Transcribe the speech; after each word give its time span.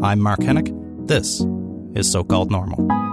I'm 0.00 0.20
Mark 0.20 0.38
Henick. 0.38 0.68
This 1.08 1.40
is 1.98 2.10
So 2.10 2.22
Called 2.22 2.52
Normal. 2.52 3.07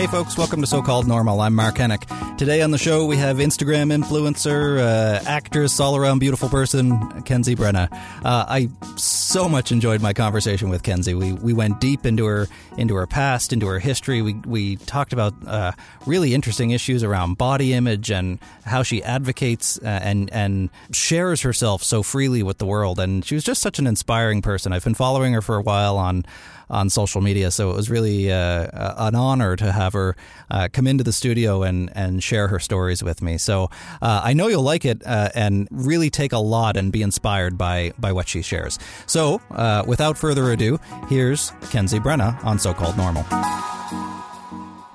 Hey 0.00 0.06
folks, 0.06 0.38
welcome 0.38 0.62
to 0.62 0.66
So 0.66 0.80
Called 0.80 1.06
Normal. 1.06 1.42
I'm 1.42 1.54
Mark 1.54 1.74
Henick. 1.74 2.38
Today 2.38 2.62
on 2.62 2.70
the 2.70 2.78
show 2.78 3.04
we 3.04 3.18
have 3.18 3.36
Instagram 3.36 3.92
influencer, 3.94 4.78
uh, 4.78 5.22
actress, 5.28 5.78
all 5.78 5.94
around 5.94 6.20
beautiful 6.20 6.48
person, 6.48 7.20
Kenzie 7.24 7.54
Brenna. 7.54 7.92
Uh, 8.24 8.46
I 8.48 8.70
so 8.96 9.46
much 9.46 9.72
enjoyed 9.72 10.00
my 10.00 10.14
conversation 10.14 10.70
with 10.70 10.82
Kenzie. 10.82 11.12
We 11.12 11.34
we 11.34 11.52
went 11.52 11.82
deep 11.82 12.06
into 12.06 12.24
her 12.24 12.48
into 12.78 12.94
her 12.94 13.06
past, 13.06 13.52
into 13.52 13.66
her 13.66 13.78
history. 13.78 14.22
We 14.22 14.32
we 14.46 14.76
talked 14.76 15.12
about 15.12 15.34
uh, 15.46 15.72
really 16.06 16.32
interesting 16.32 16.70
issues 16.70 17.04
around 17.04 17.36
body 17.36 17.74
image 17.74 18.10
and 18.10 18.38
how 18.64 18.82
she 18.82 19.02
advocates 19.02 19.78
uh, 19.82 20.00
and 20.02 20.32
and 20.32 20.70
shares 20.92 21.42
herself 21.42 21.82
so 21.82 22.02
freely 22.02 22.42
with 22.42 22.56
the 22.56 22.64
world. 22.64 22.98
And 22.98 23.22
she 23.22 23.34
was 23.34 23.44
just 23.44 23.60
such 23.60 23.78
an 23.78 23.86
inspiring 23.86 24.40
person. 24.40 24.72
I've 24.72 24.82
been 24.82 24.94
following 24.94 25.34
her 25.34 25.42
for 25.42 25.56
a 25.56 25.62
while 25.62 25.98
on 25.98 26.24
on 26.70 26.88
social 26.88 27.20
media. 27.20 27.50
So 27.50 27.70
it 27.70 27.76
was 27.76 27.90
really 27.90 28.32
uh, 28.32 28.68
an 29.08 29.14
honor 29.14 29.56
to 29.56 29.72
have 29.72 29.92
her 29.92 30.16
uh, 30.50 30.68
come 30.72 30.86
into 30.86 31.04
the 31.04 31.12
studio 31.12 31.62
and, 31.62 31.90
and 31.94 32.22
share 32.22 32.48
her 32.48 32.58
stories 32.58 33.02
with 33.02 33.22
me. 33.22 33.38
So 33.38 33.64
uh, 34.00 34.22
I 34.24 34.32
know 34.32 34.48
you'll 34.48 34.62
like 34.62 34.84
it 34.84 35.02
uh, 35.06 35.30
and 35.34 35.68
really 35.70 36.10
take 36.10 36.32
a 36.32 36.38
lot 36.38 36.76
and 36.76 36.92
be 36.92 37.02
inspired 37.02 37.58
by, 37.58 37.92
by 37.98 38.12
what 38.12 38.28
she 38.28 38.42
shares. 38.42 38.78
So 39.06 39.40
uh, 39.50 39.84
without 39.86 40.16
further 40.16 40.50
ado, 40.52 40.78
here's 41.08 41.52
Kenzie 41.70 41.98
Brenna 41.98 42.42
on 42.44 42.58
So 42.58 42.72
Called 42.72 42.96
Normal. 42.96 43.24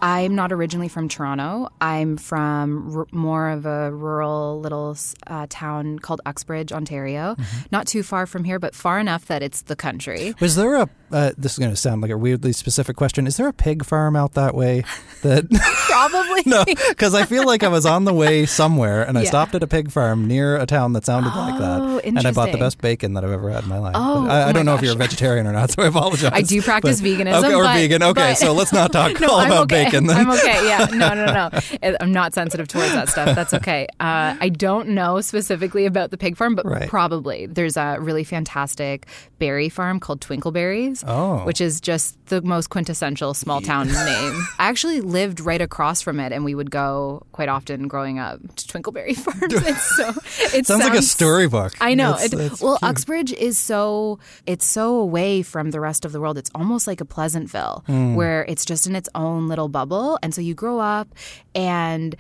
I'm 0.02 0.36
not 0.36 0.52
originally 0.52 0.88
from 0.88 1.09
Toronto. 1.09 1.69
I'm 1.81 2.17
from 2.17 2.95
r- 2.95 3.08
more 3.11 3.49
of 3.49 3.66
a 3.66 3.92
rural 3.92 4.59
little 4.61 4.95
uh, 5.25 5.47
town 5.49 5.97
called 5.97 6.21
Uxbridge, 6.27 6.71
Ontario. 6.71 7.33
Mm-hmm. 7.33 7.58
Not 7.71 7.88
too 7.88 8.03
far 8.03 8.27
from 8.27 8.44
here, 8.44 8.59
but 8.59 8.75
far 8.75 8.99
enough 8.99 9.25
that 9.25 9.42
it's 9.42 9.64
the 9.64 9.75
country. 9.75 10.36
Was 10.39 10.55
there 10.58 10.75
a? 10.75 10.89
Uh, 11.16 11.31
this 11.38 11.53
is 11.53 11.59
going 11.59 11.71
to 11.71 11.77
sound 11.77 12.02
like 12.02 12.11
a 12.11 12.17
weirdly 12.17 12.52
specific 12.52 12.97
question. 12.97 13.25
Is 13.25 13.38
there 13.38 13.47
a 13.47 13.53
pig 13.53 13.85
farm 13.85 14.17
out 14.17 14.33
that 14.33 14.53
way? 14.53 14.83
That 15.21 15.49
probably 15.88 16.44
no, 16.45 16.66
because 16.66 17.16
I 17.16 17.23
feel 17.23 17.45
like 17.45 17.63
I 17.63 17.69
was 17.69 17.85
on 17.85 18.03
the 18.03 18.13
way 18.13 18.45
somewhere 18.45 19.02
and 19.02 19.17
I 19.17 19.21
yeah. 19.21 19.30
stopped 19.30 19.55
at 19.55 19.63
a 19.63 19.67
pig 19.67 19.91
farm 19.91 20.27
near 20.27 20.58
a 20.58 20.66
town 20.66 20.91
that 20.91 21.05
sounded 21.05 21.31
oh, 21.33 21.39
like 21.39 21.58
that, 21.58 22.05
and 22.05 22.19
I 22.19 22.33
bought 22.33 22.52
the 22.52 22.58
best 22.58 22.81
bacon 22.81 23.13
that 23.13 23.23
I've 23.23 23.31
ever 23.31 23.49
had 23.49 23.63
in 23.63 23.69
my 23.69 23.80
life. 23.80 23.95
Oh, 23.95 24.27
I, 24.27 24.49
I, 24.49 24.52
don't 24.52 24.66
know 24.66 24.73
gosh. 24.73 24.80
if 24.80 24.86
you're 24.88 24.95
a 24.95 24.97
vegetarian 24.97 25.47
or 25.47 25.53
not, 25.53 25.71
so 25.71 25.83
I 25.83 25.88
apologize. 25.88 26.31
I 26.33 26.41
do 26.41 26.61
practice 26.61 26.99
but, 26.99 27.08
veganism, 27.08 27.45
okay, 27.45 27.53
or 27.53 27.63
but, 27.63 27.73
vegan. 27.75 28.03
Okay, 28.03 28.31
but, 28.31 28.38
so 28.38 28.52
let's 28.52 28.73
not 28.73 28.91
talk 28.91 29.17
no, 29.21 29.30
all 29.30 29.39
I'm 29.39 29.47
about 29.47 29.63
okay. 29.71 29.86
bacon. 29.86 30.08
Then 30.08 30.17
I'm 30.17 30.31
okay. 30.31 30.67
Yeah, 30.67 30.86
no, 30.91 31.13
no, 31.13 31.25
no. 31.27 31.95
I'm 32.02 32.11
not 32.11 32.33
sensitive 32.33 32.67
towards 32.67 32.91
that 32.91 33.08
stuff. 33.08 33.33
That's 33.33 33.53
okay. 33.53 33.88
Uh, 34.02 34.36
I 34.38 34.49
don't 34.49 34.89
know 34.89 35.21
specifically 35.21 35.86
about 35.86 36.11
the 36.11 36.17
pig 36.17 36.36
farm, 36.36 36.55
but 36.55 36.66
right. 36.66 36.89
probably 36.89 37.45
there's 37.45 37.77
a 37.77 37.99
really 38.02 38.25
fantastic 38.25 39.08
berry 39.39 39.69
farm 39.69 40.02
called 40.02 40.19
Twinkleberries, 40.19 41.05
oh. 41.06 41.45
which 41.45 41.61
is 41.61 41.80
just 41.80 42.17
the 42.28 42.42
most 42.42 42.70
quintessential 42.70 43.34
small 43.34 43.61
town 43.61 43.88
name. 43.92 44.48
I 44.59 44.67
actually 44.67 45.02
lived 45.02 45.39
right 45.39 45.61
across 45.61 46.02
from 46.02 46.20
it, 46.20 46.31
and 46.31 46.44
we 46.44 46.56
would 46.56 46.72
go 46.72 47.23
quite 47.31 47.50
often 47.50 47.88
growing 47.88 48.20
up 48.20 48.39
to 48.56 48.67
Twinkleberry 48.67 49.16
farms. 49.16 49.53
It's 49.53 49.95
so 49.98 50.09
it 50.09 50.16
sounds, 50.16 50.67
sounds, 50.67 50.83
like 50.83 50.98
a 50.98 51.02
storybook. 51.02 51.73
I 51.80 51.94
know. 51.94 52.11
That's, 52.11 52.33
it, 52.33 52.36
that's 52.36 52.61
well, 52.61 52.78
cute. 52.78 52.89
Uxbridge 52.89 53.33
is 53.33 53.58
so 53.58 54.20
it's 54.45 54.66
so 54.66 54.95
away 54.95 55.42
from 55.42 55.72
the 55.72 55.80
rest 55.80 56.06
of 56.06 56.11
the 56.11 56.20
world. 56.20 56.38
It's 56.38 56.52
almost 56.56 56.88
like 56.88 57.02
a 57.02 57.06
Pleasantville, 57.06 57.83
mm. 57.88 58.16
where 58.16 58.45
it's 58.45 58.66
just 58.66 58.88
in 58.88 58.95
its 58.95 59.09
own 59.16 59.48
little 59.48 59.70
bubble, 59.70 60.20
and 60.22 60.33
so 60.33 60.42
you 60.42 60.53
grow 60.53 60.80
up 60.80 61.08
and 61.53 62.16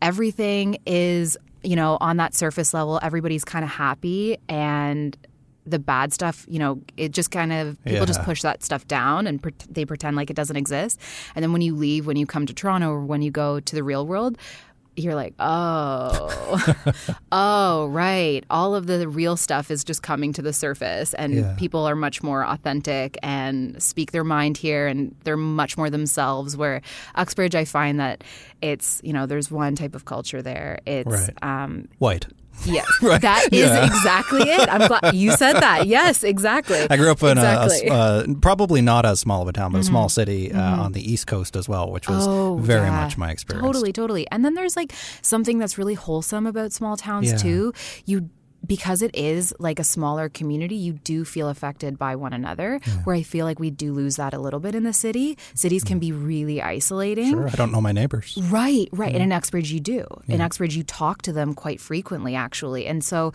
everything 0.00 0.78
is 0.86 1.36
you 1.62 1.76
know 1.76 1.98
on 2.00 2.18
that 2.18 2.34
surface 2.34 2.72
level 2.72 3.00
everybody's 3.02 3.44
kind 3.44 3.64
of 3.64 3.70
happy 3.70 4.38
and 4.48 5.16
the 5.70 5.78
bad 5.78 6.12
stuff, 6.12 6.44
you 6.48 6.58
know, 6.58 6.80
it 6.96 7.12
just 7.12 7.30
kind 7.30 7.52
of 7.52 7.82
people 7.84 8.00
yeah. 8.00 8.04
just 8.04 8.22
push 8.22 8.42
that 8.42 8.62
stuff 8.62 8.86
down 8.88 9.26
and 9.26 9.42
pre- 9.42 9.52
they 9.70 9.84
pretend 9.84 10.16
like 10.16 10.30
it 10.30 10.36
doesn't 10.36 10.56
exist. 10.56 11.00
And 11.34 11.42
then 11.42 11.52
when 11.52 11.62
you 11.62 11.74
leave, 11.74 12.06
when 12.06 12.16
you 12.16 12.26
come 12.26 12.46
to 12.46 12.54
Toronto 12.54 12.90
or 12.90 13.04
when 13.04 13.22
you 13.22 13.30
go 13.30 13.60
to 13.60 13.74
the 13.74 13.82
real 13.82 14.06
world, 14.06 14.38
you're 14.98 15.14
like, 15.14 15.34
oh, 15.38 16.74
oh, 17.32 17.86
right. 17.86 18.44
All 18.50 18.74
of 18.74 18.86
the 18.86 19.08
real 19.08 19.36
stuff 19.36 19.70
is 19.70 19.84
just 19.84 20.02
coming 20.02 20.32
to 20.34 20.42
the 20.42 20.52
surface, 20.52 21.14
and 21.14 21.34
yeah. 21.34 21.54
people 21.56 21.86
are 21.86 21.96
much 21.96 22.22
more 22.22 22.44
authentic 22.44 23.16
and 23.22 23.80
speak 23.82 24.12
their 24.12 24.24
mind 24.24 24.56
here, 24.56 24.86
and 24.86 25.14
they're 25.24 25.36
much 25.36 25.76
more 25.76 25.90
themselves. 25.90 26.56
Where 26.56 26.82
Uxbridge, 27.14 27.54
I 27.54 27.64
find 27.64 28.00
that 28.00 28.24
it's 28.60 29.00
you 29.04 29.12
know 29.12 29.26
there's 29.26 29.50
one 29.50 29.76
type 29.76 29.94
of 29.94 30.04
culture 30.04 30.42
there. 30.42 30.80
It's 30.86 31.08
right. 31.08 31.42
um, 31.42 31.88
white. 31.98 32.26
Yes, 32.64 32.86
right. 33.02 33.20
that 33.20 33.48
is 33.52 33.70
yeah. 33.70 33.86
exactly 33.86 34.42
it. 34.42 34.68
I'm 34.68 34.88
glad 34.88 35.14
you 35.14 35.32
said 35.32 35.54
that. 35.54 35.86
Yes, 35.86 36.22
exactly. 36.22 36.86
I 36.90 36.96
grew 36.96 37.10
up 37.10 37.22
in 37.22 37.38
exactly. 37.38 37.88
a, 37.88 37.92
a 37.92 37.96
uh, 37.96 38.26
probably 38.40 38.80
not 38.80 39.06
as 39.06 39.20
small 39.20 39.42
of 39.42 39.48
a 39.48 39.52
town, 39.52 39.72
but 39.72 39.78
mm-hmm. 39.78 39.82
a 39.82 39.84
small 39.84 40.08
city 40.08 40.52
uh, 40.52 40.56
mm-hmm. 40.56 40.80
on 40.80 40.92
the 40.92 41.12
East 41.12 41.26
Coast 41.26 41.56
as 41.56 41.68
well, 41.68 41.90
which 41.90 42.08
was 42.08 42.26
oh, 42.26 42.56
very 42.58 42.86
yeah. 42.86 43.02
much 43.02 43.16
my 43.16 43.30
experience. 43.30 43.66
Totally, 43.66 43.92
totally. 43.92 44.26
And 44.30 44.44
then 44.44 44.54
there's 44.54 44.76
like 44.76 44.92
something 45.22 45.58
that's 45.58 45.78
really 45.78 45.94
wholesome 45.94 46.46
about 46.46 46.72
small 46.72 46.96
towns 46.96 47.30
yeah. 47.30 47.36
too. 47.36 47.72
You 48.04 48.30
because 48.66 49.02
it 49.02 49.14
is 49.14 49.54
like 49.58 49.78
a 49.78 49.84
smaller 49.84 50.28
community, 50.28 50.74
you 50.74 50.94
do 50.94 51.24
feel 51.24 51.48
affected 51.48 51.98
by 51.98 52.16
one 52.16 52.32
another. 52.32 52.80
Yeah. 52.86 52.92
Where 53.04 53.16
I 53.16 53.22
feel 53.22 53.46
like 53.46 53.58
we 53.58 53.70
do 53.70 53.92
lose 53.92 54.16
that 54.16 54.34
a 54.34 54.38
little 54.38 54.60
bit 54.60 54.74
in 54.74 54.84
the 54.84 54.92
city. 54.92 55.38
Cities 55.54 55.84
can 55.84 55.98
mm. 55.98 56.00
be 56.00 56.12
really 56.12 56.60
isolating. 56.60 57.30
Sure, 57.30 57.48
I 57.48 57.52
don't 57.52 57.72
know 57.72 57.80
my 57.80 57.92
neighbors. 57.92 58.38
Right, 58.50 58.88
right. 58.92 59.10
Yeah. 59.10 59.16
And 59.16 59.22
in 59.22 59.32
Uxbridge, 59.32 59.72
you 59.72 59.80
do. 59.80 60.06
Yeah. 60.26 60.36
In 60.36 60.40
Uxbridge, 60.40 60.76
you 60.76 60.82
talk 60.82 61.22
to 61.22 61.32
them 61.32 61.54
quite 61.54 61.80
frequently, 61.80 62.34
actually. 62.34 62.86
And 62.86 63.04
so 63.04 63.32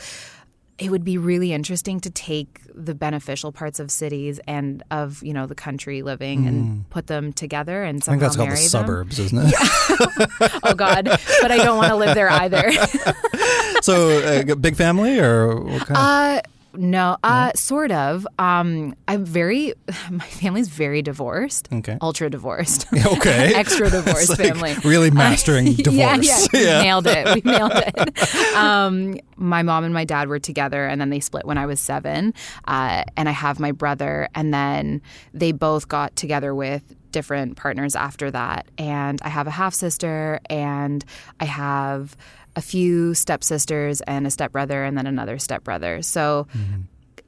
it 0.79 0.89
would 0.89 1.03
be 1.03 1.17
really 1.17 1.53
interesting 1.53 1.99
to 1.99 2.09
take 2.09 2.61
the 2.73 2.95
beneficial 2.95 3.51
parts 3.51 3.79
of 3.79 3.91
cities 3.91 4.39
and 4.47 4.81
of 4.89 5.21
you 5.23 5.33
know 5.33 5.45
the 5.45 5.55
country 5.55 6.01
living 6.01 6.47
and 6.47 6.89
put 6.89 7.07
them 7.07 7.31
together 7.31 7.83
and 7.83 8.03
somehow 8.03 8.17
I 8.17 8.19
think 8.19 8.21
that's 8.21 8.35
called 8.35 8.49
marry 8.49 8.57
the 8.57 8.61
them. 8.63 8.69
suburbs, 8.69 9.19
isn't 9.19 9.37
it? 9.37 9.51
Yeah. 9.51 10.59
oh 10.63 10.73
God, 10.73 11.05
but 11.41 11.51
I 11.51 11.57
don't 11.57 11.77
want 11.77 11.89
to 11.89 11.95
live 11.95 12.15
there 12.15 12.29
either. 12.29 12.71
so, 13.81 14.19
uh, 14.19 14.55
big 14.55 14.75
family 14.75 15.19
or 15.19 15.55
what 15.55 15.85
kind? 15.85 15.97
Uh, 15.97 16.41
no, 16.75 17.17
uh, 17.23 17.51
sort 17.55 17.91
of. 17.91 18.25
Um, 18.39 18.95
I'm 19.07 19.25
very, 19.25 19.73
my 20.11 20.25
family's 20.25 20.67
very 20.69 21.01
divorced. 21.01 21.69
Okay. 21.71 21.97
Ultra 22.01 22.29
divorced. 22.29 22.87
Okay. 23.05 23.53
Extra 23.55 23.89
divorced 23.89 24.29
like 24.29 24.39
family. 24.39 24.73
Really 24.83 25.11
mastering 25.23 25.67
Uh, 25.69 25.73
divorce. 25.77 26.49
Yeah, 26.53 26.59
yeah. 26.59 26.81
Nailed 26.83 27.07
it. 27.07 27.35
We 27.35 27.51
nailed 27.51 27.71
it. 27.75 28.55
Um, 28.55 29.17
my 29.35 29.61
mom 29.61 29.83
and 29.83 29.93
my 29.93 30.05
dad 30.05 30.27
were 30.29 30.39
together 30.39 30.85
and 30.85 30.99
then 31.01 31.09
they 31.09 31.19
split 31.19 31.45
when 31.45 31.57
I 31.57 31.65
was 31.65 31.79
seven. 31.79 32.33
Uh, 32.65 33.03
and 33.17 33.27
I 33.29 33.33
have 33.33 33.59
my 33.59 33.71
brother. 33.71 34.27
And 34.35 34.53
then 34.53 35.01
they 35.33 35.51
both 35.51 35.87
got 35.87 36.15
together 36.15 36.55
with 36.55 36.83
different 37.11 37.57
partners 37.57 37.95
after 37.95 38.31
that. 38.31 38.65
And 38.77 39.21
I 39.21 39.29
have 39.29 39.45
a 39.47 39.51
half 39.51 39.73
sister 39.73 40.39
and 40.49 41.03
I 41.39 41.45
have 41.45 42.17
a 42.55 42.61
few 42.61 43.13
stepsisters 43.13 44.01
and 44.01 44.27
a 44.27 44.31
stepbrother 44.31 44.83
and 44.83 44.97
then 44.97 45.07
another 45.07 45.37
stepbrother. 45.39 46.01
So 46.01 46.47
Mm-hmm. 46.55 46.81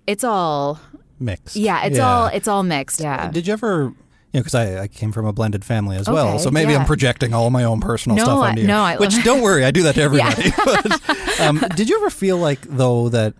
it's 0.07 0.23
all 0.23 0.79
Mixed. 1.19 1.55
yeah, 1.55 1.85
it's 1.85 1.99
all 1.99 2.27
it's 2.27 2.47
all 2.47 2.63
mixed. 2.63 2.99
Yeah. 2.99 3.31
Did 3.31 3.47
you 3.47 3.53
ever? 3.53 3.93
You 4.33 4.39
know, 4.39 4.43
because 4.43 4.55
I, 4.55 4.81
I 4.83 4.87
came 4.89 5.13
from 5.13 5.25
a 5.25 5.31
blended 5.31 5.63
family 5.63 5.95
as 5.95 6.09
well, 6.09 6.37
so 6.39 6.51
maybe 6.51 6.73
yeah. 6.73 6.79
I'm 6.79 6.85
projecting 6.85 7.33
all 7.33 7.49
my 7.51 7.63
own 7.63 7.79
personal 7.79 8.17
No, 8.17 8.23
stuff 8.25 8.39
onto 8.39 8.61
you. 8.63 8.67
no, 8.67 8.81
I 8.81 8.97
Which 8.97 9.23
don't 9.23 9.41
worry, 9.41 9.63
I 9.63 9.71
do 9.71 9.83
that 9.83 9.95
to 9.95 10.01
Yeah. 10.01 10.05
everybody. 10.05 10.51
but, 10.65 11.39
um, 11.39 11.63
did 11.77 11.87
you 11.89 11.95
ever 11.97 12.09
feel 12.09 12.37
like 12.37 12.59
though 12.63 13.07
that, 13.09 13.33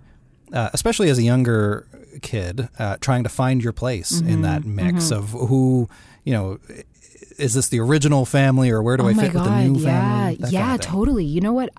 uh, 0.54 0.70
especially 0.72 1.10
as 1.10 1.18
a 1.18 1.24
younger 1.24 1.86
kid, 2.22 2.70
uh, 2.80 2.96
trying 3.02 3.24
to 3.24 3.30
find 3.30 3.62
your 3.62 3.74
place 3.74 4.22
in 4.22 4.42
that 4.44 4.62
Mm-hmm, 4.62 4.76
mix 4.94 5.12
of 5.12 5.32
who, 5.32 5.90
you 6.24 6.32
know, 6.32 6.60
is 7.38 7.54
this 7.54 7.68
the 7.68 7.80
original 7.80 8.26
family 8.26 8.70
or 8.70 8.82
where 8.82 8.98
do 8.98 9.04
oh 9.04 9.08
I 9.08 9.14
fit 9.14 9.34
God, 9.34 9.44
with 9.44 9.44
the 9.50 9.70
new 9.70 9.80
yeah, 9.80 10.02
family? 10.02 10.36
That 10.36 10.52
yeah, 10.52 10.62
kind 10.62 10.76
of 10.76 10.82
totally. 10.82 11.26
You 11.26 11.42
know 11.42 11.54
what? 11.54 11.70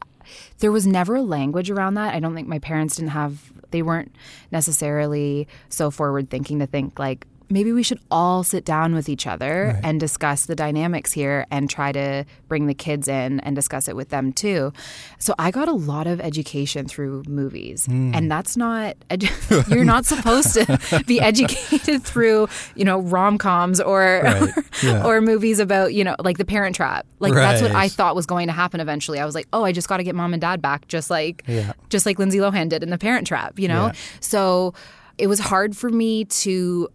There 0.58 0.72
was 0.72 0.86
never 0.86 1.16
a 1.16 1.22
language 1.22 1.70
around 1.70 1.94
that. 1.94 2.14
I 2.14 2.20
don't 2.20 2.34
think 2.34 2.48
my 2.48 2.58
parents 2.58 2.96
didn't 2.96 3.10
have. 3.10 3.52
They 3.70 3.82
weren't 3.82 4.14
necessarily 4.50 5.48
so 5.68 5.90
forward 5.90 6.30
thinking 6.30 6.58
to 6.60 6.66
think 6.66 6.98
like 6.98 7.26
maybe 7.48 7.72
we 7.72 7.82
should 7.82 8.00
all 8.10 8.42
sit 8.42 8.64
down 8.64 8.94
with 8.94 9.08
each 9.08 9.26
other 9.26 9.72
Right. 9.74 9.80
and 9.84 10.00
discuss 10.00 10.46
the 10.46 10.56
dynamics 10.56 11.12
here 11.12 11.46
and 11.50 11.70
try 11.70 11.92
to 11.92 12.24
bring 12.48 12.66
the 12.66 12.74
kids 12.74 13.06
in 13.08 13.38
and 13.40 13.54
discuss 13.54 13.86
it 13.88 13.94
with 13.94 14.08
them 14.08 14.32
too. 14.32 14.72
So 15.18 15.34
I 15.38 15.50
got 15.50 15.68
a 15.68 15.72
lot 15.72 16.06
of 16.06 16.20
education 16.20 16.86
through 16.88 17.22
movies. 17.28 17.86
Hmm. 17.86 18.12
And 18.14 18.30
that's 18.30 18.56
not 18.56 18.96
edu- 19.10 19.68
you're 19.74 19.84
not 19.84 20.06
supposed 20.06 20.54
to 20.54 21.04
be 21.06 21.20
educated 21.30 22.02
through, 22.02 22.48
you 22.74 22.84
know, 22.84 22.98
rom-coms 23.00 23.80
or 23.80 24.22
Right. 24.24 24.52
Yeah. 24.82 25.06
or 25.06 25.20
movies 25.22 25.58
about, 25.58 25.94
you 25.94 26.04
know, 26.04 26.16
like 26.18 26.36
The 26.38 26.44
Parent 26.44 26.76
Trap. 26.76 27.06
Like 27.18 27.32
that's 27.32 27.62
what 27.62 27.72
I 27.72 27.88
thought 27.88 28.14
was 28.14 28.26
going 28.26 28.46
to 28.48 28.52
happen 28.52 28.78
eventually. 28.80 29.18
I 29.20 29.24
was 29.24 29.34
like, 29.34 29.46
"Oh, 29.52 29.64
I 29.64 29.72
just 29.72 29.88
got 29.88 29.96
to 29.98 30.04
get 30.04 30.14
mom 30.14 30.34
and 30.34 30.40
dad 30.40 30.60
back 30.60 30.86
just 30.88 31.08
like 31.10 31.44
Yeah. 31.46 31.72
just 31.88 32.04
like 32.04 32.18
Lindsay 32.18 32.38
Lohan 32.38 32.68
did 32.68 32.82
in 32.82 32.90
The 32.90 32.98
Parent 32.98 33.26
Trap, 33.26 33.58
you 33.58 33.68
know?" 33.68 33.86
Yeah. 33.86 33.92
So 34.20 34.74
it 35.16 35.28
was 35.28 35.40
hard 35.40 35.74
for 35.76 35.88
me 35.88 36.26
to 36.26 36.88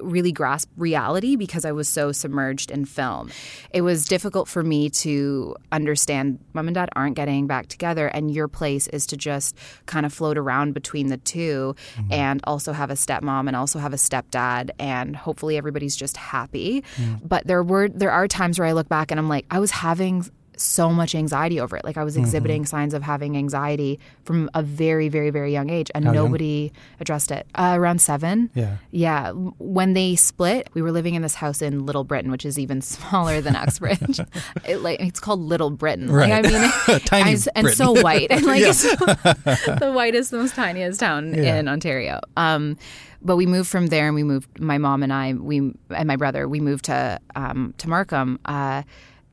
really 0.00 0.32
grasp 0.32 0.70
reality 0.76 1.36
because 1.36 1.64
I 1.64 1.72
was 1.72 1.88
so 1.88 2.12
submerged 2.12 2.70
in 2.70 2.84
film. 2.84 3.30
It 3.72 3.82
was 3.82 4.04
difficult 4.04 4.48
for 4.48 4.62
me 4.62 4.90
to 4.90 5.56
understand 5.70 6.38
mom 6.54 6.68
and 6.68 6.74
dad 6.74 6.88
aren't 6.94 7.16
getting 7.16 7.46
back 7.46 7.66
together, 7.66 8.06
and 8.08 8.30
your 8.30 8.48
place 8.48 8.86
is 8.88 9.06
to 9.06 9.16
just 9.16 9.56
kind 9.86 10.06
of 10.06 10.12
float 10.12 10.38
around 10.38 10.72
between 10.72 11.08
the 11.08 11.16
2 11.18 11.42
Mm-hmm. 11.42 12.12
and 12.12 12.40
also 12.44 12.72
have 12.72 12.90
a 12.90 12.94
stepmom 12.94 13.46
and 13.46 13.56
also 13.56 13.78
have 13.78 13.92
a 13.92 13.96
stepdad, 13.96 14.70
and 14.78 15.14
hopefully 15.14 15.56
everybody's 15.56 15.96
just 15.96 16.16
happy. 16.16 16.82
Mm. 16.96 17.20
But 17.22 17.46
there 17.46 17.62
were 17.62 17.88
there 17.88 18.10
are 18.10 18.28
times 18.28 18.58
where 18.58 18.68
I 18.68 18.72
look 18.72 18.88
back 18.88 19.10
and 19.10 19.20
I'm 19.20 19.28
like, 19.28 19.46
I 19.50 19.58
was 19.58 19.70
having 19.70 20.28
so 20.62 20.90
much 20.90 21.14
anxiety 21.14 21.60
over 21.60 21.76
it. 21.76 21.84
Like 21.84 21.96
I 21.96 22.04
was 22.04 22.14
Mm-hmm. 22.14 22.24
exhibiting 22.24 22.66
signs 22.66 22.94
of 22.94 23.02
having 23.02 23.36
anxiety 23.36 23.98
from 24.24 24.50
a 24.54 24.62
very, 24.62 25.08
very, 25.08 25.30
very 25.30 25.52
young 25.52 25.70
age, 25.70 25.90
and 25.94 26.04
How 26.04 26.12
young? 26.12 26.26
nobody 26.26 26.72
addressed 27.00 27.30
it. 27.30 27.46
Uh, 27.54 27.74
around 27.76 28.00
seven. 28.00 28.50
Yeah. 28.54 28.76
Yeah. 28.90 29.32
When 29.32 29.94
they 29.94 30.14
split, 30.16 30.68
we 30.74 30.82
were 30.82 30.92
living 30.92 31.14
in 31.14 31.22
this 31.22 31.34
house 31.34 31.62
in 31.62 31.84
Little 31.86 32.04
Britain, 32.04 32.30
which 32.30 32.44
is 32.44 32.58
even 32.58 32.80
smaller 32.94 33.40
than 33.40 33.56
Uxbridge. 33.56 34.20
it, 34.64 34.78
like 34.78 35.00
it's 35.00 35.20
called 35.20 35.40
Little 35.40 35.70
Britain. 35.70 36.10
Right. 36.10 36.44
Like, 36.44 36.52
I 36.54 36.88
mean, 36.88 37.00
Tiny 37.06 37.32
and, 37.32 37.48
and 37.56 37.68
so 37.70 37.92
white, 38.00 38.30
and 38.30 38.44
like 38.44 38.62
it's 38.62 38.82
the 38.82 39.92
whitest, 39.94 40.32
most 40.32 40.54
tiniest 40.54 41.00
town 41.00 41.34
Yeah. 41.34 41.56
in 41.58 41.68
Ontario. 41.68 42.20
Um, 42.36 42.76
but 43.24 43.36
we 43.36 43.46
moved 43.46 43.68
from 43.68 43.86
there, 43.86 44.06
and 44.06 44.14
we 44.14 44.22
moved. 44.24 44.60
My 44.60 44.78
mom 44.78 45.02
and 45.02 45.12
I, 45.12 45.32
we 45.34 45.58
and 45.90 46.06
my 46.06 46.16
brother, 46.16 46.48
we 46.48 46.60
moved 46.60 46.86
to 46.86 47.20
um, 47.36 47.72
to 47.78 47.88
Markham, 47.88 48.38
uh, 48.46 48.82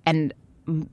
and 0.05 0.33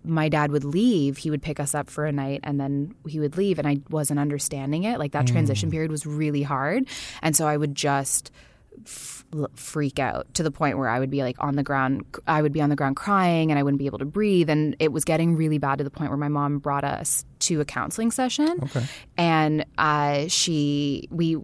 my 0.04 0.28
dad 0.28 0.50
would 0.52 0.64
leave. 0.64 1.16
He 1.18 1.30
would 1.30 1.42
pick 1.42 1.60
us 1.60 1.74
up 1.74 1.88
for 1.90 2.04
a 2.06 2.12
night, 2.12 2.40
and 2.44 2.60
then 2.60 2.94
he 3.06 3.20
would 3.20 3.36
leave. 3.36 3.58
And 3.58 3.66
I 3.68 3.78
wasn't 3.90 4.20
understanding 4.20 4.84
it. 4.84 4.98
Like 4.98 5.12
that 5.12 5.26
transition 5.26 5.70
period 5.70 5.90
was 5.90 6.06
really 6.06 6.42
hard, 6.42 6.86
and 7.22 7.34
so 7.36 7.46
I 7.46 7.56
would 7.56 7.74
just 7.74 8.30
f- 8.84 9.24
freak 9.54 9.98
out 9.98 10.32
to 10.34 10.42
the 10.42 10.50
point 10.50 10.78
where 10.78 10.88
I 10.88 10.98
would 10.98 11.10
be 11.10 11.22
like 11.22 11.36
on 11.40 11.56
the 11.56 11.62
ground. 11.62 12.04
I 12.26 12.42
would 12.42 12.52
be 12.52 12.60
on 12.60 12.70
the 12.70 12.76
ground 12.76 12.96
crying, 12.96 13.50
and 13.50 13.58
I 13.58 13.62
wouldn't 13.62 13.78
be 13.78 13.86
able 13.86 13.98
to 13.98 14.04
breathe. 14.04 14.50
And 14.50 14.76
it 14.78 14.92
was 14.92 15.04
getting 15.04 15.36
really 15.36 15.58
bad 15.58 15.78
to 15.78 15.84
the 15.84 15.90
point 15.90 16.10
where 16.10 16.18
my 16.18 16.28
mom 16.28 16.58
brought 16.58 16.84
us 16.84 17.24
to 17.40 17.60
a 17.60 17.64
counseling 17.64 18.10
session, 18.10 18.58
Okay. 18.64 18.84
and 19.16 19.64
uh, 19.78 20.26
she 20.28 21.08
we 21.10 21.36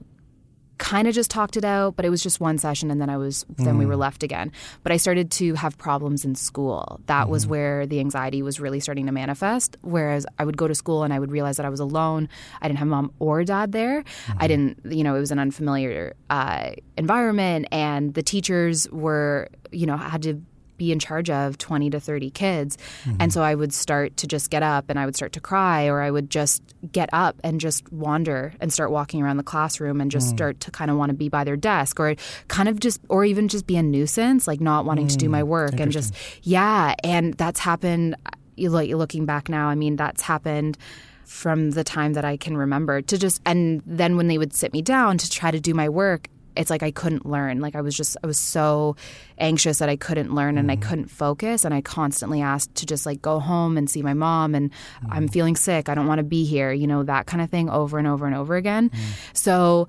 kind 0.83 1.07
of 1.07 1.15
just 1.15 1.31
talked 1.31 1.57
it 1.57 1.65
out 1.65 1.95
but 1.95 2.05
it 2.05 2.11
was 2.11 2.23
just 2.23 2.41
one 2.41 2.59
session 2.59 2.91
and 2.91 3.01
then 3.01 3.09
i 3.09 3.17
was 3.17 3.47
then 3.57 3.79
we 3.79 3.87
were 3.87 3.95
hmm. 3.95 4.01
left 4.01 4.23
again. 4.25 4.51
But 4.83 4.91
i 4.91 4.97
started 4.97 5.31
to 5.33 5.55
have 5.55 5.79
problems 5.79 6.25
in 6.25 6.35
school. 6.35 7.01
That 7.07 7.29
was 7.29 7.45
mm-hmm. 7.45 7.51
where 7.51 7.87
the 7.87 8.01
anxiety 8.01 8.43
was 8.43 8.59
really 8.59 8.81
starting 8.81 9.07
to 9.07 9.13
manifest 9.13 9.77
whereas 9.83 10.27
i 10.41 10.45
would 10.45 10.57
go 10.57 10.67
to 10.67 10.75
school 10.75 11.05
and 11.05 11.13
i 11.15 11.19
would 11.21 11.31
realize 11.31 11.57
that 11.57 11.67
i 11.67 11.69
was 11.69 11.81
alone. 11.81 12.29
I 12.61 12.67
didn't 12.67 12.81
have 12.81 12.89
mom 12.89 13.13
or 13.21 13.45
dad 13.45 13.71
there. 13.73 13.99
I 13.99 14.03
mm-hmm. 14.03 14.47
didn't 14.49 14.93
you 14.97 15.05
know 15.05 15.15
it 15.15 15.21
was 15.21 15.31
an 15.31 15.39
unfamiliar 15.39 16.15
uh, 16.31 16.73
environment 16.97 17.69
and 17.71 18.15
the 18.15 18.23
teachers 18.23 18.91
were 18.91 19.49
you 19.71 19.87
know 19.87 19.97
had 19.97 20.23
to 20.23 20.43
be 20.83 20.91
in 20.91 20.99
charge 20.99 21.31
of 21.31 21.57
20 21.59 21.91
to 21.91 22.01
30 22.01 22.31
kids. 22.31 22.77
And 23.05 23.19
mm-hmm. 23.19 23.31
so 23.31 23.43
I 23.43 23.55
would 23.55 23.73
start 23.73 24.17
to 24.17 24.27
just 24.27 24.51
get 24.51 24.65
up 24.65 24.87
and 24.89 24.99
I 24.99 25.07
would 25.07 25.15
start 25.15 25.33
to 25.35 25.41
cry, 25.41 25.87
or 25.87 26.01
I 26.01 26.11
would 26.11 26.29
just 26.29 26.61
get 26.91 27.09
up 27.13 27.37
and 27.45 27.61
just 27.61 27.91
wander 27.93 28.53
and 28.61 28.73
start 28.73 28.91
walking 28.91 29.23
around 29.23 29.37
the 29.37 29.45
classroom 29.45 30.01
and 30.01 30.11
just 30.11 30.27
mm. 30.27 30.37
start 30.37 30.59
to 30.59 30.73
kind 30.73 30.91
of 30.91 30.97
want 30.97 31.11
to 31.11 31.15
be 31.15 31.29
by 31.29 31.45
their 31.45 31.57
desk, 31.57 32.01
or 32.01 32.17
kind 32.49 32.69
of 32.69 32.81
just, 32.81 33.01
or 33.09 33.25
even 33.25 33.47
just 33.47 33.65
be 33.65 33.77
a 33.77 33.83
nuisance, 33.83 34.49
like 34.49 34.61
not 34.61 34.85
wanting 34.85 35.07
to 35.07 35.17
do 35.17 35.29
my 35.29 35.43
mm. 35.43 35.47
work 35.47 35.79
and 35.79 35.93
just, 35.93 36.15
yeah. 36.43 36.97
And 37.05 37.35
that's 37.35 37.61
happened, 37.61 38.17
you 38.57 38.71
like 38.71 38.91
looking 38.91 39.25
back 39.25 39.49
now, 39.49 39.69
I 39.69 39.77
mean, 39.77 39.95
that's 39.95 40.23
happened 40.23 40.77
from 41.25 41.71
the 41.71 41.85
time 41.85 42.15
that 42.15 42.25
I 42.25 42.37
can 42.37 42.57
remember 42.57 43.03
to 43.03 43.17
just, 43.17 43.41
and 43.47 43.83
then 43.87 44.17
when 44.17 44.27
they 44.27 44.37
would 44.37 44.53
sit 44.53 44.73
me 44.73 44.83
down 44.83 45.17
to 45.19 45.31
try 45.31 45.53
to 45.53 45.61
do 45.61 45.75
my 45.75 45.89
work, 45.89 46.27
it's 46.57 46.71
like 46.71 46.83
I 46.83 46.91
couldn't 46.91 47.27
learn. 47.27 47.61
Like 47.61 47.75
I 47.75 47.81
was 47.81 47.97
just 47.97 48.17
I 48.23 48.27
was 48.27 48.39
so 48.39 48.97
anxious 49.39 49.79
that 49.79 49.89
I 49.89 49.97
couldn't 49.97 50.35
learn 50.35 50.59
and 50.59 50.71
I 50.71 50.77
mm. 50.77 50.83
couldn't 50.83 51.09
focus 51.11 51.65
and 51.65 51.75
I 51.75 51.81
constantly 51.81 52.43
asked 52.43 52.75
to 52.77 52.87
just 52.87 53.07
like 53.07 53.23
go 53.23 53.41
home 53.41 53.77
and 53.77 53.89
see 53.89 54.03
my 54.03 54.15
mom 54.15 54.55
and 54.55 54.71
I'm 55.11 55.29
mm. 55.29 55.33
feeling 55.33 55.57
sick. 55.57 55.89
I 55.89 55.95
don't 55.95 56.07
want 56.07 56.19
to 56.19 56.25
be 56.25 56.45
here, 56.45 56.73
you 56.73 56.87
know, 56.87 57.03
that 57.03 57.27
kind 57.27 57.43
of 57.43 57.51
thing 57.51 57.71
over 57.71 57.99
and 57.99 58.07
over 58.07 58.27
and 58.27 58.35
over 58.35 58.57
again. 58.57 58.91
Mm. 58.91 58.99
So 59.33 59.89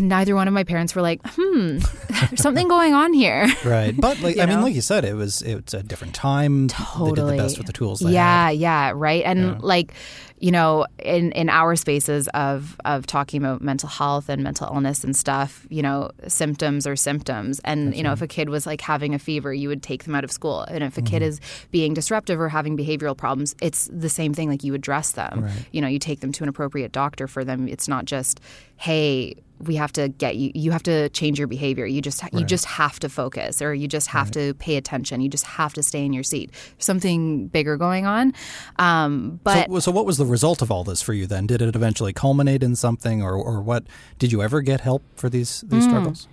neither 0.00 0.34
one 0.34 0.48
of 0.48 0.54
my 0.54 0.64
parents 0.64 0.94
were 0.94 1.02
like, 1.02 1.20
"Hmm, 1.24 1.78
there's 2.08 2.42
something 2.42 2.68
going 2.68 2.94
on 2.94 3.12
here." 3.12 3.46
Right. 3.64 3.94
But 3.98 4.20
like 4.20 4.38
I 4.42 4.46
mean, 4.46 4.62
like 4.62 4.74
you 4.74 4.80
said, 4.80 5.04
it 5.04 5.14
was 5.14 5.42
it's 5.42 5.74
a 5.74 5.82
different 5.82 6.14
time. 6.14 6.66
They 6.68 7.12
did 7.12 7.16
the 7.26 7.36
best 7.36 7.58
with 7.58 7.66
the 7.66 7.72
tools 7.72 8.00
they 8.00 8.12
yeah, 8.12 8.46
had. 8.46 8.56
yeah, 8.56 8.92
right. 8.94 9.22
And 9.24 9.62
like, 9.62 9.92
you 10.38 10.50
know, 10.50 10.86
in 10.98 11.32
in 11.32 11.48
our 11.48 11.76
spaces 11.76 12.28
of 12.28 12.76
of 12.84 13.06
talking 13.06 13.42
about 13.42 13.60
mental 13.62 13.88
health 13.88 14.28
and 14.28 14.42
mental 14.42 14.66
illness 14.72 15.04
and 15.04 15.14
stuff, 15.14 15.66
you 15.70 15.82
know, 15.82 16.10
symptoms 16.26 16.86
are 16.86 16.96
symptoms. 16.96 17.60
And 17.64 17.94
you 17.94 18.02
know, 18.02 18.12
if 18.12 18.22
a 18.22 18.26
kid 18.26 18.48
was 18.48 18.66
like 18.66 18.80
having 18.80 19.14
a 19.14 19.18
fever, 19.18 19.52
you 19.52 19.68
would 19.68 19.82
take 19.82 20.04
them 20.04 20.14
out 20.14 20.24
of 20.24 20.32
school. 20.32 20.62
And 20.62 20.82
if 20.82 20.96
a 20.98 21.02
kid 21.02 21.20
Mm-hmm. 21.20 21.28
is 21.28 21.40
being 21.70 21.92
disruptive 21.94 22.40
or 22.40 22.48
having 22.48 22.76
behavioral 22.78 23.16
problems, 23.16 23.54
it's 23.60 23.88
the 23.92 24.08
same 24.08 24.32
thing. 24.32 24.48
Like 24.48 24.64
you 24.64 24.74
address 24.74 25.12
them. 25.12 25.44
Right. 25.44 25.52
You 25.72 25.80
know, 25.82 25.88
you 25.88 25.98
take 25.98 26.20
them 26.20 26.32
to 26.32 26.44
an 26.44 26.48
appropriate 26.48 26.92
doctor 26.92 27.28
for 27.28 27.44
them. 27.44 27.68
It's 27.68 27.88
not 27.88 28.04
just, 28.06 28.40
hey. 28.76 29.36
We 29.60 29.76
have 29.76 29.92
to 29.92 30.08
get 30.08 30.36
you. 30.36 30.50
You 30.54 30.70
have 30.72 30.82
to 30.84 31.08
change 31.10 31.38
your 31.38 31.48
behavior. 31.48 31.86
You 31.86 32.00
just 32.00 32.22
you 32.32 32.44
just 32.44 32.64
have 32.64 32.98
to 33.00 33.08
focus, 33.08 33.60
or 33.60 33.74
you 33.74 33.86
just 33.88 34.06
have 34.08 34.30
to 34.32 34.54
pay 34.54 34.76
attention. 34.76 35.20
You 35.20 35.28
just 35.28 35.44
have 35.44 35.74
to 35.74 35.82
stay 35.82 36.04
in 36.04 36.12
your 36.12 36.22
seat. 36.22 36.50
Something 36.78 37.48
bigger 37.48 37.76
going 37.76 38.06
on. 38.06 38.32
Um, 38.78 39.38
but 39.44 39.68
so, 39.68 39.78
so 39.80 39.90
what 39.92 40.06
was 40.06 40.16
the 40.16 40.24
result 40.26 40.62
of 40.62 40.70
all 40.70 40.82
this 40.84 41.02
for 41.02 41.12
you 41.12 41.26
then? 41.26 41.46
Did 41.46 41.60
it 41.62 41.76
eventually 41.76 42.12
culminate 42.12 42.62
in 42.62 42.74
something, 42.76 43.22
or, 43.22 43.34
or 43.34 43.60
what? 43.60 43.84
Did 44.18 44.32
you 44.32 44.42
ever 44.42 44.60
get 44.62 44.80
help 44.80 45.02
for 45.16 45.28
these 45.28 45.62
these 45.68 45.84
Hmm. 45.84 45.90
struggles? 45.90 46.28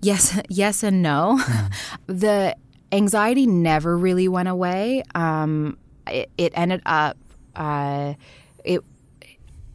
Yes, 0.00 0.38
yes, 0.48 0.82
and 0.82 1.02
no. 1.02 1.40
the 2.06 2.54
anxiety 2.92 3.46
never 3.46 3.96
really 3.98 4.28
went 4.28 4.48
away. 4.48 5.02
Um, 5.14 5.76
it, 6.06 6.30
it 6.38 6.52
ended 6.54 6.82
up. 6.86 7.16
Uh, 7.56 8.14
it 8.64 8.84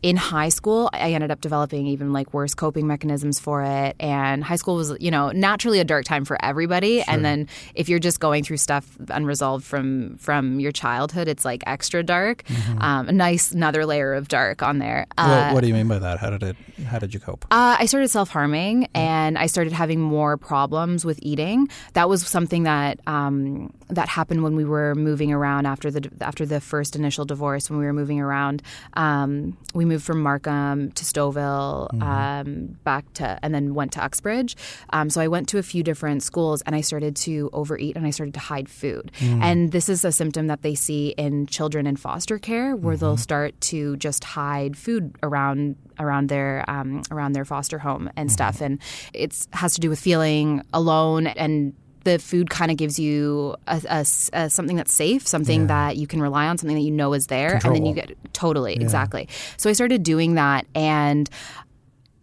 in 0.03 0.17
high 0.17 0.49
school, 0.49 0.89
I 0.91 1.13
ended 1.13 1.31
up 1.31 1.39
developing 1.39 1.87
even 1.87 2.11
like 2.11 2.33
worse 2.33 2.53
coping 2.53 2.85
mechanisms 2.85 3.39
for 3.39 3.63
it. 3.63 3.95
And 4.01 4.43
high 4.43 4.57
school 4.57 4.75
was, 4.75 4.93
you 4.99 5.09
know, 5.09 5.29
naturally 5.31 5.79
a 5.79 5.85
dark 5.85 6.03
time 6.03 6.25
for 6.25 6.37
everybody. 6.43 7.01
And 7.01 7.23
then 7.23 7.47
if 7.73 7.87
you're 7.87 7.99
just 7.99 8.19
going 8.19 8.43
through 8.43 8.57
stuff 8.57 8.85
unresolved 9.09 9.63
from 9.65 10.17
from 10.17 10.59
your 10.59 10.73
childhood, 10.73 11.29
it's 11.29 11.45
like 11.45 11.63
extra 11.65 12.03
dark. 12.03 12.43
Um, 12.79 13.07
a 13.07 13.11
nice 13.13 13.51
another 13.51 13.85
layer 13.85 14.13
of 14.13 14.27
dark 14.27 14.61
on 14.61 14.79
there. 14.79 15.07
Uh, 15.17 15.45
what, 15.45 15.53
what 15.53 15.61
do 15.61 15.67
you 15.69 15.73
mean 15.73 15.87
by 15.87 15.99
that? 15.99 16.19
How 16.19 16.29
did 16.29 16.43
it? 16.43 16.57
How 16.85 16.99
did 16.99 17.13
you 17.13 17.21
cope? 17.21 17.45
uh, 17.45 17.77
I 17.79 17.85
started 17.85 18.09
self 18.09 18.29
harming 18.29 18.89
and 18.93 19.37
I 19.37 19.45
started 19.45 19.71
having 19.71 20.01
more 20.01 20.35
problems 20.35 21.05
with 21.05 21.17
eating. 21.21 21.69
That 21.93 22.09
was 22.09 22.27
something 22.27 22.63
that 22.63 22.99
um, 23.07 23.71
that 23.89 24.09
happened 24.09 24.43
when 24.43 24.55
we 24.57 24.65
were 24.65 24.95
moving 24.95 25.31
around 25.31 25.65
after 25.65 25.89
the 25.89 26.11
after 26.19 26.45
the 26.45 26.59
first 26.59 26.97
initial 26.97 27.23
divorce. 27.23 27.69
When 27.69 27.79
we 27.79 27.85
were 27.85 27.93
moving 27.93 28.19
around, 28.19 28.61
um, 28.95 29.57
we 29.73 29.85
moved 29.85 29.92
from 29.99 30.21
Markham 30.21 30.91
to 30.91 31.03
Stouffville, 31.03 32.01
um, 32.01 32.77
back 32.83 33.11
to 33.13 33.39
and 33.43 33.53
then 33.53 33.73
went 33.73 33.91
to 33.93 34.03
Uxbridge. 34.03 34.55
Um, 34.91 35.09
so 35.09 35.21
I 35.21 35.27
went 35.27 35.49
to 35.49 35.57
a 35.57 35.63
few 35.63 35.83
different 35.83 36.23
schools 36.23 36.61
and 36.63 36.75
I 36.75 36.81
started 36.81 37.15
to 37.17 37.49
overeat 37.53 37.95
and 37.95 38.05
I 38.05 38.11
started 38.11 38.33
to 38.35 38.39
hide 38.39 38.69
food. 38.69 39.11
And 39.21 39.71
this 39.71 39.89
is 39.89 40.05
a 40.05 40.11
symptom 40.11 40.47
that 40.47 40.61
they 40.61 40.75
see 40.75 41.09
in 41.17 41.47
children 41.47 41.85
in 41.87 41.95
foster 41.95 42.39
care, 42.39 42.75
where 42.75 42.97
they'll 42.97 43.17
start 43.17 43.59
to 43.61 43.97
just 43.97 44.23
hide 44.23 44.77
food 44.77 45.15
around 45.21 45.75
around 45.99 46.29
their 46.29 46.63
um, 46.67 47.03
around 47.11 47.33
their 47.33 47.45
foster 47.45 47.79
home 47.79 48.09
and 48.15 48.31
stuff. 48.31 48.61
And 48.61 48.79
it's 49.13 49.47
has 49.53 49.73
to 49.75 49.79
do 49.79 49.89
with 49.89 49.99
feeling 49.99 50.61
alone 50.73 51.27
and. 51.27 51.73
The 52.03 52.19
food 52.19 52.49
kind 52.49 52.69
of 52.71 52.77
gives 52.77 52.99
you 52.99 53.55
a, 53.67 53.81
a 53.89 54.05
a 54.33 54.49
something 54.49 54.75
that's 54.75 54.93
safe, 54.93 55.27
something 55.27 55.67
that 55.67 55.97
you 55.97 56.07
can 56.07 56.21
rely 56.21 56.47
on, 56.47 56.57
something 56.57 56.75
that 56.75 56.83
you 56.83 56.91
know 56.91 57.13
is 57.13 57.27
there, 57.27 57.59
and 57.63 57.75
then 57.75 57.85
you 57.85 57.93
get 57.93 58.15
totally 58.33 58.75
exactly. 58.75 59.27
So 59.57 59.69
I 59.69 59.73
started 59.73 60.03
doing 60.03 60.35
that, 60.35 60.65
and 60.75 61.29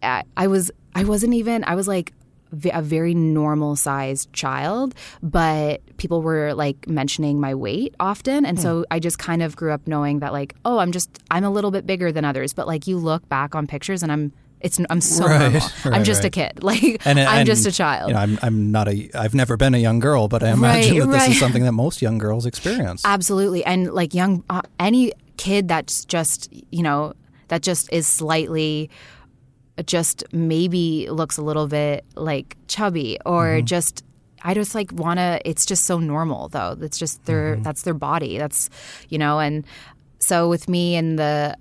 I 0.03 0.23
I 0.37 0.47
was 0.47 0.71
I 0.95 1.03
wasn't 1.03 1.33
even 1.33 1.63
I 1.63 1.75
was 1.75 1.87
like 1.87 2.13
a 2.73 2.81
very 2.81 3.13
normal 3.13 3.75
sized 3.75 4.31
child, 4.33 4.93
but 5.23 5.81
people 5.97 6.21
were 6.21 6.53
like 6.53 6.87
mentioning 6.87 7.39
my 7.39 7.55
weight 7.55 7.95
often, 7.99 8.45
and 8.45 8.59
so 8.59 8.79
hmm. 8.79 8.83
I 8.91 8.99
just 8.99 9.17
kind 9.19 9.41
of 9.41 9.55
grew 9.55 9.71
up 9.71 9.87
knowing 9.87 10.19
that 10.19 10.33
like 10.33 10.55
oh 10.65 10.79
I'm 10.79 10.91
just 10.91 11.09
I'm 11.31 11.43
a 11.43 11.49
little 11.49 11.71
bit 11.71 11.85
bigger 11.85 12.11
than 12.11 12.25
others, 12.25 12.53
but 12.53 12.67
like 12.67 12.87
you 12.87 12.97
look 12.97 13.27
back 13.29 13.55
on 13.55 13.67
pictures 13.67 14.03
and 14.03 14.11
I'm 14.11 14.33
it's 14.61 14.79
I'm 14.89 15.01
so 15.01 15.25
Right, 15.25 15.39
normal. 15.39 15.61
right, 15.85 15.85
I'm 15.93 16.03
just 16.03 16.23
a 16.23 16.29
kid. 16.29 16.63
Like 16.63 17.01
And, 17.05 17.19
I'm 17.19 17.45
just 17.45 17.65
a 17.65 17.71
child. 17.71 18.09
You 18.09 18.15
know, 18.15 18.21
I'm 18.21 18.39
I'm 18.41 18.71
not 18.71 18.87
a. 18.87 19.09
I've 19.13 19.33
never 19.33 19.57
been 19.57 19.73
a 19.73 19.79
young 19.79 19.99
girl, 19.99 20.27
but 20.27 20.43
I 20.43 20.51
imagine 20.51 20.91
Right, 20.91 20.99
that 21.01 21.11
this 21.11 21.21
right. 21.21 21.31
is 21.31 21.39
something 21.45 21.63
that 21.63 21.71
most 21.73 22.01
young 22.01 22.17
girls 22.17 22.45
experience. 22.45 23.03
Absolutely. 23.05 23.63
And 23.65 23.91
like 23.93 24.13
young, 24.13 24.43
uh, 24.49 24.61
any 24.79 25.13
kid 25.37 25.67
that's 25.67 26.05
just, 26.05 26.49
you 26.71 26.83
know, 26.83 27.13
that 27.47 27.61
just 27.63 27.91
is 27.91 28.07
slightly, 28.07 28.89
just 29.85 30.23
maybe 30.31 31.09
looks 31.09 31.37
a 31.37 31.41
little 31.41 31.67
bit 31.67 32.05
like 32.15 32.55
chubby 32.67 33.17
or 33.25 33.61
just, 33.61 34.03
I 34.43 34.53
just 34.53 34.75
like 34.75 34.91
want 34.91 35.17
to, 35.19 35.39
it's 35.43 35.65
just 35.65 35.85
so 35.85 35.97
normal 35.99 36.49
though. 36.49 36.75
That's 36.75 36.97
just 36.99 37.25
their, 37.25 37.55
that's 37.57 37.81
their 37.83 37.93
body. 37.93 38.37
That's, 38.37 38.69
you 39.09 39.17
know, 39.17 39.39
and 39.39 39.65
so 40.21 40.47
with 40.47 40.69
me 40.69 40.95
and 40.95 41.17
the 41.17 41.55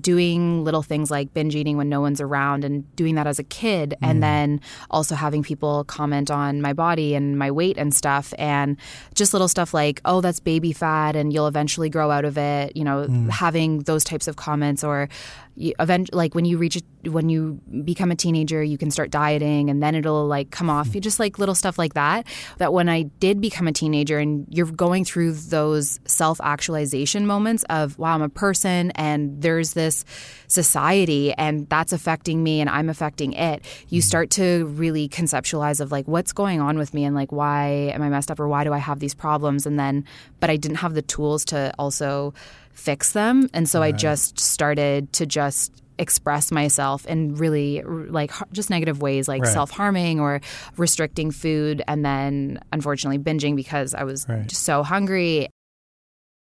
doing 0.00 0.64
little 0.64 0.82
things 0.82 1.10
like 1.10 1.32
binge 1.34 1.54
eating 1.54 1.76
when 1.76 1.88
no 1.88 2.00
one's 2.00 2.20
around 2.20 2.64
and 2.64 2.94
doing 2.96 3.14
that 3.14 3.26
as 3.26 3.38
a 3.38 3.44
kid 3.44 3.94
and 4.00 4.18
mm. 4.18 4.20
then 4.22 4.60
also 4.90 5.14
having 5.14 5.42
people 5.42 5.84
comment 5.84 6.30
on 6.30 6.62
my 6.62 6.72
body 6.72 7.14
and 7.14 7.38
my 7.38 7.50
weight 7.50 7.76
and 7.76 7.94
stuff 7.94 8.32
and 8.38 8.76
just 9.14 9.34
little 9.34 9.48
stuff 9.48 9.74
like 9.74 10.00
oh 10.06 10.20
that's 10.20 10.40
baby 10.40 10.72
fat 10.72 11.14
and 11.14 11.32
you'll 11.32 11.46
eventually 11.46 11.90
grow 11.90 12.10
out 12.10 12.24
of 12.24 12.38
it 12.38 12.74
you 12.74 12.84
know 12.84 13.06
mm. 13.06 13.30
having 13.30 13.80
those 13.80 14.02
types 14.02 14.26
of 14.26 14.36
comments 14.36 14.82
or 14.82 15.08
you, 15.56 15.72
event 15.80 16.14
like 16.14 16.34
when 16.34 16.44
you 16.44 16.58
reach 16.58 16.76
a- 16.76 17.10
when 17.10 17.28
you 17.28 17.60
become 17.84 18.10
a 18.10 18.16
teenager 18.16 18.62
you 18.62 18.78
can 18.78 18.90
start 18.90 19.10
dieting 19.10 19.70
and 19.70 19.82
then 19.82 19.94
it'll 19.94 20.26
like 20.26 20.50
come 20.50 20.70
off. 20.70 20.94
You 20.94 21.00
just 21.00 21.18
like 21.20 21.38
little 21.38 21.54
stuff 21.54 21.78
like 21.78 21.94
that 21.94 22.26
that 22.58 22.72
when 22.72 22.88
i 22.88 23.02
did 23.20 23.40
become 23.40 23.66
a 23.66 23.72
teenager 23.72 24.18
and 24.18 24.46
you're 24.50 24.66
going 24.66 25.04
through 25.04 25.32
those 25.32 26.00
self-actualization 26.04 27.26
moments 27.26 27.64
of 27.70 27.98
wow 27.98 28.14
i'm 28.14 28.22
a 28.22 28.28
person 28.28 28.90
and 28.92 29.40
there's 29.40 29.74
this 29.74 30.04
society 30.48 31.32
and 31.34 31.68
that's 31.68 31.92
affecting 31.92 32.42
me 32.42 32.60
and 32.60 32.70
i'm 32.70 32.88
affecting 32.88 33.32
it 33.32 33.64
you 33.88 34.00
mm-hmm. 34.00 34.06
start 34.06 34.30
to 34.30 34.66
really 34.66 35.08
conceptualize 35.08 35.80
of 35.80 35.92
like 35.92 36.06
what's 36.06 36.32
going 36.32 36.60
on 36.60 36.78
with 36.78 36.94
me 36.94 37.04
and 37.04 37.14
like 37.14 37.32
why 37.32 37.68
am 37.94 38.02
i 38.02 38.08
messed 38.08 38.30
up 38.30 38.40
or 38.40 38.48
why 38.48 38.64
do 38.64 38.72
i 38.72 38.78
have 38.78 39.00
these 39.00 39.14
problems? 39.14 39.66
And 39.66 39.78
then 39.78 40.04
but 40.40 40.50
i 40.50 40.56
didn't 40.56 40.78
have 40.78 40.94
the 40.94 41.02
tools 41.02 41.44
to 41.46 41.72
also 41.78 42.34
fix 42.76 43.12
them 43.12 43.48
and 43.52 43.68
so 43.68 43.82
i 43.82 43.90
just 43.90 44.38
started 44.38 45.12
to 45.12 45.26
just 45.26 45.72
express 45.98 46.52
myself 46.52 47.06
in 47.06 47.34
really 47.36 47.80
like 47.82 48.30
just 48.52 48.68
negative 48.68 49.00
ways 49.00 49.26
like 49.28 49.42
Right. 49.42 49.52
self-harming 49.52 50.20
or 50.20 50.42
restricting 50.76 51.30
food 51.30 51.82
and 51.88 52.04
then 52.04 52.60
unfortunately 52.72 53.18
binging 53.18 53.56
because 53.56 53.94
i 53.94 54.04
was 54.04 54.26
Right. 54.28 54.46
just 54.46 54.62
so 54.64 54.82
hungry 54.82 55.48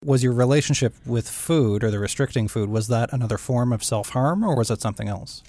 Was 0.06 0.24
your 0.24 0.34
relationship 0.34 0.94
with 1.06 1.28
food 1.30 1.84
or 1.84 1.92
the 1.92 2.00
restricting 2.00 2.48
food, 2.48 2.70
was 2.70 2.88
that 2.88 3.12
another 3.12 3.38
form 3.38 3.74
of 3.74 3.84
self 3.84 4.10
harm 4.10 4.44
or 4.46 4.56
was 4.56 4.72
it 4.72 4.80
something 4.80 5.10
else? 5.10 5.44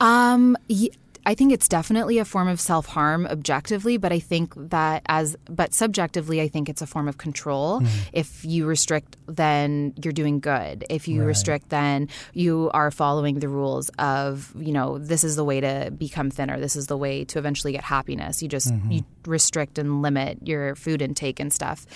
Um, 0.00 0.56
I 1.26 1.34
think 1.34 1.52
it's 1.52 1.68
definitely 1.68 2.18
a 2.18 2.24
form 2.24 2.48
of 2.48 2.60
self 2.60 2.86
harm 2.86 3.26
objectively, 3.26 3.96
but 3.96 4.12
I 4.12 4.18
think 4.18 4.54
that 4.56 5.02
as 5.06 5.36
but 5.48 5.74
subjectively, 5.74 6.40
I 6.40 6.48
think 6.48 6.68
it's 6.68 6.82
a 6.82 6.86
form 6.86 7.08
of 7.08 7.18
control. 7.18 7.80
Mm-hmm. 7.80 8.08
If 8.12 8.44
you 8.44 8.66
restrict, 8.66 9.16
then 9.26 9.94
you're 10.02 10.12
doing 10.12 10.40
good. 10.40 10.84
If 10.88 11.08
you 11.08 11.20
Right. 11.20 11.26
restrict, 11.26 11.68
then 11.68 12.08
you 12.32 12.70
are 12.72 12.90
following 12.90 13.40
the 13.40 13.48
rules 13.48 13.90
of 13.98 14.52
you 14.58 14.72
know 14.72 14.98
this 14.98 15.24
is 15.24 15.36
the 15.36 15.44
way 15.44 15.60
to 15.60 15.92
become 15.96 16.30
thinner. 16.30 16.58
This 16.58 16.76
is 16.76 16.86
the 16.86 16.96
way 16.96 17.24
to 17.26 17.38
eventually 17.38 17.72
get 17.72 17.84
happiness. 17.84 18.42
You 18.42 18.48
just 18.48 18.72
mm-hmm. 18.72 18.90
you 18.90 19.04
restrict 19.26 19.78
and 19.78 20.02
limit 20.02 20.46
your 20.46 20.74
food 20.74 21.02
intake 21.02 21.40
and 21.40 21.52
stuff. 21.52 21.86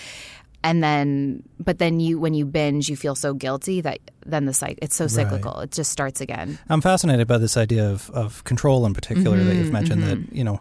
And 0.65 0.83
then, 0.83 1.43
but 1.59 1.77
then 1.77 1.99
you, 1.99 2.19
when 2.19 2.33
you 2.33 2.43
binge, 2.43 2.89
you 2.89 2.95
feel 2.95 3.13
so 3.13 3.35
guilty 3.35 3.81
that 3.81 3.99
then 4.25 4.45
the 4.45 4.53
cycle, 4.53 4.79
it's 4.81 4.95
so 4.95 5.05
cyclical. 5.05 5.59
It 5.59 5.69
just 5.71 5.91
starts 5.91 6.21
again. 6.21 6.57
I'm 6.69 6.81
fascinated 6.81 7.27
by 7.27 7.37
this 7.37 7.55
idea 7.55 7.87
of, 7.87 8.09
of 8.09 8.43
control 8.45 8.83
in 8.87 8.95
particular 8.95 9.37
that 9.43 9.55
you've 9.55 9.71
mentioned 9.71 10.01
that, 10.01 10.33
you 10.33 10.43
know, 10.43 10.59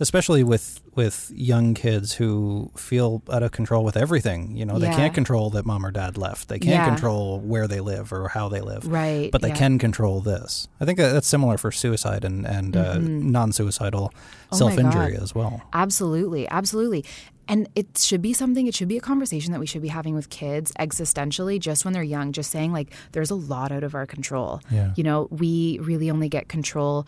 especially 0.00 0.42
with 0.42 0.80
with 0.96 1.30
young 1.34 1.74
kids 1.74 2.14
who 2.14 2.70
feel 2.76 3.20
out 3.32 3.42
of 3.42 3.50
control 3.50 3.82
with 3.84 3.96
everything. 3.96 4.56
You 4.56 4.64
know, 4.64 4.78
they 4.78 4.86
Yeah. 4.88 4.96
can't 4.96 5.14
control 5.14 5.50
that 5.50 5.64
mom 5.66 5.84
or 5.84 5.90
dad 5.90 6.16
left. 6.16 6.48
They 6.48 6.58
can't 6.60 6.74
Yeah. 6.74 6.88
control 6.88 7.40
where 7.40 7.66
they 7.66 7.80
live 7.80 8.12
or 8.12 8.28
how 8.28 8.48
they 8.48 8.60
live. 8.60 8.86
Right. 8.86 9.28
But 9.32 9.42
they 9.42 9.48
yeah. 9.48 9.56
can 9.56 9.78
control 9.78 10.20
this. 10.20 10.68
I 10.80 10.84
think 10.84 10.98
that 10.98 11.12
that's 11.12 11.26
similar 11.26 11.58
for 11.58 11.72
suicide 11.72 12.24
and, 12.24 12.46
and 12.46 12.76
uh, 12.76 12.98
non-suicidal 12.98 14.08
Mm-hmm. 14.10 14.54
Oh 14.54 14.56
self-injury 14.56 15.16
as 15.16 15.34
well. 15.34 15.62
Absolutely, 15.72 16.46
absolutely. 16.48 17.04
And 17.48 17.68
it 17.74 17.98
should 17.98 18.22
be 18.22 18.32
something, 18.32 18.66
it 18.66 18.74
should 18.74 18.88
be 18.88 18.96
a 18.96 19.02
conversation 19.02 19.52
that 19.52 19.60
we 19.60 19.66
should 19.66 19.82
be 19.82 19.88
having 19.88 20.14
with 20.14 20.30
kids 20.30 20.72
existentially 20.78 21.60
just 21.60 21.84
when 21.84 21.92
they're 21.92 22.02
young, 22.02 22.32
just 22.32 22.50
saying, 22.50 22.72
like, 22.72 22.92
there's 23.12 23.30
a 23.30 23.34
lot 23.34 23.70
out 23.72 23.84
of 23.84 23.94
our 23.94 24.06
control. 24.06 24.60
Yeah. 24.70 24.92
You 24.96 25.04
know, 25.04 25.28
we 25.30 25.78
really 25.82 26.10
only 26.10 26.28
get 26.28 26.48
control. 26.48 27.06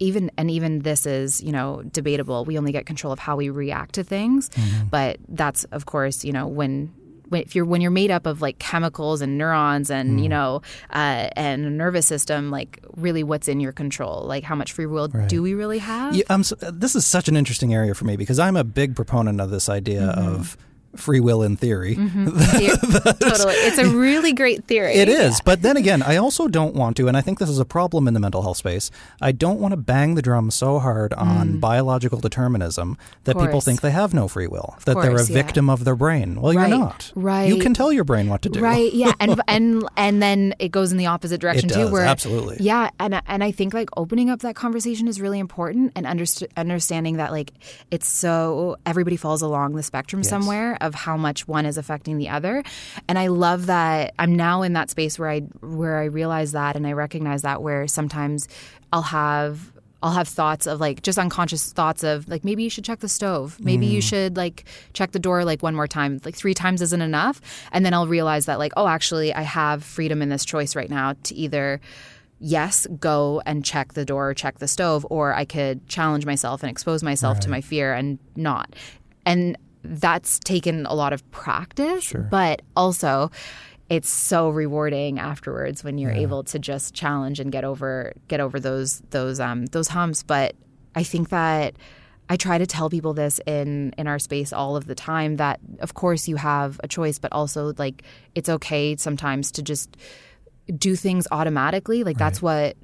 Even 0.00 0.30
and 0.38 0.48
even 0.48 0.82
this 0.82 1.06
is 1.06 1.42
you 1.42 1.50
know 1.50 1.82
debatable. 1.90 2.44
We 2.44 2.56
only 2.56 2.70
get 2.70 2.86
control 2.86 3.12
of 3.12 3.18
how 3.18 3.34
we 3.34 3.50
react 3.50 3.96
to 3.96 4.04
things, 4.04 4.48
mm-hmm. 4.50 4.86
but 4.90 5.18
that's 5.28 5.64
of 5.72 5.86
course 5.86 6.24
you 6.24 6.32
know 6.32 6.46
when, 6.46 6.94
if 7.32 7.54
you're 7.54 7.64
when 7.64 7.80
you're 7.80 7.90
made 7.90 8.10
up 8.10 8.26
of 8.26 8.40
like 8.42 8.58
chemicals 8.58 9.20
and 9.20 9.36
neurons 9.38 9.90
and 9.90 10.20
you 10.22 10.28
know 10.28 10.62
uh, 10.90 11.28
and 11.36 11.64
a 11.66 11.70
nervous 11.70 12.06
system, 12.06 12.50
like 12.50 12.82
really 12.96 13.22
what's 13.22 13.48
in 13.48 13.60
your 13.60 13.72
control? 13.72 14.24
Like 14.26 14.44
how 14.44 14.54
much 14.54 14.72
free 14.72 14.86
will 14.86 15.08
do 15.08 15.42
we 15.42 15.54
really 15.54 15.78
have? 15.78 16.14
Yeah, 16.14 16.24
I'm, 16.30 16.40
s- 16.40 16.52
this 16.72 16.94
is 16.96 17.06
such 17.06 17.28
an 17.28 17.36
interesting 17.36 17.74
area 17.74 17.94
for 17.94 18.04
me 18.04 18.16
because 18.16 18.38
I'm 18.38 18.56
a 18.56 18.64
big 18.64 18.96
proponent 18.96 19.40
of 19.40 19.50
this 19.50 19.68
idea 19.68 20.00
Mm-hmm. 20.00 20.34
of 20.34 20.56
free 20.96 21.20
will 21.20 21.42
in 21.42 21.56
theory. 21.56 21.94
The- 22.58 23.16
totally. 23.20 23.54
It's 23.54 23.78
a 23.78 23.88
really 23.96 24.32
great 24.32 24.64
theory. 24.64 24.94
It 24.94 25.08
is, 25.08 25.40
but 25.40 25.62
then 25.62 25.76
again, 25.76 26.02
I 26.02 26.16
also 26.16 26.48
don't 26.48 26.74
want 26.74 26.96
to, 26.98 27.08
and 27.08 27.16
I 27.16 27.20
think 27.20 27.38
this 27.38 27.48
is 27.48 27.58
a 27.58 27.64
problem 27.64 28.08
in 28.08 28.14
the 28.14 28.20
mental 28.20 28.42
health 28.42 28.56
space. 28.56 28.90
I 29.20 29.32
don't 29.32 29.60
want 29.60 29.72
to 29.72 29.76
bang 29.76 30.14
the 30.14 30.22
drum 30.22 30.50
so 30.50 30.78
hard 30.78 31.12
on 31.14 31.58
biological 31.60 32.18
determinism 32.20 32.96
that 33.24 33.36
people 33.36 33.60
Mm. 33.60 33.64
think 33.64 33.80
they 33.80 33.90
have 33.90 34.14
no 34.14 34.28
free 34.28 34.46
will, 34.46 34.76
that 34.84 34.94
they're 35.00 35.10
a 35.12 35.16
course, 35.16 35.30
yeah. 35.30 35.34
victim 35.42 35.68
of 35.70 35.84
their 35.84 35.96
brain. 35.96 36.40
Well, 36.40 36.54
Right, 36.54 36.68
you're 36.68 36.78
not. 36.78 37.12
Right. 37.14 37.48
You 37.48 37.58
can 37.58 37.74
tell 37.74 37.92
your 37.92 38.04
brain 38.04 38.28
what 38.28 38.42
to 38.42 38.48
do. 38.48 38.60
Right, 38.60 38.92
yeah, 38.92 39.12
and 39.20 39.40
and 39.48 39.84
and 39.96 40.22
then 40.22 40.54
it 40.58 40.70
goes 40.70 40.92
in 40.92 40.98
the 40.98 41.06
opposite 41.06 41.40
direction 41.40 41.70
It 41.70 41.74
too, 41.74 41.88
where 41.90 42.04
absolutely. 42.04 42.56
yeah, 42.60 42.90
and 42.98 43.20
and 43.26 43.44
I 43.44 43.50
think 43.52 43.74
like 43.74 43.90
opening 43.96 44.30
up 44.30 44.40
that 44.40 44.54
conversation 44.56 45.08
is 45.08 45.20
really 45.20 45.38
important, 45.38 45.92
and 45.96 46.06
underst- 46.06 46.46
understanding 46.56 47.16
that 47.18 47.30
like 47.32 47.52
it's 47.90 48.08
so 48.08 48.76
everybody 48.86 49.16
falls 49.16 49.42
along 49.42 49.74
the 49.74 49.82
spectrum 49.82 50.22
somewhere 50.24 50.77
of 50.80 50.94
how 50.94 51.16
much 51.16 51.48
one 51.48 51.66
is 51.66 51.78
affecting 51.78 52.18
the 52.18 52.28
other, 52.28 52.62
and 53.08 53.18
I 53.18 53.28
love 53.28 53.66
that 53.66 54.14
I'm 54.18 54.34
now 54.34 54.62
in 54.62 54.72
that 54.74 54.90
space 54.90 55.18
where 55.18 55.30
I 55.30 55.40
where 55.60 55.98
I 55.98 56.04
realize 56.04 56.52
that 56.52 56.76
and 56.76 56.86
I 56.86 56.92
recognize 56.92 57.42
that 57.42 57.62
where 57.62 57.86
sometimes 57.86 58.48
I'll 58.92 59.02
have 59.02 59.72
I'll 60.02 60.12
have 60.12 60.28
thoughts 60.28 60.66
of 60.66 60.80
like 60.80 61.02
just 61.02 61.18
unconscious 61.18 61.72
thoughts 61.72 62.04
of 62.04 62.28
like 62.28 62.44
maybe 62.44 62.62
you 62.62 62.70
should 62.70 62.84
check 62.84 63.00
the 63.00 63.08
stove. 63.08 63.58
Maybe 63.60 63.86
you 63.86 64.00
mm. 64.00 64.08
should 64.08 64.36
like 64.36 64.64
check 64.92 65.10
the 65.10 65.18
door 65.18 65.44
like 65.44 65.62
one 65.62 65.74
more 65.74 65.88
time. 65.88 66.20
Like 66.24 66.36
three 66.36 66.54
times 66.54 66.82
isn't 66.82 67.02
enough. 67.02 67.40
And 67.72 67.84
then 67.84 67.92
I'll 67.92 68.06
realize 68.06 68.46
that 68.46 68.60
like, 68.60 68.72
oh, 68.76 68.86
actually 68.86 69.34
I 69.34 69.42
have 69.42 69.82
freedom 69.82 70.22
in 70.22 70.28
this 70.28 70.44
choice 70.44 70.76
right 70.76 70.88
now 70.88 71.14
to 71.24 71.34
either 71.34 71.80
yes, 72.40 72.86
go 73.00 73.42
and 73.46 73.64
check 73.64 73.94
the 73.94 74.04
door 74.04 74.30
or 74.30 74.34
check 74.34 74.58
the 74.58 74.68
stove, 74.68 75.06
or 75.10 75.34
I 75.34 75.44
could 75.44 75.88
challenge 75.88 76.24
myself 76.24 76.62
and 76.62 76.70
expose 76.70 77.02
myself 77.02 77.40
to 77.40 77.50
my 77.50 77.60
fear 77.60 77.92
and 77.92 78.18
not. 78.36 78.74
And 79.26 79.56
that's 79.88 80.38
taken 80.38 80.86
a 80.86 80.94
lot 80.94 81.12
of 81.12 81.28
practice, 81.30 82.12
but 82.30 82.62
also 82.76 83.30
it's 83.88 84.10
so 84.10 84.50
rewarding 84.50 85.18
afterwards 85.18 85.82
when 85.82 85.96
you're 85.96 86.12
able 86.12 86.44
to 86.44 86.58
just 86.58 86.94
challenge 86.94 87.40
and 87.40 87.50
get 87.50 87.64
over 87.64 88.12
get 88.28 88.40
over 88.40 88.60
those 88.60 89.00
those 89.10 89.40
um 89.40 89.66
those 89.66 89.88
humps. 89.88 90.22
But 90.22 90.54
i 90.94 91.02
think 91.02 91.28
that 91.28 91.74
i 92.30 92.36
try 92.36 92.56
to 92.56 92.66
tell 92.66 92.88
people 92.88 93.12
this 93.12 93.40
in 93.46 93.92
in 93.98 94.06
our 94.06 94.18
space 94.18 94.54
all 94.54 94.74
of 94.74 94.86
the 94.86 94.94
time 94.94 95.36
that 95.36 95.60
of 95.80 95.92
course 95.92 96.26
you 96.26 96.36
have 96.36 96.80
a 96.82 96.88
choice 96.88 97.18
but 97.18 97.30
also 97.30 97.74
like 97.76 98.02
it's 98.34 98.48
okay 98.48 98.96
sometimes 98.96 99.52
to 99.52 99.62
just 99.62 99.96
do 100.76 100.96
things 100.96 101.26
automatically. 101.30 102.04
Like 102.04 102.18
that's 102.18 102.42
what 102.42 102.76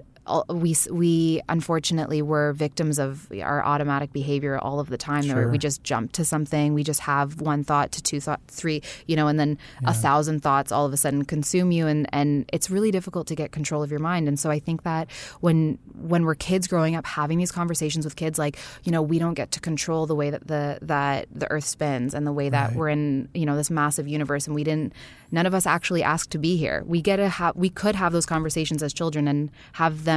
we 0.49 0.75
we 0.90 1.40
unfortunately 1.49 2.23
were 2.23 2.52
victims 2.54 2.99
of 2.99 3.31
our 3.43 3.62
automatic 3.64 4.12
behavior 4.12 4.59
all 4.59 4.81
of 4.81 4.88
the 4.88 4.97
time 4.97 5.28
where 5.28 5.49
we 5.49 5.59
just 5.59 5.85
jump 5.85 6.12
to 6.12 6.25
something. 6.25 6.73
We 6.73 6.83
just 6.83 7.00
have 7.00 7.40
one 7.40 7.64
thought 7.64 7.93
to 7.93 8.02
two 8.02 8.21
thought 8.21 8.40
three 8.49 8.83
you 9.07 9.16
know 9.16 9.28
and 9.28 9.38
then 9.38 9.59
a 9.85 9.93
thousand 9.93 10.40
thoughts 10.40 10.73
all 10.73 10.87
of 10.87 10.93
a 10.93 10.97
sudden 10.97 11.25
consume 11.25 11.73
you 11.73 11.87
and 11.87 12.09
and 12.12 12.49
it's 12.52 12.71
really 12.71 12.90
difficult 12.90 13.26
to 13.28 13.35
get 13.35 13.52
control 13.52 13.83
of 13.83 13.90
your 13.90 14.00
mind. 14.00 14.28
And 14.28 14.38
so 14.38 14.50
i 14.50 14.59
think 14.59 14.83
that 14.85 15.11
when 15.40 15.78
when 15.95 16.25
we're 16.25 16.35
kids 16.35 16.66
growing 16.66 16.97
up 16.97 17.07
having 17.07 17.38
these 17.38 17.52
conversations 17.52 18.04
with 18.04 18.16
kids 18.16 18.38
like 18.38 18.59
you 18.85 18.93
know 18.93 19.02
we 19.02 19.19
don't 19.19 19.35
get 19.35 19.50
to 19.52 19.61
control 19.61 20.07
the 20.07 20.14
way 20.14 20.31
that 20.31 20.47
the 20.47 20.78
that 20.83 21.26
the 21.35 21.50
earth 21.50 21.64
spins 21.64 22.14
and 22.14 22.26
the 22.26 22.33
way 22.33 22.49
that 22.49 22.75
we're 22.75 22.88
in 22.88 23.28
you 23.35 23.45
know 23.45 23.57
this 23.57 23.71
massive 23.71 24.09
universe 24.09 24.47
and 24.47 24.54
we 24.54 24.64
didn't 24.64 24.93
none 25.35 25.47
of 25.47 25.54
us 25.54 25.66
actually 25.66 26.02
asked 26.02 26.31
to 26.31 26.38
be 26.38 26.57
here. 26.57 26.85
We 26.87 27.02
get 27.02 27.16
to 27.16 27.28
have 27.28 27.57
we 27.57 27.69
could 27.69 27.97
have 27.97 28.12
those 28.12 28.25
conversations 28.25 28.83
as 28.83 28.93
children 28.95 29.28
and 29.28 29.50
have 29.73 30.04
them 30.04 30.13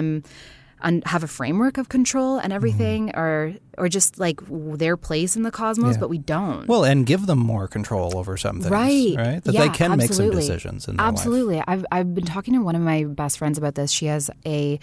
and 0.79 1.03
have 1.07 1.23
a 1.23 1.27
framework 1.27 1.79
of 1.79 1.89
control 1.89 2.37
and 2.37 2.53
everything 2.53 3.09
or 3.15 3.53
or 3.79 3.89
just 3.89 4.19
like 4.19 4.39
their 4.77 4.95
place 4.95 5.35
in 5.35 5.41
the 5.41 5.49
cosmos 5.51 5.95
Yeah. 5.95 5.99
but 5.99 6.09
we 6.09 6.19
don't. 6.19 6.67
Well, 6.67 6.83
and 6.83 7.03
give 7.05 7.25
them 7.25 7.39
more 7.39 7.67
control 7.67 8.15
over 8.17 8.37
something 8.37 8.71
right. 8.71 9.15
Right, 9.17 9.43
that 9.43 9.53
yeah, 9.53 9.61
they 9.61 9.69
can 9.69 9.97
make 9.97 10.13
some 10.13 10.29
decisions 10.31 10.87
in 10.87 10.97
their 10.97 11.05
life. 11.05 11.13
absolutely. 11.13 11.63
I've 11.67 11.83
i've 11.91 12.13
been 12.13 12.25
talking 12.25 12.53
to 12.53 12.61
one 12.61 12.75
of 12.75 12.81
my 12.83 13.05
best 13.05 13.37
friends 13.39 13.57
about 13.57 13.73
this. 13.75 13.89
She 13.91 14.05
has 14.05 14.29
a 14.45 14.79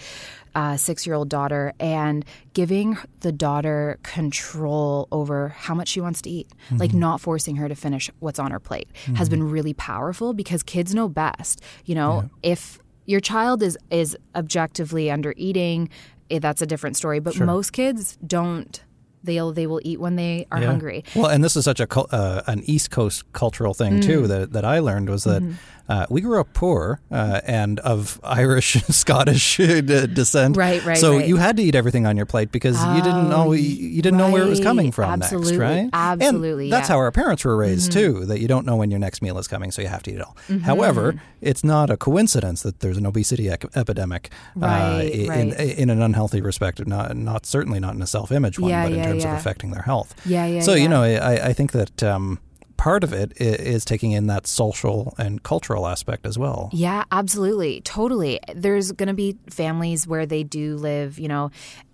uh, 0.56 0.76
six-year-old 0.76 1.28
daughter 1.28 1.72
and 1.80 2.24
giving 2.54 2.96
the 3.20 3.32
daughter 3.32 3.98
control 4.04 5.08
over 5.10 5.48
how 5.50 5.74
much 5.74 5.88
she 5.88 6.00
wants 6.00 6.22
to 6.22 6.30
eat 6.30 6.48
like 6.72 6.90
Mm-hmm. 6.90 6.98
not 7.00 7.20
forcing 7.20 7.56
her 7.56 7.68
to 7.68 7.74
finish 7.74 8.10
what's 8.20 8.38
on 8.38 8.50
her 8.52 8.60
plate 8.60 8.88
has 9.16 9.28
been 9.28 9.42
really 9.42 9.74
powerful 9.74 10.32
because 10.32 10.62
kids 10.62 10.94
know 10.94 11.08
best. 11.08 11.60
You 11.84 11.94
know 11.96 12.30
if 12.42 12.78
your 13.06 13.20
child 13.20 13.62
is 13.62 13.76
is 13.90 14.16
objectively 14.34 15.10
under 15.10 15.34
eating 15.36 15.88
eh, 16.30 16.38
that's 16.38 16.62
a 16.62 16.66
different 16.66 16.96
story 16.96 17.20
but 17.20 17.38
most 17.38 17.72
kids 17.72 18.18
don't 18.26 18.82
they'll 19.24 19.52
they 19.52 19.66
will 19.66 19.80
eat 19.84 20.00
when 20.00 20.16
they 20.16 20.46
are 20.52 20.60
Yeah. 20.60 20.66
hungry. 20.68 21.04
Well, 21.14 21.26
and 21.26 21.42
this 21.42 21.56
is 21.56 21.64
such 21.64 21.80
a 21.80 21.88
uh, 22.14 22.42
an 22.46 22.62
East 22.66 22.90
Coast 22.90 23.24
cultural 23.32 23.74
thing 23.74 23.94
Mm. 24.00 24.02
too 24.04 24.26
that 24.26 24.52
that 24.52 24.64
I 24.64 24.78
learned 24.78 25.08
was 25.10 25.24
that 25.24 25.42
Mm-hmm. 25.42 25.52
uh, 25.92 26.06
we 26.10 26.20
grew 26.20 26.40
up 26.40 26.48
poor 26.54 27.00
uh, 27.10 27.40
and 27.46 27.80
of 27.80 28.20
Irish 28.42 28.74
Scottish 28.88 29.58
uh, 29.60 29.80
descent. 30.06 30.56
Right, 30.56 30.84
right, 30.84 30.96
So 30.96 31.16
right. 31.16 31.26
you 31.28 31.36
had 31.36 31.56
to 31.58 31.62
eat 31.62 31.74
everything 31.74 32.06
on 32.06 32.16
your 32.16 32.26
plate 32.26 32.50
because 32.52 32.76
you 32.96 33.02
didn't 33.02 33.26
Oh, 33.32 33.44
know 33.44 33.52
you 33.52 34.00
didn't 34.02 34.18
know 34.18 34.30
where 34.30 34.42
it 34.42 34.48
was 34.48 34.60
coming 34.60 34.92
from 34.92 35.10
Absolutely. 35.22 35.52
next, 35.58 35.60
right? 35.60 35.90
Absolutely, 35.92 36.64
And 36.66 36.72
that's 36.72 36.88
yeah. 36.88 36.94
Mm-hmm. 36.94 37.00
how 37.00 37.04
our 37.04 37.12
parents 37.12 37.44
were 37.44 37.56
raised 37.56 37.92
too. 37.92 38.24
That 38.26 38.40
you 38.40 38.48
don't 38.48 38.66
know 38.66 38.76
when 38.76 38.90
your 38.90 39.00
next 39.00 39.22
meal 39.22 39.38
is 39.38 39.48
coming, 39.48 39.70
so 39.70 39.82
you 39.82 39.88
have 39.88 40.02
to 40.04 40.10
eat 40.12 40.16
it 40.16 40.22
all. 40.22 40.36
However, 40.62 41.20
it's 41.40 41.62
not 41.64 41.90
a 41.90 41.96
coincidence 41.96 42.62
that 42.62 42.80
there's 42.80 42.96
an 42.96 43.06
obesity 43.06 43.50
epidemic 43.50 44.30
uh, 44.56 44.66
Right, 44.66 45.10
in, 45.12 45.28
right. 45.28 45.78
in 45.78 45.90
an 45.90 46.00
unhealthy 46.02 46.40
respect, 46.40 46.84
Not 46.86 47.16
not 47.16 47.46
certainly 47.46 47.80
not 47.80 47.94
in 47.94 48.02
a 48.02 48.06
self 48.06 48.32
image 48.32 48.58
one, 48.58 48.70
Yeah, 48.70 48.84
but 48.84 48.92
in 48.92 48.98
yeah, 48.98 49.10
terms 49.20 49.32
of 49.32 49.38
affecting 49.38 49.70
their 49.70 49.82
health. 49.82 50.14
Yeah, 50.24 50.46
yeah. 50.46 50.60
So 50.60 50.74
yeah. 50.74 50.82
you 50.82 50.88
know, 50.88 51.02
I, 51.02 51.48
I 51.48 51.52
think 51.52 51.72
that 51.72 52.02
um, 52.02 52.38
part 52.76 53.04
of 53.04 53.12
it 53.12 53.32
is 53.40 53.84
taking 53.84 54.12
in 54.12 54.26
that 54.26 54.46
social 54.46 55.14
and 55.18 55.42
cultural 55.42 55.86
aspect 55.86 56.26
as 56.26 56.38
well. 56.38 56.70
Yeah, 56.72 57.04
absolutely. 57.10 57.80
Totally. 57.82 58.40
There's 58.54 58.92
going 58.92 59.08
to 59.08 59.14
be 59.14 59.36
families 59.48 60.06
where 60.06 60.26
they 60.26 60.42
do 60.42 60.76
live, 60.76 61.18
you 61.18 61.28
know, 61.28 61.50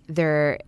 they're 0.07 0.59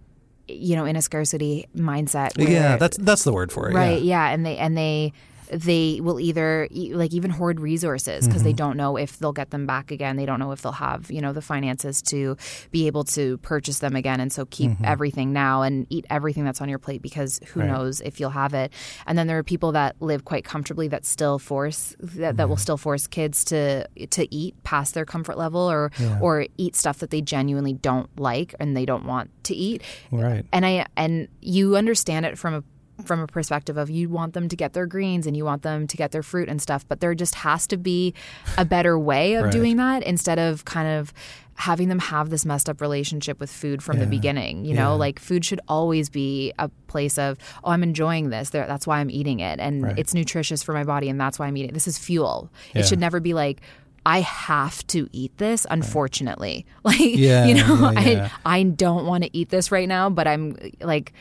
you 0.47 0.75
know, 0.75 0.83
in 0.85 0.95
a 0.97 1.01
scarcity 1.01 1.67
mindset. 1.75 2.37
Where, 2.37 2.49
yeah, 2.49 2.75
that's 2.77 2.97
that's 2.97 3.23
the 3.23 3.31
word 3.31 3.51
for 3.51 3.69
it. 3.69 3.73
right. 3.73 4.01
Yeah. 4.01 4.27
Yeah. 4.27 4.33
and 4.33 4.45
they 4.45 4.57
and 4.57 4.77
they 4.77 5.13
they 5.53 5.99
will 6.01 6.19
either 6.19 6.67
like 6.71 7.13
even 7.13 7.31
hoard 7.31 7.59
resources 7.59 8.27
because 8.27 8.41
Mm-hmm. 8.41 8.49
they 8.49 8.53
don't 8.53 8.77
know 8.77 8.97
if 8.97 9.19
they'll 9.19 9.31
get 9.33 9.51
them 9.51 9.65
back 9.65 9.91
again. 9.91 10.15
They 10.15 10.25
don't 10.25 10.39
know 10.39 10.51
if 10.51 10.61
they'll 10.61 10.71
have 10.73 11.09
you 11.11 11.21
know 11.21 11.33
the 11.33 11.41
finances 11.41 12.01
to 12.03 12.35
be 12.71 12.87
able 12.87 13.03
to 13.05 13.37
purchase 13.37 13.79
them 13.79 13.95
again, 13.95 14.19
and 14.19 14.31
so 14.33 14.45
keep 14.45 14.71
everything 14.83 15.31
now 15.33 15.61
and 15.61 15.85
eat 15.89 16.05
everything 16.09 16.43
that's 16.43 16.61
on 16.61 16.69
your 16.69 16.79
plate 16.79 17.01
because 17.01 17.39
who 17.47 17.59
Mm-hmm. 17.59 17.59
Right. 17.69 17.77
knows 17.77 18.01
if 18.01 18.19
you'll 18.19 18.31
have 18.31 18.53
it. 18.53 18.73
And 19.07 19.17
then 19.17 19.27
there 19.27 19.37
are 19.37 19.43
people 19.43 19.71
that 19.73 19.95
live 20.01 20.25
quite 20.25 20.43
comfortably 20.43 20.87
that 20.89 21.05
still 21.05 21.37
force 21.39 21.95
that, 21.99 22.37
that 22.37 22.49
will 22.49 22.55
Mm-hmm. 22.55 22.61
still 22.61 22.77
force 22.77 23.07
kids 23.07 23.43
to 23.45 23.87
to 24.09 24.33
eat 24.35 24.55
past 24.63 24.93
their 24.95 25.05
comfort 25.05 25.37
level 25.37 25.61
or 25.61 25.91
or 26.21 26.45
eat 26.57 26.75
stuff 26.75 26.97
that 26.99 27.09
they 27.11 27.21
genuinely 27.21 27.73
don't 27.73 28.09
like 28.19 28.55
and 28.59 28.75
they 28.75 28.85
don't 28.85 29.05
want 29.05 29.29
to 29.43 29.55
eat 29.55 29.83
Right. 30.11 30.45
and 30.51 30.65
I 30.65 30.85
and 30.97 31.27
you 31.41 31.75
understand 31.75 32.25
it 32.25 32.37
from 32.37 32.53
a 32.55 32.63
from 33.05 33.19
a 33.19 33.27
perspective 33.27 33.75
of 33.77 33.89
you 33.89 34.07
want 34.09 34.33
them 34.33 34.47
to 34.47 34.55
get 34.55 34.73
their 34.73 34.85
greens 34.85 35.25
and 35.27 35.35
you 35.35 35.43
want 35.45 35.61
them 35.63 35.87
to 35.87 35.97
get 35.97 36.11
their 36.11 36.23
fruit 36.23 36.47
and 36.47 36.61
stuff, 36.61 36.85
but 36.87 36.99
there 36.99 37.13
just 37.15 37.35
has 37.35 37.65
to 37.67 37.77
be 37.77 38.13
a 38.57 38.63
better 38.65 38.97
way 38.99 39.33
of 39.33 39.45
Right. 39.45 39.51
doing 39.53 39.77
that 39.77 40.03
instead 40.03 40.37
of 40.39 40.63
kind 40.65 40.87
of 40.87 41.11
having 41.55 41.87
them 41.87 41.99
have 41.99 42.29
this 42.29 42.45
messed 42.45 42.67
up 42.69 42.81
relationship 42.81 43.39
with 43.39 43.51
food 43.51 43.83
from 43.83 43.99
the 43.99 44.05
beginning. 44.07 44.65
You 44.65 44.73
know, 44.73 44.91
Yeah. 44.93 44.99
like 45.05 45.19
food 45.19 45.45
should 45.45 45.59
always 45.67 46.09
be 46.09 46.51
a 46.57 46.69
place 46.87 47.17
of, 47.19 47.37
oh, 47.63 47.71
I'm 47.71 47.83
enjoying 47.83 48.29
this. 48.29 48.49
That's 48.51 48.87
why 48.87 48.99
I'm 48.99 49.11
eating 49.11 49.39
it, 49.39 49.59
and 49.59 49.83
Right. 49.83 49.97
it's 49.99 50.13
nutritious 50.15 50.63
for 50.63 50.73
my 50.73 50.83
body, 50.83 51.09
and 51.09 51.19
that's 51.21 51.37
why 51.37 51.47
I'm 51.47 51.55
eating. 51.57 51.69
it. 51.69 51.73
This 51.73 51.87
is 51.87 51.97
fuel. 51.97 52.49
Yeah. 52.73 52.81
It 52.81 52.87
should 52.87 52.99
never 52.99 53.19
be 53.19 53.33
like. 53.33 53.61
I 54.05 54.19
have 54.19 54.85
to 54.87 55.07
eat 55.13 55.37
this, 55.37 55.65
unfortunately. 55.71 56.65
Like, 56.83 56.99
Yeah, 56.99 57.45
you 57.45 57.53
know, 57.53 57.91
yeah, 57.93 57.99
yeah. 58.09 58.29
I 58.45 58.57
I 58.59 58.63
don't 58.63 59.05
want 59.05 59.23
to 59.23 59.29
eat 59.37 59.47
this 59.47 59.71
right 59.71 59.87
now, 59.87 60.09
but 60.09 60.27
I'm 60.27 60.57
like, 60.81 61.13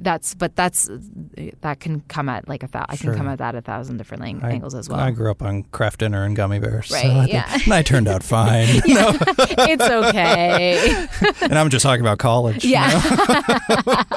that's 0.00 0.34
but 0.34 0.54
that's 0.54 0.88
that 1.62 1.80
can 1.80 2.00
come 2.02 2.28
at 2.28 2.46
like 2.46 2.62
a 2.62 2.68
thou- 2.68 2.84
I 2.88 2.96
can 2.96 3.14
come 3.14 3.26
at 3.28 3.38
that 3.38 3.54
a 3.54 3.62
thousand 3.62 3.96
different 3.96 4.22
lang- 4.22 4.42
I- 4.42 4.50
angles 4.50 4.74
as 4.74 4.88
well. 4.88 5.00
I 5.00 5.10
grew 5.12 5.30
up 5.30 5.42
on 5.42 5.62
Kraft 5.64 6.00
Dinner 6.00 6.24
and 6.24 6.36
gummy 6.36 6.58
bears, 6.58 6.88
so 6.88 6.94
Right, 6.96 7.06
I 7.06 7.14
think- 7.20 7.32
yeah. 7.32 7.58
and 7.64 7.72
I 7.72 7.82
turned 7.82 8.06
out 8.06 8.22
fine. 8.22 8.66
it's 8.84 9.82
okay. 9.84 11.06
and 11.40 11.58
I'm 11.58 11.70
just 11.70 11.82
talking 11.82 12.02
about 12.02 12.18
college. 12.18 12.64
you 12.64 12.72
Yeah. 12.72 13.00
know? 13.86 14.02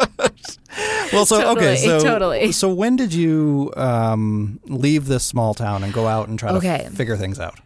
Well, 1.13 1.25
so 1.25 1.51
okay, 1.51 1.75
Totally, 1.75 1.77
so 1.77 1.99
totally. 1.99 2.51
so 2.53 2.73
when 2.73 2.95
did 2.95 3.13
you 3.13 3.73
um, 3.75 4.61
leave 4.67 5.07
this 5.07 5.25
small 5.25 5.53
town 5.53 5.83
and 5.83 5.91
go 5.93 6.07
out 6.07 6.29
and 6.29 6.39
try 6.39 6.51
to 6.51 6.57
Okay. 6.57 6.83
f- 6.85 6.93
figure 6.93 7.17
things 7.17 7.37
out? 7.39 7.59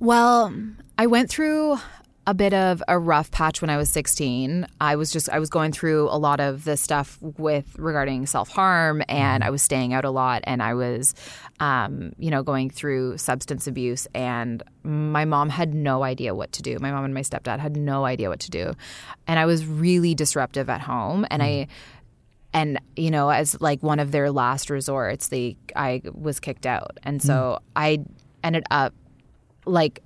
Well, 0.00 0.52
I 0.98 1.06
went 1.06 1.30
through 1.30 1.78
a 2.28 2.34
bit 2.34 2.52
of 2.52 2.82
a 2.88 2.98
rough 2.98 3.30
patch 3.30 3.62
when 3.62 3.70
I 3.70 3.78
was 3.78 3.88
16. 3.88 4.66
I 4.82 4.96
was 4.96 5.10
just 5.10 5.30
I 5.30 5.38
was 5.38 5.48
going 5.48 5.72
through 5.72 6.10
a 6.10 6.18
lot 6.18 6.40
of 6.40 6.64
the 6.64 6.76
stuff 6.76 7.16
with 7.22 7.74
regarding 7.78 8.26
self-harm 8.26 9.02
and 9.08 9.42
I 9.42 9.48
was 9.48 9.62
staying 9.62 9.94
out 9.94 10.04
a 10.04 10.10
lot 10.10 10.42
and 10.44 10.62
I 10.62 10.74
was 10.74 11.14
um, 11.58 12.12
you 12.18 12.30
know 12.30 12.42
going 12.42 12.68
through 12.68 13.16
substance 13.16 13.66
abuse 13.66 14.06
and 14.14 14.62
my 14.82 15.24
mom 15.24 15.48
had 15.48 15.72
no 15.72 16.02
idea 16.02 16.34
what 16.34 16.52
to 16.52 16.62
do. 16.62 16.78
My 16.78 16.92
mom 16.92 17.06
and 17.06 17.14
my 17.14 17.22
stepdad 17.22 17.60
had 17.60 17.78
no 17.78 18.04
idea 18.04 18.28
what 18.28 18.40
to 18.40 18.50
do. 18.50 18.74
And 19.26 19.38
I 19.38 19.46
was 19.46 19.64
really 19.64 20.14
disruptive 20.14 20.68
at 20.68 20.82
home 20.82 21.26
and 21.30 21.42
I 21.42 21.68
and 22.52 22.78
you 22.94 23.10
know 23.10 23.30
as 23.30 23.58
like 23.62 23.82
one 23.82 24.00
of 24.00 24.12
their 24.12 24.30
last 24.30 24.70
resorts 24.70 25.28
they 25.28 25.54
i 25.76 26.00
was 26.14 26.40
kicked 26.40 26.64
out 26.64 26.96
and 27.02 27.22
so 27.22 27.58
i 27.76 28.02
ended 28.42 28.64
up 28.70 28.94
like 29.68 30.02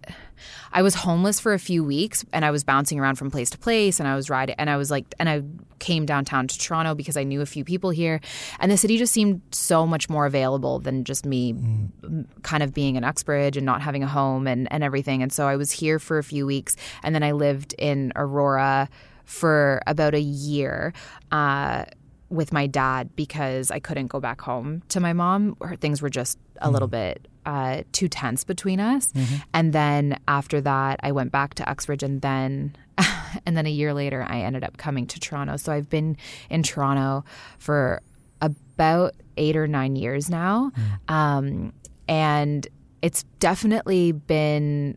I 0.73 0.83
was 0.83 0.95
homeless 0.95 1.39
for 1.39 1.53
a 1.53 1.59
few 1.59 1.85
weeks 1.85 2.25
and 2.33 2.45
I 2.45 2.51
was 2.51 2.65
bouncing 2.65 2.99
around 2.99 3.17
from 3.17 3.31
place 3.31 3.51
to 3.51 3.59
place 3.59 4.01
and 4.01 4.09
I 4.09 4.17
was 4.17 4.29
riding 4.29 4.55
and 4.59 4.69
I 4.69 4.77
was 4.77 4.91
like 4.91 5.15
and 5.19 5.29
I 5.29 5.43
came 5.79 6.07
downtown 6.07 6.47
to 6.49 6.59
Toronto 6.59 6.95
because 6.95 7.17
I 7.17 7.25
knew 7.25 7.41
a 7.41 7.47
few 7.47 7.65
people 7.65 7.91
here. 7.91 8.21
And 8.61 8.71
the 8.71 8.77
city 8.77 8.99
just 8.99 9.13
seemed 9.13 9.43
so 9.51 9.87
much 9.87 10.09
more 10.09 10.27
available 10.27 10.79
than 10.79 11.05
just 11.05 11.27
me 11.27 11.51
m- 11.51 12.29
kind 12.43 12.63
of 12.63 12.73
being 12.73 12.97
in 12.97 13.05
Uxbridge 13.05 13.57
and 13.57 13.67
not 13.67 13.83
having 13.83 14.03
a 14.03 14.09
home 14.09 14.47
and, 14.47 14.73
and 14.73 14.85
everything. 14.85 15.23
And 15.23 15.33
so 15.33 15.47
I 15.47 15.57
was 15.57 15.71
here 15.73 15.99
for 15.99 16.19
a 16.19 16.25
few 16.25 16.47
weeks 16.47 16.77
and 17.03 17.15
then 17.15 17.23
I 17.23 17.33
lived 17.33 17.75
in 17.79 18.13
Aurora 18.17 18.89
for 19.25 19.83
about 19.87 20.15
a 20.15 20.21
year 20.21 20.93
uh, 21.31 21.85
with 22.29 22.53
my 22.53 22.67
dad 22.67 23.15
because 23.17 23.71
I 23.71 23.79
couldn't 23.79 24.07
go 24.07 24.21
back 24.21 24.41
home 24.41 24.83
to 24.89 25.01
my 25.01 25.13
mom. 25.13 25.57
Her 25.61 25.77
things 25.77 26.01
were 26.01 26.11
just 26.11 26.39
a 26.61 26.71
little 26.71 26.89
bit 26.89 27.29
uh, 27.47 27.83
too 27.93 28.09
tense 28.09 28.45
between 28.45 28.81
us. 28.81 29.13
And 29.53 29.73
then 29.73 30.19
after 30.29 30.61
that, 30.61 31.01
I 31.03 31.13
went 31.13 31.33
back 31.33 31.55
to 31.55 31.69
Uxbridge, 31.69 32.03
and 32.03 32.21
then 32.21 32.77
and 33.47 33.57
then 33.57 33.67
a 33.67 33.71
year 33.71 33.95
later, 33.95 34.25
I 34.29 34.41
ended 34.41 34.65
up 34.65 34.77
coming 34.77 35.07
to 35.09 35.21
Toronto. 35.21 35.57
So 35.57 35.73
I've 35.73 35.89
been 35.91 36.17
in 36.51 36.63
Toronto 36.63 37.25
for 37.59 38.01
about 38.41 39.15
eight 39.37 39.57
or 39.57 39.67
nine 39.67 39.97
years 39.97 40.29
now, 40.29 40.73
um, 41.09 41.73
and 42.09 42.67
it's 43.01 43.25
definitely 43.39 44.13
been. 44.13 44.97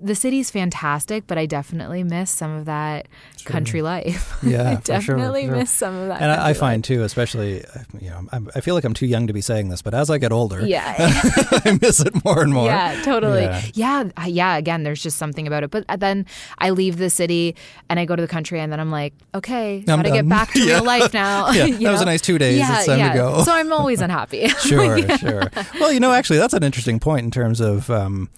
The 0.00 0.14
city's 0.16 0.50
fantastic, 0.50 1.26
but 1.26 1.38
I 1.38 1.46
definitely 1.46 2.02
miss 2.02 2.30
some 2.30 2.50
of 2.50 2.64
that 2.66 3.06
country 3.44 3.80
life. 3.80 4.34
Yeah, 4.42 4.70
I 4.70 4.76
for 4.76 4.84
sure, 5.00 5.16
definitely 5.16 5.46
sure. 5.46 5.56
miss 5.56 5.70
some 5.70 5.94
of 5.94 6.08
that. 6.08 6.20
And 6.22 6.30
I, 6.30 6.50
I 6.50 6.52
find 6.52 6.82
too, 6.84 7.02
especially, 7.02 7.64
you 8.00 8.10
know, 8.10 8.26
I'm, 8.32 8.48
I 8.54 8.60
feel 8.60 8.74
like 8.74 8.84
I'm 8.84 8.94
too 8.94 9.06
young 9.06 9.26
to 9.26 9.32
be 9.32 9.40
saying 9.40 9.68
this, 9.68 9.82
but 9.82 9.94
as 9.94 10.10
I 10.10 10.18
get 10.18 10.30
older, 10.32 10.64
yeah, 10.66 10.94
I 10.98 11.78
miss 11.80 12.00
it 12.00 12.24
more 12.24 12.42
and 12.42 12.52
more. 12.52 12.66
yeah, 12.66 13.00
totally. 13.04 13.42
Yeah. 13.42 13.62
Yeah. 13.74 14.26
yeah, 14.26 14.56
Again, 14.56 14.82
there's 14.84 15.02
just 15.02 15.16
something 15.16 15.46
about 15.46 15.64
it. 15.64 15.70
But 15.70 15.84
uh, 15.88 15.96
then 15.96 16.26
I 16.58 16.70
leave 16.70 16.98
the 16.98 17.10
city 17.10 17.56
and 17.88 17.98
I 17.98 18.04
go 18.04 18.14
to 18.16 18.22
the 18.22 18.28
country, 18.28 18.60
and 18.60 18.70
then 18.72 18.80
I'm 18.80 18.90
like, 18.90 19.12
okay, 19.34 19.78
I'm 19.78 19.84
gotta 19.84 20.02
done. 20.04 20.12
get 20.12 20.28
back 20.28 20.52
to 20.52 20.60
Yeah. 20.64 20.74
real 20.76 20.84
life 20.84 21.12
now. 21.14 21.50
Yeah, 21.50 21.66
that 21.66 21.92
was 21.92 22.00
a 22.02 22.04
nice 22.04 22.20
two 22.20 22.38
days. 22.38 22.58
Yeah, 22.58 22.76
It's 22.78 22.86
time 22.86 22.98
to 22.98 23.04
yeah. 23.04 23.14
go. 23.14 23.42
So 23.44 23.52
I'm 23.52 23.72
always 23.72 24.00
unhappy. 24.00 24.48
Sure, 24.48 25.00
sure. 25.18 25.42
Well, 25.80 25.92
you 25.92 26.00
know, 26.00 26.12
actually, 26.12 26.38
that's 26.38 26.54
an 26.54 26.62
interesting 26.62 26.98
point 27.00 27.24
in 27.24 27.30
terms 27.30 27.60
of 27.60 27.90
um, 27.90 28.28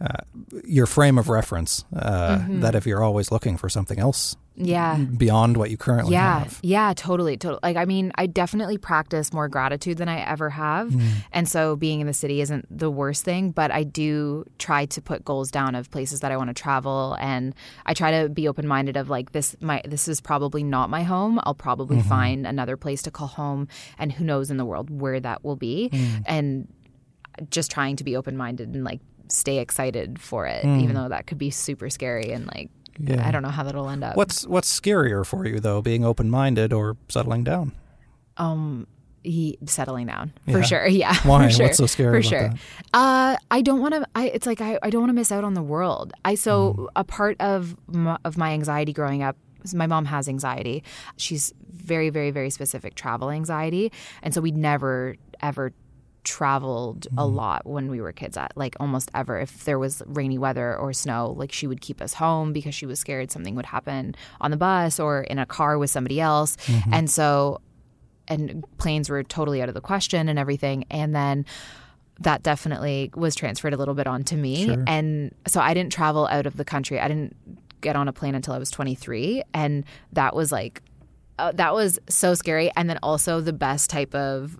uh, 0.00 0.22
your 0.64 0.86
frame 0.86 1.18
of 1.18 1.28
reference. 1.28 1.84
Uh, 1.94 2.38
That 2.60 2.74
if 2.74 2.86
you're 2.86 3.02
always 3.02 3.30
looking 3.32 3.56
for 3.56 3.68
something 3.68 3.98
else 3.98 4.36
yeah. 4.54 4.96
beyond 4.96 5.56
what 5.56 5.70
you 5.70 5.76
currently 5.76 6.12
Yeah, 6.12 6.40
have. 6.40 6.58
yeah, 6.62 6.92
totally, 6.94 7.36
totally. 7.36 7.60
Like, 7.62 7.76
I 7.76 7.84
mean, 7.84 8.12
I 8.16 8.26
definitely 8.26 8.78
practice 8.78 9.32
more 9.32 9.48
gratitude 9.48 9.98
than 9.98 10.08
I 10.08 10.20
ever 10.20 10.50
have, 10.50 10.88
Mm. 10.90 11.08
and 11.32 11.48
so 11.48 11.74
being 11.76 12.00
in 12.00 12.06
the 12.06 12.12
city 12.12 12.40
isn't 12.40 12.66
the 12.70 12.90
worst 12.90 13.24
thing. 13.24 13.50
But 13.50 13.70
I 13.72 13.82
do 13.84 14.44
try 14.58 14.86
to 14.86 15.00
put 15.02 15.24
goals 15.24 15.50
down 15.50 15.74
of 15.74 15.90
places 15.90 16.20
that 16.20 16.30
I 16.32 16.36
want 16.36 16.48
to 16.50 16.54
travel, 16.54 17.16
and 17.20 17.54
I 17.86 17.92
try 17.94 18.22
to 18.22 18.28
be 18.28 18.46
open 18.48 18.66
minded 18.68 18.96
of 18.96 19.08
like 19.10 19.32
this. 19.32 19.56
My 19.60 19.82
this 19.84 20.06
is 20.08 20.20
probably 20.20 20.62
not 20.62 20.90
my 20.90 21.02
home. 21.02 21.40
I'll 21.44 21.54
probably 21.54 21.98
Mm-hmm. 21.98 22.08
find 22.08 22.46
another 22.46 22.76
place 22.76 23.02
to 23.02 23.10
call 23.10 23.28
home, 23.28 23.66
and 23.98 24.12
who 24.12 24.24
knows 24.24 24.50
in 24.50 24.56
the 24.58 24.64
world 24.64 24.90
where 24.90 25.18
that 25.20 25.44
will 25.44 25.56
be, 25.56 25.90
Mm. 25.92 26.22
and 26.26 26.68
just 27.50 27.70
trying 27.70 27.94
to 27.96 28.02
be 28.04 28.16
open 28.16 28.36
minded 28.36 28.74
and 28.74 28.82
like 28.84 29.00
stay 29.30 29.58
excited 29.58 30.18
for 30.20 30.46
it, 30.46 30.64
Mm. 30.64 30.82
even 30.82 30.94
though 30.94 31.08
that 31.08 31.26
could 31.26 31.38
be 31.38 31.50
super 31.50 31.88
scary 31.90 32.32
and 32.32 32.46
like. 32.46 32.70
Yeah. 33.00 33.24
I 33.26 33.30
don't 33.30 33.42
know 33.42 33.50
how 33.50 33.62
that'll 33.62 33.88
end 33.88 34.02
up. 34.02 34.16
What's 34.16 34.44
what's 34.44 34.68
scarier 34.80 35.24
for 35.24 35.46
you 35.46 35.60
though, 35.60 35.80
being 35.80 36.04
open 36.04 36.28
minded 36.30 36.72
or 36.72 36.96
settling 37.08 37.44
down? 37.44 37.70
Um, 38.38 38.88
he 39.22 39.56
settling 39.66 40.06
down 40.06 40.32
for 40.46 40.58
Yeah. 40.58 40.62
sure. 40.62 40.86
Yeah, 40.88 41.14
Why? 41.22 41.46
For 41.46 41.52
sure. 41.54 41.66
What's 41.66 41.78
so 41.78 41.86
scary 41.86 42.22
For 42.22 42.28
about 42.36 42.50
sure. 42.50 42.58
Uh, 42.94 43.36
I 43.52 43.62
don't 43.62 43.80
want 43.80 43.94
to. 43.94 44.06
I 44.16 44.26
it's 44.28 44.46
like 44.46 44.60
I, 44.60 44.78
I 44.82 44.90
don't 44.90 45.00
want 45.02 45.10
to 45.10 45.14
miss 45.14 45.30
out 45.30 45.44
on 45.44 45.54
the 45.54 45.62
world. 45.62 46.12
I 46.24 46.34
so 46.34 46.74
Mm. 46.74 46.86
a 46.96 47.04
part 47.04 47.40
of 47.40 47.76
my, 47.86 48.18
of 48.24 48.36
my 48.36 48.50
anxiety 48.52 48.92
growing 48.92 49.22
up. 49.22 49.36
is 49.62 49.74
My 49.74 49.86
mom 49.86 50.04
has 50.06 50.28
anxiety. 50.28 50.82
She's 51.16 51.52
very, 51.70 52.10
very, 52.10 52.30
very 52.32 52.50
specific 52.50 52.94
travel 52.96 53.30
anxiety, 53.30 53.92
and 54.22 54.34
so 54.34 54.40
we 54.40 54.50
never 54.50 55.14
ever 55.40 55.72
traveled 56.28 57.06
a 57.06 57.10
Mm-hmm. 57.22 57.36
lot 57.36 57.66
when 57.66 57.90
we 57.90 58.00
were 58.00 58.12
kids 58.12 58.36
at 58.36 58.52
like 58.54 58.76
almost 58.78 59.10
ever 59.14 59.40
if 59.40 59.64
there 59.64 59.78
was 59.78 60.02
rainy 60.06 60.38
weather 60.38 60.76
or 60.76 60.92
snow 60.92 61.34
like 61.36 61.52
she 61.52 61.66
would 61.66 61.80
keep 61.80 62.00
us 62.02 62.12
home 62.14 62.52
because 62.52 62.74
she 62.74 62.86
was 62.86 62.98
scared 63.00 63.30
something 63.30 63.54
would 63.54 63.66
happen 63.66 64.14
on 64.40 64.50
the 64.50 64.56
bus 64.56 65.00
or 65.00 65.22
in 65.22 65.38
a 65.38 65.46
car 65.46 65.78
with 65.78 65.90
somebody 65.90 66.20
else 66.20 66.56
Mm-hmm. 66.66 66.94
and 66.94 67.10
so 67.10 67.60
and 68.28 68.62
planes 68.76 69.08
were 69.08 69.22
totally 69.22 69.62
out 69.62 69.68
of 69.70 69.74
the 69.74 69.80
question 69.80 70.28
and 70.28 70.38
everything 70.38 70.84
and 70.90 71.14
then 71.14 71.46
that 72.20 72.42
definitely 72.42 73.10
was 73.14 73.34
transferred 73.34 73.72
a 73.72 73.76
little 73.76 73.94
bit 73.94 74.06
onto 74.06 74.36
me 74.36 74.66
Sure. 74.66 74.84
and 74.86 75.34
so 75.46 75.60
I 75.60 75.72
didn't 75.74 75.92
travel 75.92 76.26
out 76.26 76.46
of 76.46 76.56
the 76.56 76.64
country 76.64 77.00
I 77.00 77.08
didn't 77.08 77.34
get 77.80 77.94
on 77.96 78.06
a 78.08 78.12
plane 78.12 78.34
until 78.34 78.54
I 78.54 78.58
was 78.58 78.70
23 78.70 79.42
and 79.54 79.84
that 80.12 80.34
was 80.34 80.50
like 80.52 80.82
uh, 81.38 81.52
that 81.52 81.74
was 81.74 81.98
so 82.08 82.34
scary. 82.34 82.70
And 82.76 82.88
then 82.88 82.98
also 83.02 83.40
the 83.40 83.52
best 83.52 83.90
type 83.90 84.14
of 84.14 84.58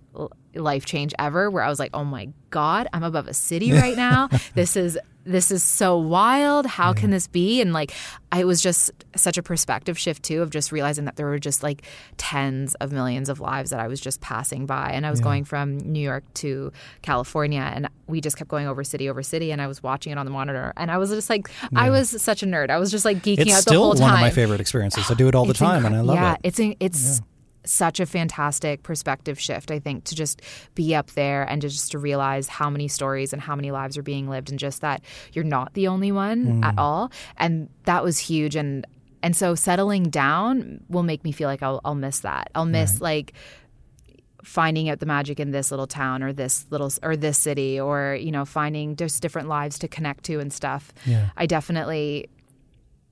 life 0.55 0.83
change 0.85 1.13
ever 1.19 1.49
where 1.49 1.61
i 1.61 1.69
was 1.69 1.77
like 1.77 1.91
oh 1.93 2.03
my 2.03 2.27
god 2.49 2.87
i'm 2.91 3.03
above 3.03 3.27
a 3.27 3.33
city 3.33 3.71
right 3.83 3.95
now. 3.95 4.27
This 4.55 4.75
is 4.75 4.97
this 5.29 5.51
is 5.51 5.63
so 5.63 5.97
wild 5.97 6.65
how 6.65 6.91
can 6.93 7.11
this 7.11 7.27
be 7.27 7.61
and 7.61 7.71
like 7.71 7.93
i 8.31 8.43
was 8.43 8.61
just 8.61 8.91
such 9.15 9.37
a 9.37 9.43
perspective 9.43 9.97
shift 9.97 10.23
too 10.23 10.41
of 10.41 10.49
just 10.49 10.71
realizing 10.71 11.05
that 11.05 11.15
there 11.15 11.27
were 11.27 11.39
just 11.39 11.61
like 11.63 11.83
tens 12.17 12.73
of 12.75 12.91
millions 12.91 13.29
of 13.29 13.39
lives 13.39 13.69
that 13.69 13.79
i 13.79 13.87
was 13.87 14.01
just 14.01 14.19
passing 14.21 14.65
by 14.65 14.89
and 14.91 15.05
i 15.05 15.11
was 15.11 15.21
going 15.21 15.43
from 15.43 15.77
new 15.77 15.99
york 15.99 16.23
to 16.33 16.71
california 17.01 17.71
and 17.75 17.87
we 18.07 18.19
just 18.21 18.37
kept 18.37 18.49
going 18.49 18.67
over 18.67 18.83
city 18.83 19.09
over 19.09 19.21
city 19.21 19.51
and 19.51 19.61
i 19.61 19.67
was 19.67 19.83
watching 19.83 20.11
it 20.11 20.17
on 20.17 20.25
the 20.25 20.31
monitor 20.31 20.73
and 20.77 20.89
i 20.89 20.97
was 20.97 21.09
just 21.11 21.29
like 21.29 21.49
i 21.75 21.89
was 21.89 22.21
such 22.21 22.41
a 22.43 22.45
nerd 22.45 22.69
i 22.69 22.77
was 22.77 22.89
just 22.91 23.05
like 23.05 23.17
geeking 23.17 23.39
It's 23.47 23.53
out 23.53 23.65
the 23.65 23.73
whole 23.77 23.93
time. 23.93 23.95
It's 23.95 23.97
still 23.97 24.07
one 24.07 24.13
of 24.15 24.19
my 24.21 24.29
favorite 24.31 24.59
experiences. 24.61 25.09
I 25.09 25.13
do 25.13 25.27
it 25.27 25.35
all 25.35 25.45
the 25.45 25.51
it's 25.51 25.59
time, 25.59 25.83
incre- 25.83 25.87
and 25.87 25.95
I 25.95 26.01
love 26.01 26.17
it. 26.17 26.19
yeah, 26.19 26.33
it. 26.43 26.59
it's 26.59 26.59
it's 26.79 27.21
such 27.69 27.99
a 27.99 28.05
fantastic 28.05 28.83
perspective 28.83 29.39
shift. 29.39 29.71
I 29.71 29.79
think 29.79 30.03
to 30.05 30.15
just 30.15 30.41
be 30.75 30.95
up 30.95 31.11
there 31.11 31.43
and 31.43 31.61
to 31.61 31.69
just 31.69 31.91
to 31.91 31.99
realize 31.99 32.47
how 32.47 32.69
many 32.69 32.87
stories 32.87 33.33
and 33.33 33.41
how 33.41 33.55
many 33.55 33.71
lives 33.71 33.97
are 33.97 34.03
being 34.03 34.29
lived, 34.29 34.49
and 34.49 34.57
just 34.59 34.81
that 34.81 35.01
you're 35.33 35.45
not 35.45 35.73
the 35.73 35.87
only 35.87 36.11
one 36.11 36.63
at 36.63 36.77
all, 36.77 37.11
and 37.37 37.69
that 37.85 38.03
was 38.03 38.17
huge. 38.17 38.55
And 38.55 38.85
and 39.21 39.35
so 39.35 39.53
settling 39.55 40.03
down 40.09 40.81
will 40.89 41.03
make 41.03 41.23
me 41.23 41.31
feel 41.31 41.47
like 41.47 41.61
I'll 41.63 41.81
I'll 41.85 41.95
miss 41.95 42.19
that. 42.21 42.49
I'll 42.55 42.65
miss 42.65 43.01
like 43.01 43.33
finding 44.43 44.89
out 44.89 44.99
the 44.99 45.05
magic 45.05 45.39
in 45.39 45.51
this 45.51 45.69
little 45.69 45.85
town 45.87 46.23
or 46.23 46.31
this 46.31 46.65
little 46.69 46.89
or 47.03 47.17
this 47.17 47.37
city 47.37 47.77
or 47.79 48.17
you 48.19 48.31
know 48.31 48.45
finding 48.45 48.95
just 48.95 49.21
different 49.21 49.49
lives 49.49 49.77
to 49.77 49.87
connect 49.87 50.23
to 50.23 50.39
and 50.39 50.53
stuff 50.53 50.93
Yeah. 51.05 51.29
i 51.35 51.45
definitely 51.45 52.29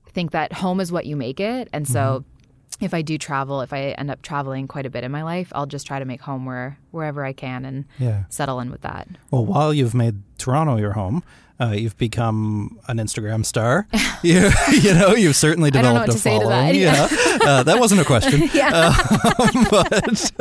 think 0.08 0.30
that 0.30 0.54
home 0.54 0.80
is 0.80 0.90
what 0.90 1.04
you 1.04 1.16
make 1.16 1.38
it 1.38 1.68
and 1.72 1.86
so 1.86 2.00
Mm-hmm. 2.24 2.37
If 2.80 2.94
i 2.94 3.02
do 3.02 3.18
travel 3.18 3.60
if 3.60 3.72
i 3.72 3.90
end 3.98 4.10
up 4.10 4.22
traveling 4.22 4.68
quite 4.68 4.86
a 4.86 4.90
bit 4.90 5.04
in 5.04 5.12
my 5.12 5.22
life 5.22 5.52
i'll 5.54 5.66
just 5.66 5.86
try 5.86 5.98
to 5.98 6.04
make 6.04 6.20
home 6.20 6.44
where 6.44 6.78
wherever 6.90 7.24
i 7.24 7.32
can 7.32 7.64
and 7.64 7.84
Yeah. 7.98 8.24
settle 8.28 8.60
in 8.60 8.70
with 8.70 8.80
that 8.82 9.08
Well, 9.30 9.44
while 9.44 9.72
you've 9.74 9.94
made 9.94 10.16
Toronto 10.38 10.76
your 10.76 10.92
home, 10.92 11.22
uh, 11.60 11.70
you've 11.72 11.96
become 11.98 12.78
an 12.86 12.98
Instagram 12.98 13.44
star. 13.44 13.88
you, 14.22 14.48
you 14.70 14.94
know, 14.94 15.16
you've 15.16 15.34
certainly 15.34 15.70
I 15.74 15.82
don't 15.82 15.94
know 15.94 16.06
developed 16.06 16.10
a 16.10 16.12
to 16.12 16.18
say 16.18 16.38
to 16.38 16.44
following. 16.44 16.80
that. 16.80 17.10
Yeah, 17.42 17.48
uh, 17.50 17.62
that 17.64 17.80
wasn't 17.80 18.00
a 18.02 18.04
question. 18.04 18.42
yeah 18.54 18.94
Um, 19.40 19.66
but, 19.68 20.32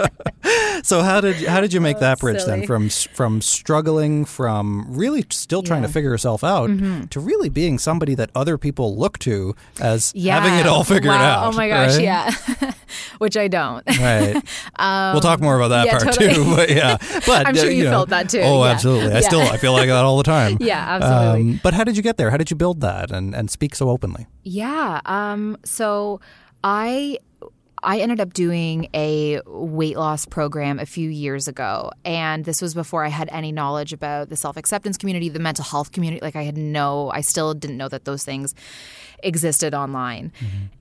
so 0.83 1.01
how 1.01 1.19
did 1.21 1.36
how 1.47 1.60
did 1.62 1.73
you 1.73 1.81
make 1.81 1.97
Oh, 1.97 2.01
that 2.01 2.19
bridge 2.19 2.43
then 2.45 2.67
from 2.67 2.89
from 2.89 3.41
struggling 3.41 4.25
from 4.25 4.86
really 4.88 5.25
still 5.31 5.63
trying 5.63 5.81
to 5.81 5.88
figure 5.88 6.12
yourself 6.12 6.43
out 6.43 6.69
to 7.10 7.19
really 7.19 7.49
being 7.49 7.79
somebody 7.79 8.13
that 8.13 8.29
other 8.36 8.60
people 8.60 8.95
look 8.95 9.17
to 9.19 9.55
as 9.81 10.12
yeah 10.15 10.39
having 10.39 10.60
it 10.60 10.67
all 10.67 10.83
figured 10.83 11.05
Wow. 11.15 11.45
out? 11.47 11.53
oh 11.53 11.57
my 11.57 11.67
gosh 11.67 11.95
right? 11.95 12.03
yeah 12.03 12.31
which 13.17 13.36
i 13.36 13.47
don't 13.47 13.83
Right. 13.88 14.36
we'll 15.13 15.21
talk 15.21 15.41
more 15.41 15.60
about 15.60 15.69
that 15.69 15.79
Um, 15.81 15.86
yeah, 15.88 15.91
part 15.99 16.13
totally. 16.13 16.33
too. 16.36 16.37
But 16.56 16.69
yeah, 16.69 16.97
but 17.26 17.47
I'm 17.47 17.56
uh, 17.56 17.60
sure 17.60 17.71
you 17.71 17.84
know. 17.86 17.91
felt 17.91 18.10
that 18.10 18.30
too, 18.30 18.41
Oh, 18.41 18.63
yeah. 18.63 18.71
absolutely. 18.71 19.12
I 19.13 19.19
Yeah. 19.19 19.28
still 19.28 19.41
I 19.41 19.58
feel 19.58 19.73
like 19.73 19.88
that 19.88 20.04
all 20.06 20.17
the 20.17 20.23
time. 20.23 20.58
yeah 20.71 20.86
absolutely 20.95 21.52
Um, 21.54 21.60
but 21.63 21.73
how 21.73 21.84
did 21.84 21.95
you 21.97 22.04
get 22.04 22.17
there? 22.17 22.30
How 22.32 22.38
did 22.38 22.50
you 22.50 22.56
build 22.58 22.82
that 22.82 23.12
and, 23.12 23.34
and 23.36 23.50
speak 23.52 23.76
so 23.76 23.89
openly? 23.89 24.28
Yeah. 24.43 25.02
Um, 25.06 25.58
so 25.65 26.19
I 26.63 27.17
I 27.84 28.00
ended 28.00 28.19
up 28.19 28.34
doing 28.34 28.89
a 28.95 29.39
weight 29.45 29.97
loss 29.97 30.26
program 30.26 30.80
a 30.80 30.86
few 30.86 31.10
years 31.10 31.47
ago. 31.47 31.91
And 32.04 32.43
this 32.43 32.60
was 32.60 32.73
before 32.73 33.06
I 33.06 33.10
had 33.10 33.30
any 33.32 33.52
knowledge 33.52 33.93
about 33.93 34.30
the 34.30 34.36
self 34.36 34.58
acceptance 34.58 34.97
community, 34.97 35.30
the 35.30 35.39
mental 35.39 35.63
health 35.63 35.91
community. 35.91 36.19
Like 36.21 36.36
I 36.36 36.41
had 36.43 36.58
no, 36.58 37.12
I 37.12 37.21
still 37.21 37.54
didn't 37.54 37.78
know 37.78 37.88
that 37.89 38.04
those 38.06 38.23
things 38.23 38.56
existed 39.23 39.73
online. 39.73 40.32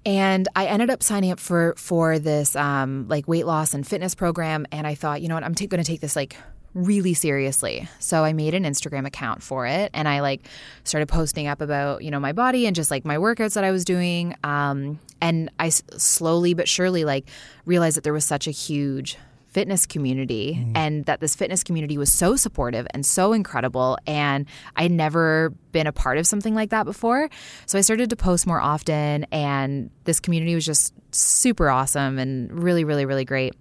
And 0.05 0.49
I 0.55 0.67
ended 0.67 0.91
up 0.91 1.03
signing 1.03 1.31
up 1.31 1.41
for 1.41 1.75
for 1.77 2.19
this 2.19 2.55
um, 2.57 3.07
like 3.09 3.27
weight 3.27 3.47
loss 3.47 3.75
and 3.75 3.87
fitness 3.87 4.15
program. 4.15 4.67
And 4.73 4.87
I 4.87 4.95
thought, 4.95 5.23
you 5.23 5.29
know 5.29 5.35
what, 5.35 5.45
I'm 5.45 5.55
t- 5.55 5.67
going 5.67 5.83
to 5.83 5.87
take 5.91 6.01
this 6.01 6.15
like 6.17 6.37
really 6.75 7.15
seriously. 7.15 7.89
So 8.01 8.23
I 8.23 8.35
made 8.35 8.53
an 8.53 8.65
Instagram 8.65 9.07
account 9.07 9.43
for 9.43 9.67
it 9.67 9.91
and 9.95 10.07
I 10.07 10.21
like 10.21 10.47
started 10.85 11.09
posting 11.09 11.47
up 11.47 11.63
about, 11.63 12.05
you 12.05 12.11
know, 12.11 12.21
my 12.21 12.33
body 12.33 12.67
and 12.67 12.77
just 12.77 12.91
like 12.91 13.05
my 13.07 13.17
workouts 13.17 13.55
that 13.55 13.65
I 13.65 13.71
was 13.71 13.85
doing. 13.85 14.35
Um, 14.45 15.01
and 15.23 15.51
I 15.59 15.69
s- 15.69 15.83
slowly 15.97 16.53
but 16.53 16.69
surely 16.69 17.05
like 17.07 17.29
realized 17.65 17.97
that 17.97 18.05
there 18.05 18.13
was 18.13 18.27
such 18.27 18.47
a 18.47 18.51
huge 18.51 19.17
fitness 19.57 19.87
community 19.87 20.53
mm. 20.61 20.73
and 20.75 21.07
that 21.07 21.21
this 21.21 21.35
fitness 21.35 21.65
community 21.65 21.97
was 21.97 22.13
so 22.13 22.37
supportive 22.37 22.87
and 22.91 23.07
so 23.07 23.33
incredible 23.33 23.97
and 24.07 24.45
I'd 24.77 24.91
never 24.91 25.55
been 25.73 25.87
a 25.87 25.93
part 25.93 26.19
of 26.19 26.27
something 26.27 26.55
like 26.55 26.69
that 26.71 26.85
before. 26.85 27.31
So 27.65 27.79
I 27.79 27.81
started 27.81 28.11
to 28.11 28.17
post 28.17 28.47
more 28.47 28.61
often 28.61 29.25
and 29.33 29.89
this 30.05 30.21
community 30.21 30.55
was 30.55 30.67
just 30.67 30.93
super 31.11 31.71
awesome 31.71 32.19
and 32.19 32.53
really 32.53 32.85
really 32.85 33.07
really 33.07 33.25
great. 33.25 33.55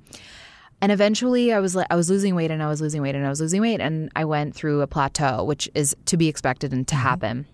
And 0.82 0.92
eventually 0.92 1.54
I 1.54 1.62
was 1.62 1.78
like 1.78 1.88
I 1.90 1.96
was 1.96 2.10
losing 2.10 2.36
weight 2.36 2.52
and 2.52 2.62
I 2.62 2.68
was 2.68 2.82
losing 2.82 3.02
weight 3.02 3.16
and 3.16 3.26
I 3.26 3.30
was 3.30 3.40
losing 3.40 3.62
weight 3.62 3.80
and 3.80 4.12
I 4.18 4.26
went 4.26 4.54
through 4.54 4.82
a 4.82 4.88
plateau 4.88 5.46
which 5.46 5.70
is 5.76 5.96
to 6.08 6.18
be 6.18 6.28
expected 6.28 6.74
and 6.74 6.86
to 6.90 6.96
mm-hmm. 6.96 7.04
happen. 7.08 7.46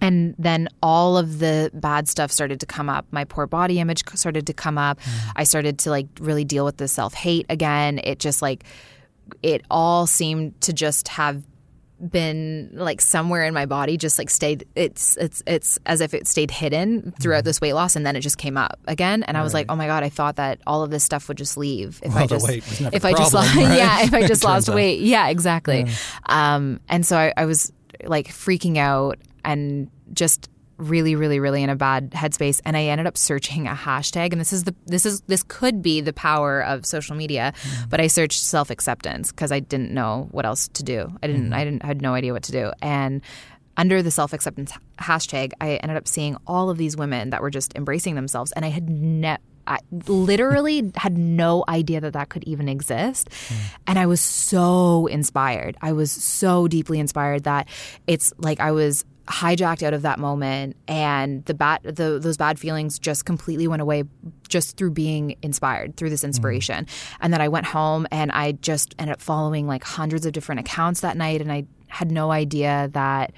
And 0.00 0.34
then 0.38 0.68
all 0.82 1.16
of 1.18 1.38
the 1.40 1.70
bad 1.74 2.08
stuff 2.08 2.30
started 2.30 2.60
to 2.60 2.66
come 2.66 2.88
up. 2.88 3.06
My 3.10 3.24
poor 3.24 3.46
body 3.46 3.80
image 3.80 4.02
started 4.14 4.46
to 4.46 4.52
come 4.54 4.78
up. 4.78 5.00
I 5.34 5.44
started 5.44 5.78
to 5.80 5.90
like 5.90 6.06
really 6.20 6.44
deal 6.44 6.64
with 6.64 6.76
the 6.76 6.86
self 6.88 7.14
hate 7.14 7.46
again. 7.48 8.00
It 8.04 8.18
just 8.20 8.40
like, 8.40 8.64
it 9.42 9.62
all 9.70 10.06
seemed 10.06 10.60
to 10.62 10.72
just 10.72 11.08
have 11.08 11.42
been 12.00 12.70
like 12.74 13.00
somewhere 13.00 13.44
in 13.44 13.52
my 13.52 13.66
body 13.66 13.96
just 13.96 14.18
like 14.20 14.30
stayed 14.30 14.64
it's 14.76 15.16
it's 15.16 15.42
it's 15.48 15.80
as 15.84 16.00
if 16.00 16.14
it 16.14 16.28
stayed 16.28 16.48
hidden 16.48 17.12
throughout 17.20 17.42
this 17.42 17.60
weight 17.60 17.72
loss 17.72 17.96
and 17.96 18.06
then 18.06 18.14
it 18.14 18.20
just 18.20 18.38
came 18.38 18.56
up 18.56 18.78
again 18.86 19.24
and 19.24 19.36
I 19.36 19.42
was 19.42 19.52
like 19.52 19.66
oh 19.68 19.74
my 19.74 19.88
god 19.88 20.04
I 20.04 20.08
thought 20.08 20.36
that 20.36 20.60
all 20.64 20.84
of 20.84 20.90
this 20.90 21.02
stuff 21.02 21.26
would 21.26 21.36
just 21.36 21.56
leave 21.56 21.98
if 22.04 22.14
Well, 22.14 22.22
I 22.22 22.26
just 22.28 22.46
weight 22.46 22.64
was 22.64 22.80
never 22.80 22.96
if 22.96 23.04
I 23.04 23.12
just 23.14 23.34
lost 23.34 23.52
right? 23.56 23.76
yeah 23.76 24.02
if 24.04 24.14
I 24.14 24.26
just 24.28 24.44
lost 24.44 24.68
out. 24.68 24.76
weight 24.76 25.00
yeah 25.00 25.26
exactly 25.28 25.86
um 26.26 26.78
and 26.88 27.04
so 27.04 27.16
I, 27.18 27.32
I 27.36 27.46
was 27.46 27.72
like 28.04 28.28
freaking 28.28 28.76
out 28.76 29.18
and 29.44 29.90
just 30.12 30.48
really 30.78 31.16
really 31.16 31.40
really 31.40 31.62
in 31.62 31.70
a 31.70 31.76
bad 31.76 32.10
headspace. 32.12 32.60
And 32.64 32.76
i 32.76 32.84
ended 32.84 33.06
up 33.06 33.16
searching 33.16 33.66
a 33.66 33.74
hashtag. 33.74 34.32
And 34.32 34.40
this 34.40 34.52
is 34.52 34.64
the 34.64 34.74
this 34.86 35.04
is 35.04 35.20
this 35.22 35.42
could 35.42 35.82
be 35.82 36.00
the 36.00 36.12
power 36.12 36.62
of 36.64 36.86
social 36.86 37.16
media 37.16 37.52
mm-hmm. 37.56 37.88
but 37.88 38.00
i 38.00 38.06
searched 38.06 38.40
self-acceptance 38.40 39.32
because 39.32 39.52
i 39.52 39.60
didn't 39.60 39.92
know 39.92 40.28
what 40.30 40.46
else 40.46 40.68
to 40.68 40.82
do. 40.82 41.08
I 41.22 41.26
didn't 41.26 41.46
mm-hmm. 41.46 41.54
i 41.54 41.64
didn't 41.64 41.84
I 41.84 41.88
had 41.88 42.02
no 42.02 42.14
idea 42.14 42.32
what 42.32 42.44
to 42.44 42.52
do. 42.52 42.72
And 42.80 43.22
under 43.76 44.02
the 44.02 44.10
self-acceptance 44.10 44.72
hashtag 44.98 45.52
i 45.60 45.76
ended 45.76 45.96
up 45.96 46.06
seeing 46.06 46.36
all 46.46 46.70
of 46.70 46.78
these 46.78 46.96
women 46.96 47.30
that 47.30 47.42
were 47.42 47.50
just 47.50 47.74
embracing 47.76 48.14
themselves. 48.14 48.52
And 48.52 48.64
i 48.64 48.68
had 48.68 48.88
never 48.88 49.42
I 49.68 49.80
literally 49.90 50.90
had 50.96 51.18
no 51.18 51.64
idea 51.68 52.00
that 52.00 52.14
that 52.14 52.30
could 52.30 52.44
even 52.44 52.68
exist. 52.68 53.28
Hmm. 53.48 53.54
And 53.86 53.98
I 53.98 54.06
was 54.06 54.20
so 54.20 55.06
inspired. 55.06 55.76
I 55.82 55.92
was 55.92 56.10
so 56.10 56.68
deeply 56.68 56.98
inspired 56.98 57.44
that 57.44 57.68
it's 58.06 58.32
like 58.38 58.60
I 58.60 58.72
was 58.72 59.04
hijacked 59.28 59.82
out 59.82 59.92
of 59.92 60.02
that 60.02 60.18
moment 60.18 60.76
and 60.86 61.44
the 61.44 61.54
bad 61.54 61.82
the, 61.82 62.18
those 62.18 62.36
bad 62.36 62.58
feelings 62.58 62.98
just 62.98 63.24
completely 63.24 63.68
went 63.68 63.82
away 63.82 64.02
just 64.48 64.76
through 64.76 64.90
being 64.90 65.36
inspired 65.42 65.96
through 65.96 66.08
this 66.08 66.22
mm. 66.22 66.28
inspiration 66.28 66.86
and 67.20 67.32
then 67.32 67.40
i 67.40 67.48
went 67.48 67.66
home 67.66 68.06
and 68.10 68.32
i 68.32 68.52
just 68.52 68.94
ended 68.98 69.12
up 69.12 69.20
following 69.20 69.66
like 69.66 69.84
hundreds 69.84 70.24
of 70.24 70.32
different 70.32 70.60
accounts 70.60 71.00
that 71.00 71.16
night 71.16 71.40
and 71.40 71.52
i 71.52 71.64
had 71.88 72.10
no 72.10 72.30
idea 72.30 72.88
that 72.92 73.32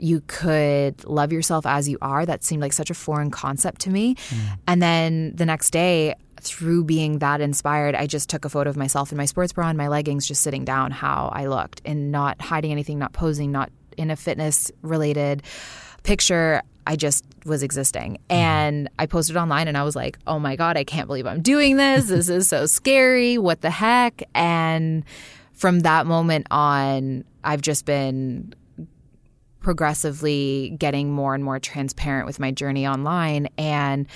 you 0.00 0.22
could 0.26 1.04
love 1.04 1.32
yourself 1.32 1.66
as 1.66 1.88
you 1.88 1.98
are. 2.00 2.24
That 2.24 2.44
seemed 2.44 2.62
like 2.62 2.72
such 2.72 2.88
a 2.88 2.94
foreign 2.94 3.32
concept 3.32 3.80
to 3.82 3.90
me. 3.90 4.14
Mm. 4.14 4.58
And 4.68 4.82
then 4.82 5.32
the 5.34 5.44
next 5.44 5.70
day, 5.70 6.14
through 6.40 6.84
being 6.84 7.18
that 7.18 7.40
inspired, 7.40 7.96
I 7.96 8.06
just 8.06 8.30
took 8.30 8.44
a 8.44 8.48
photo 8.48 8.70
of 8.70 8.76
myself 8.76 9.10
in 9.10 9.18
my 9.18 9.24
sports 9.24 9.52
bra 9.52 9.68
and 9.68 9.76
my 9.76 9.88
leggings, 9.88 10.26
just 10.26 10.42
sitting 10.42 10.64
down 10.64 10.92
how 10.92 11.30
I 11.32 11.46
looked 11.46 11.82
and 11.84 12.12
not 12.12 12.40
hiding 12.40 12.70
anything, 12.70 12.98
not 12.98 13.12
posing, 13.12 13.50
not 13.50 13.72
in 13.98 14.10
a 14.10 14.16
fitness 14.16 14.70
related 14.82 15.42
picture. 16.02 16.62
I 16.86 16.96
just 16.96 17.24
was 17.44 17.62
existing. 17.62 18.18
And 18.30 18.88
I 18.98 19.06
posted 19.06 19.36
online 19.36 19.68
and 19.68 19.76
I 19.76 19.82
was 19.82 19.94
like, 19.94 20.18
oh 20.26 20.38
my 20.38 20.56
God, 20.56 20.76
I 20.76 20.84
can't 20.84 21.06
believe 21.06 21.26
I'm 21.26 21.42
doing 21.42 21.76
this. 21.76 22.08
This 22.18 22.28
is 22.28 22.48
so 22.48 22.64
scary. 22.66 23.36
What 23.36 23.60
the 23.60 23.70
heck? 23.70 24.22
And 24.34 25.04
from 25.52 25.80
that 25.80 26.06
moment 26.06 26.46
on, 26.50 27.24
I've 27.44 27.60
just 27.60 27.84
been 27.84 28.54
progressively 29.60 30.74
getting 30.78 31.10
more 31.10 31.34
and 31.34 31.44
more 31.44 31.58
transparent 31.58 32.26
with 32.26 32.40
my 32.40 32.50
journey 32.50 32.86
online 32.86 33.48
and 33.58 34.06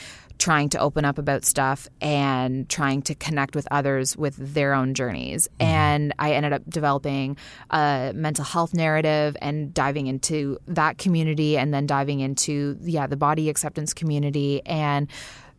trying 0.42 0.68
to 0.68 0.78
open 0.80 1.04
up 1.04 1.18
about 1.18 1.44
stuff 1.44 1.86
and 2.00 2.68
trying 2.68 3.00
to 3.00 3.14
connect 3.14 3.54
with 3.54 3.64
others 3.70 4.16
with 4.16 4.34
their 4.54 4.74
own 4.74 4.92
journeys. 4.92 5.46
Mm-hmm. 5.46 5.70
And 5.70 6.14
I 6.18 6.32
ended 6.32 6.52
up 6.52 6.62
developing 6.68 7.36
a 7.70 8.10
mental 8.12 8.44
health 8.44 8.74
narrative 8.74 9.36
and 9.40 9.72
diving 9.72 10.08
into 10.08 10.58
that 10.66 10.98
community 10.98 11.56
and 11.56 11.72
then 11.72 11.86
diving 11.86 12.18
into, 12.18 12.76
yeah, 12.82 13.06
the 13.06 13.16
body 13.16 13.48
acceptance 13.50 13.94
community. 13.94 14.60
And 14.66 15.08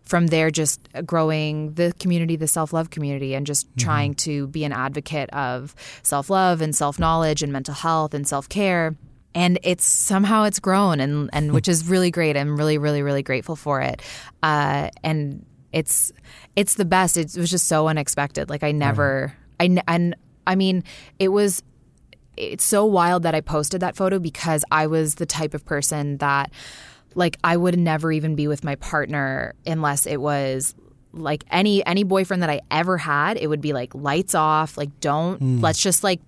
from 0.04 0.28
there, 0.28 0.52
just 0.52 0.82
growing 1.06 1.72
the 1.76 1.94
community, 1.98 2.36
the 2.36 2.50
self 2.50 2.74
love 2.74 2.90
community, 2.90 3.36
and 3.36 3.48
just 3.48 3.70
mm-hmm. 3.70 3.86
trying 3.86 4.14
to 4.16 4.48
be 4.48 4.66
an 4.66 4.74
advocate 4.74 5.30
of 5.30 5.76
self 6.04 6.30
love 6.30 6.60
and 6.60 6.76
self 6.76 7.00
knowledge 7.00 7.42
and 7.42 7.54
mental 7.54 7.74
health 7.74 8.14
and 8.14 8.28
self 8.28 8.50
care 8.50 8.98
and 9.36 9.60
it's 9.64 9.86
somehow 9.86 10.44
it's 10.44 10.60
grown 10.60 11.00
and 11.00 11.30
and 11.34 11.54
which 11.54 11.68
is 11.68 11.88
really 11.88 12.12
great. 12.12 12.38
I'm 12.38 12.58
really 12.58 12.78
really 12.78 13.02
really 13.02 13.24
grateful 13.24 13.56
for 13.56 13.82
it. 13.82 14.02
Uh, 14.42 14.90
and 15.04 15.46
it's 15.72 16.12
it's 16.56 16.76
the 16.76 16.86
best. 16.86 17.18
It 17.18 17.36
was 17.36 17.50
just 17.50 17.68
so 17.68 17.88
unexpected. 17.88 18.50
Like 18.50 18.64
I 18.64 18.72
never 18.72 19.36
I 19.60 19.78
and 19.88 20.16
I 20.46 20.56
mean 20.56 20.84
it 21.20 21.30
was 21.30 21.64
it's 22.38 22.66
so 22.66 22.86
wild 22.86 23.24
that 23.24 23.36
I 23.36 23.42
posted 23.42 23.82
that 23.82 23.96
photo 23.96 24.20
because 24.20 24.64
I 24.72 24.88
was 24.88 25.16
the 25.16 25.26
type 25.26 25.54
of 25.54 25.66
person 25.66 26.18
that 26.18 26.52
like 27.16 27.38
I 27.44 27.58
would 27.58 27.78
never 27.78 28.12
even 28.12 28.36
be 28.36 28.48
with 28.48 28.64
my 28.64 28.76
partner 28.76 29.54
unless 29.66 30.06
it 30.06 30.18
was 30.18 30.74
like 31.14 31.44
any 31.52 31.86
any 31.86 32.04
boyfriend 32.04 32.42
that 32.42 32.50
I 32.50 32.62
ever 32.72 32.98
had, 32.98 33.38
it 33.38 33.48
would 33.48 33.62
be 33.62 33.74
like 33.74 33.94
lights 33.94 34.36
off, 34.36 34.78
like 34.78 35.00
don't 35.00 35.42
mm. 35.42 35.62
let's 35.62 35.82
just 35.82 36.04
like 36.04 36.22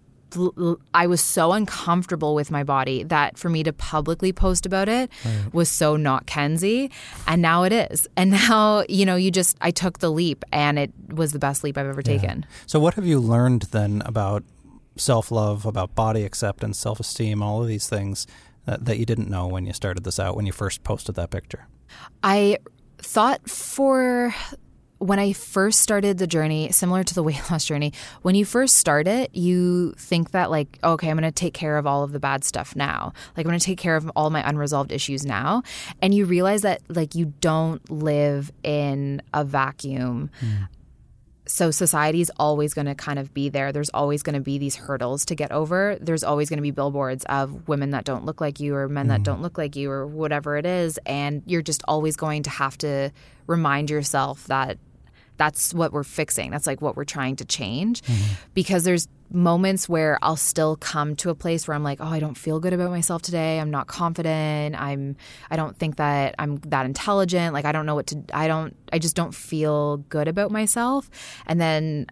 I 0.94 1.08
was 1.08 1.22
so 1.22 1.54
uncomfortable 1.54 2.36
with 2.36 2.52
my 2.52 2.64
body 2.64 3.04
that 3.04 3.38
for 3.38 3.50
me 3.50 3.64
to 3.64 3.74
publicly 3.74 4.34
post 4.34 4.66
about 4.66 4.90
it 4.90 5.10
right. 5.24 5.54
was 5.54 5.70
so 5.70 5.96
not 5.96 6.26
Kenzie. 6.26 6.92
And 7.28 7.42
now 7.42 7.64
it 7.64 7.74
is. 7.74 8.08
And 8.18 8.32
now, 8.32 8.86
you 8.88 9.06
know, 9.06 9.18
you 9.18 9.30
just, 9.30 9.58
I 9.60 9.72
took 9.72 10.00
the 10.00 10.10
leap 10.10 10.46
and 10.52 10.80
it 10.80 10.92
was 11.10 11.34
the 11.34 11.40
best 11.40 11.64
leap 11.64 11.78
I've 11.78 11.86
ever 11.86 12.02
yeah. 12.04 12.18
taken. 12.18 12.46
So, 12.66 12.80
what 12.80 12.94
have 12.94 13.06
you 13.06 13.20
learned 13.20 13.64
then 13.72 14.02
about 14.06 14.44
self 14.96 15.32
love, 15.32 15.66
about 15.66 15.96
body 15.96 16.24
acceptance, 16.24 16.80
self 16.80 17.00
esteem, 17.00 17.44
all 17.44 17.62
of 17.62 17.68
these 17.68 17.90
things 17.90 18.26
that, 18.66 18.86
that 18.86 18.98
you 18.98 19.06
didn't 19.06 19.30
know 19.30 19.48
when 19.48 19.66
you 19.66 19.74
started 19.74 20.04
this 20.06 20.20
out, 20.20 20.36
when 20.36 20.46
you 20.46 20.54
first 20.54 20.84
posted 20.84 21.16
that 21.16 21.30
picture? 21.30 21.68
I 22.24 22.60
thought 22.98 23.50
for 23.50 24.34
when 25.00 25.20
I 25.20 25.34
first 25.34 25.80
started 25.80 26.18
the 26.18 26.28
journey, 26.28 26.72
similar 26.72 27.04
to 27.04 27.14
the 27.14 27.24
weight 27.24 27.42
loss 27.52 27.66
journey, 27.66 27.94
when 28.22 28.36
you 28.36 28.46
first 28.46 28.78
start 28.78 29.08
it, 29.08 29.36
you 29.36 29.94
think 29.98 30.32
that, 30.32 30.50
like, 30.50 30.80
okay, 30.84 31.10
I'm 31.10 31.18
going 31.18 31.30
to 31.30 31.32
take 31.32 31.54
care 31.54 31.78
of 31.78 31.86
all 31.86 32.04
of 32.04 32.12
the 32.12 32.20
bad 32.20 32.44
stuff 32.44 32.76
now. 32.76 33.14
Like, 33.36 33.46
I'm 33.46 33.50
going 33.50 33.60
to 33.60 33.66
take 33.66 33.78
care 33.78 33.96
of 33.96 34.10
all 34.16 34.30
my 34.30 34.48
unresolved 34.48 34.92
issues 34.92 35.26
now. 35.26 35.64
And 36.02 36.14
you 36.14 36.26
realize 36.26 36.62
that, 36.62 36.82
like, 36.90 37.16
you 37.16 37.34
don't 37.42 37.90
live 37.92 38.52
in 38.64 39.22
a 39.34 39.44
vacuum. 39.44 40.30
Mm. 40.42 40.68
So, 41.48 41.70
society 41.70 42.22
is 42.22 42.32
always 42.38 42.74
going 42.74 42.88
to 42.88 42.96
kind 42.96 43.20
of 43.20 43.32
be 43.32 43.50
there. 43.50 43.72
There's 43.72 43.92
always 43.92 44.24
going 44.24 44.34
to 44.34 44.42
be 44.42 44.58
these 44.58 44.76
hurdles 44.76 45.26
to 45.26 45.36
get 45.36 45.52
over. 45.52 45.96
There's 46.02 46.24
always 46.24 46.50
going 46.50 46.58
to 46.58 46.64
be 46.64 46.72
billboards 46.72 47.24
of 47.26 47.68
women 47.68 47.92
that 47.92 48.04
don't 48.04 48.26
look 48.26 48.42
like 48.42 48.60
you 48.60 48.74
or 48.76 48.90
men 48.90 49.06
mm. 49.06 49.10
that 49.10 49.24
don't 49.24 49.44
look 49.44 49.58
like 49.58 49.76
you 49.76 49.92
or 49.92 50.08
whatever 50.08 50.58
it 50.58 50.66
is. 50.66 50.98
And 51.06 51.44
you're 51.46 51.62
just 51.62 51.84
always 51.88 52.16
going 52.16 52.44
to 52.44 52.50
have 52.50 52.78
to 52.80 53.12
remind 53.46 53.92
yourself 53.92 54.48
that 54.48 54.80
that's 55.38 55.74
what 55.74 55.94
we're 55.94 56.04
fixing. 56.04 56.52
That's 56.52 56.68
like 56.68 56.82
what 56.82 56.96
we're 56.96 57.06
trying 57.06 57.36
to 57.38 57.46
change. 57.46 58.02
Mm-hmm. 58.04 58.34
Because 58.54 58.84
there's 58.84 59.08
moments 59.32 59.90
where 59.90 60.20
I'll 60.22 60.36
still 60.36 60.76
come 60.76 61.16
to 61.18 61.30
a 61.30 61.36
place 61.36 61.68
where 61.68 61.76
I'm 61.76 61.84
like, 61.84 62.00
oh, 62.00 62.08
I 62.08 62.20
don't 62.20 62.38
feel 62.38 62.60
good 62.60 62.74
about 62.74 62.92
myself 62.92 63.22
today. 63.22 63.60
I'm 63.60 63.72
not 63.72 63.88
confident. 63.88 64.80
I'm 64.80 65.16
I 65.50 65.56
don't 65.56 65.76
think 65.78 65.98
that 65.98 66.36
I'm 66.40 66.58
that 66.58 66.86
intelligent. 66.86 67.54
Like 67.54 67.66
I 67.66 67.72
don't 67.72 67.86
know 67.86 67.96
what 67.96 68.08
to 68.08 68.24
I 68.34 68.48
don't 68.48 68.76
I 68.94 69.00
just 69.00 69.16
don't 69.16 69.34
feel 69.34 69.98
good 69.98 70.28
about 70.28 70.52
myself. 70.52 71.10
And 71.48 71.60
then 71.60 72.08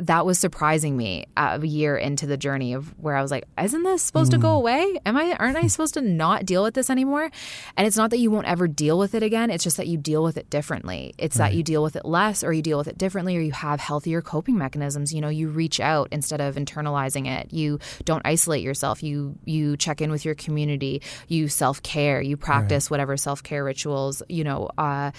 that 0.00 0.24
was 0.24 0.38
surprising 0.38 0.96
me 0.96 1.26
a 1.36 1.60
year 1.60 1.96
into 1.96 2.26
the 2.26 2.36
journey 2.36 2.72
of 2.72 2.98
where 2.98 3.16
I 3.16 3.22
was 3.22 3.30
like, 3.30 3.44
isn't 3.60 3.82
this 3.82 4.02
supposed 4.02 4.30
mm. 4.30 4.36
to 4.36 4.40
go 4.40 4.48
mm. 4.48 4.56
away? 4.56 5.00
Am 5.04 5.16
I 5.16 5.36
aren't 5.38 5.58
I 5.58 5.66
supposed 5.66 5.94
to 5.94 6.00
not 6.00 6.46
deal 6.46 6.62
with 6.62 6.74
this 6.74 6.88
anymore? 6.88 7.30
And 7.76 7.86
it's 7.86 7.96
not 7.96 8.10
that 8.10 8.18
you 8.18 8.30
won't 8.30 8.46
ever 8.46 8.66
deal 8.66 8.98
with 8.98 9.14
it 9.14 9.22
again, 9.22 9.50
it's 9.50 9.62
just 9.62 9.76
that 9.76 9.88
you 9.88 9.98
deal 9.98 10.22
with 10.22 10.36
it 10.36 10.48
differently. 10.48 11.14
It's 11.18 11.38
right. 11.38 11.50
that 11.50 11.56
you 11.56 11.62
deal 11.62 11.82
with 11.82 11.96
it 11.96 12.04
less 12.04 12.42
or 12.42 12.52
you 12.52 12.62
deal 12.62 12.78
with 12.78 12.88
it 12.88 12.96
differently 12.96 13.36
or 13.36 13.40
you 13.40 13.52
have 13.52 13.78
healthier 13.80 14.22
coping 14.22 14.56
mechanisms. 14.56 15.12
You 15.12 15.20
know, 15.20 15.28
you 15.28 15.48
reach 15.48 15.80
out 15.80 16.08
instead 16.12 16.40
of 16.40 16.56
internalizing 16.56 17.26
it. 17.26 17.52
You 17.52 17.78
don't 18.04 18.22
isolate 18.24 18.62
yourself. 18.62 19.02
You 19.02 19.38
you 19.44 19.76
check 19.76 20.00
in 20.00 20.10
with 20.10 20.24
your 20.24 20.34
community. 20.34 21.02
You 21.28 21.48
self-care. 21.48 22.22
You 22.22 22.36
practice 22.36 22.86
right. 22.86 22.90
whatever 22.92 23.16
self-care 23.16 23.62
rituals, 23.62 24.22
you 24.28 24.44
know, 24.44 24.70
uh, 24.78 25.10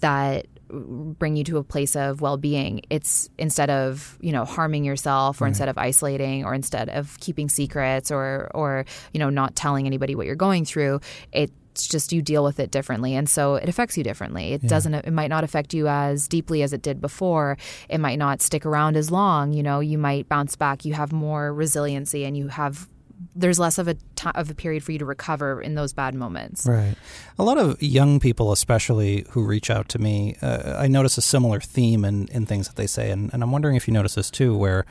that 0.00 0.46
bring 0.70 1.36
you 1.36 1.44
to 1.44 1.56
a 1.56 1.64
place 1.64 1.96
of 1.96 2.20
well-being. 2.20 2.82
It's 2.90 3.30
instead 3.38 3.70
of 3.70 4.18
you 4.20 4.32
know 4.32 4.44
harming 4.44 4.84
yourself 4.84 5.40
or 5.40 5.44
right. 5.44 5.48
instead 5.48 5.68
of 5.68 5.78
isolating 5.78 6.44
or 6.44 6.54
instead 6.54 6.88
of 6.90 7.18
keeping 7.20 7.48
secrets 7.48 8.10
or 8.10 8.50
or 8.54 8.84
you 9.12 9.18
know 9.18 9.30
not 9.30 9.56
telling 9.56 9.86
anybody 9.86 10.14
what 10.14 10.26
you're 10.26 10.36
going 10.36 10.64
through 10.64 11.00
it's 11.32 11.86
just 11.86 12.12
you 12.12 12.22
deal 12.22 12.42
with 12.42 12.58
it 12.58 12.72
differently. 12.72 13.14
And 13.14 13.28
so 13.28 13.54
it 13.54 13.68
affects 13.68 13.96
you 13.96 14.02
differently. 14.02 14.52
It 14.54 14.64
yeah. 14.64 14.68
doesn't 14.68 14.94
it 14.94 15.12
might 15.12 15.28
not 15.28 15.44
affect 15.44 15.72
you 15.72 15.86
as 15.88 16.26
deeply 16.26 16.62
as 16.62 16.72
it 16.72 16.82
did 16.82 17.00
before. 17.00 17.56
It 17.88 17.98
might 17.98 18.18
not 18.18 18.42
stick 18.42 18.66
around 18.66 18.96
as 18.96 19.10
long. 19.10 19.52
You 19.52 19.62
know 19.62 19.80
you 19.80 19.98
might 19.98 20.28
bounce 20.28 20.56
back. 20.56 20.84
You 20.84 20.94
have 20.94 21.12
more 21.12 21.52
resiliency 21.52 22.24
and 22.24 22.36
you 22.36 22.48
have 22.48 22.88
there's 23.34 23.58
less 23.58 23.78
of 23.78 23.88
a 23.88 23.94
t- 23.94 24.30
of 24.34 24.50
a 24.50 24.54
period 24.54 24.82
for 24.82 24.92
you 24.92 24.98
to 24.98 25.04
recover 25.04 25.60
in 25.60 25.74
those 25.74 25.92
bad 25.92 26.14
moments. 26.14 26.66
Right. 26.66 26.94
A 27.38 27.44
lot 27.44 27.58
of 27.58 27.80
young 27.82 28.20
people, 28.20 28.52
especially 28.52 29.26
who 29.30 29.44
reach 29.44 29.70
out 29.70 29.88
to 29.90 29.98
me, 29.98 30.36
uh, 30.42 30.76
I 30.78 30.88
notice 30.88 31.18
a 31.18 31.22
similar 31.22 31.60
theme 31.60 32.04
in, 32.04 32.28
in 32.28 32.46
things 32.46 32.68
that 32.68 32.76
they 32.76 32.86
say, 32.86 33.10
and, 33.10 33.32
and 33.32 33.42
I'm 33.42 33.52
wondering 33.52 33.76
if 33.76 33.88
you 33.88 33.94
notice 33.94 34.14
this 34.14 34.30
too, 34.30 34.56
where 34.56 34.84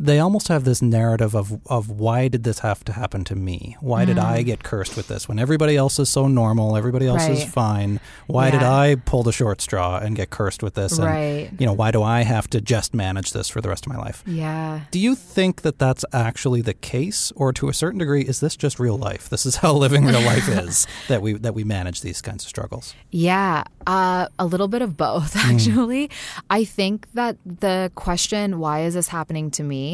they 0.00 0.20
almost 0.20 0.46
have 0.48 0.64
this 0.64 0.80
narrative 0.80 1.34
of 1.34 1.60
of 1.66 1.90
why 1.90 2.28
did 2.28 2.44
this 2.44 2.60
have 2.60 2.84
to 2.84 2.92
happen 2.92 3.24
to 3.24 3.34
me? 3.34 3.76
Why 3.80 4.04
mm. 4.04 4.06
did 4.06 4.18
I 4.18 4.42
get 4.42 4.62
cursed 4.62 4.96
with 4.96 5.08
this 5.08 5.28
when 5.28 5.38
everybody 5.38 5.76
else 5.76 5.98
is 5.98 6.08
so 6.08 6.28
normal, 6.28 6.76
everybody 6.76 7.06
else 7.06 7.22
right. 7.22 7.32
is 7.32 7.44
fine? 7.44 8.00
Why 8.28 8.46
yeah. 8.46 8.52
did 8.52 8.62
I 8.62 8.94
pull 8.94 9.24
the 9.24 9.32
short 9.32 9.60
straw 9.60 9.98
and 9.98 10.14
get 10.14 10.30
cursed 10.30 10.62
with 10.62 10.74
this? 10.74 10.98
And, 10.98 11.06
right. 11.06 11.50
You 11.58 11.66
know, 11.66 11.72
why 11.72 11.90
do 11.90 12.02
I 12.02 12.22
have 12.22 12.48
to 12.50 12.60
just 12.60 12.94
manage 12.94 13.32
this 13.32 13.48
for 13.48 13.60
the 13.60 13.68
rest 13.68 13.86
of 13.86 13.92
my 13.92 13.98
life? 13.98 14.22
Yeah. 14.24 14.82
Do 14.92 15.00
you 15.00 15.16
think 15.16 15.62
that 15.62 15.78
that's 15.80 16.04
actually 16.12 16.62
the 16.62 16.74
case, 16.74 17.32
or 17.34 17.52
to 17.54 17.68
a 17.68 17.74
certain 17.74 17.98
degree, 17.98 18.22
is 18.22 18.38
this 18.38 18.56
just 18.56 18.78
real 18.78 18.96
life? 18.96 19.28
This 19.28 19.44
is 19.46 19.56
how 19.56 19.72
living 19.72 20.04
real 20.04 20.20
life 20.20 20.48
is 20.64 20.86
that 21.08 21.22
we 21.22 21.32
that 21.32 21.54
we 21.54 21.64
manage 21.64 22.02
these 22.02 22.22
kinds 22.22 22.44
of 22.44 22.48
struggles. 22.48 22.94
Yeah, 23.10 23.64
uh, 23.86 24.28
a 24.38 24.46
little 24.46 24.68
bit 24.68 24.82
of 24.82 24.96
both 24.96 25.34
mm. 25.34 25.52
actually. 25.52 26.08
Mm. 26.08 26.40
I 26.50 26.64
think 26.64 27.10
that 27.14 27.36
the 27.44 27.90
question, 27.96 28.60
"Why 28.60 28.82
is 28.82 28.94
this 28.94 29.08
happening 29.08 29.50
to 29.52 29.64
me?" 29.64 29.87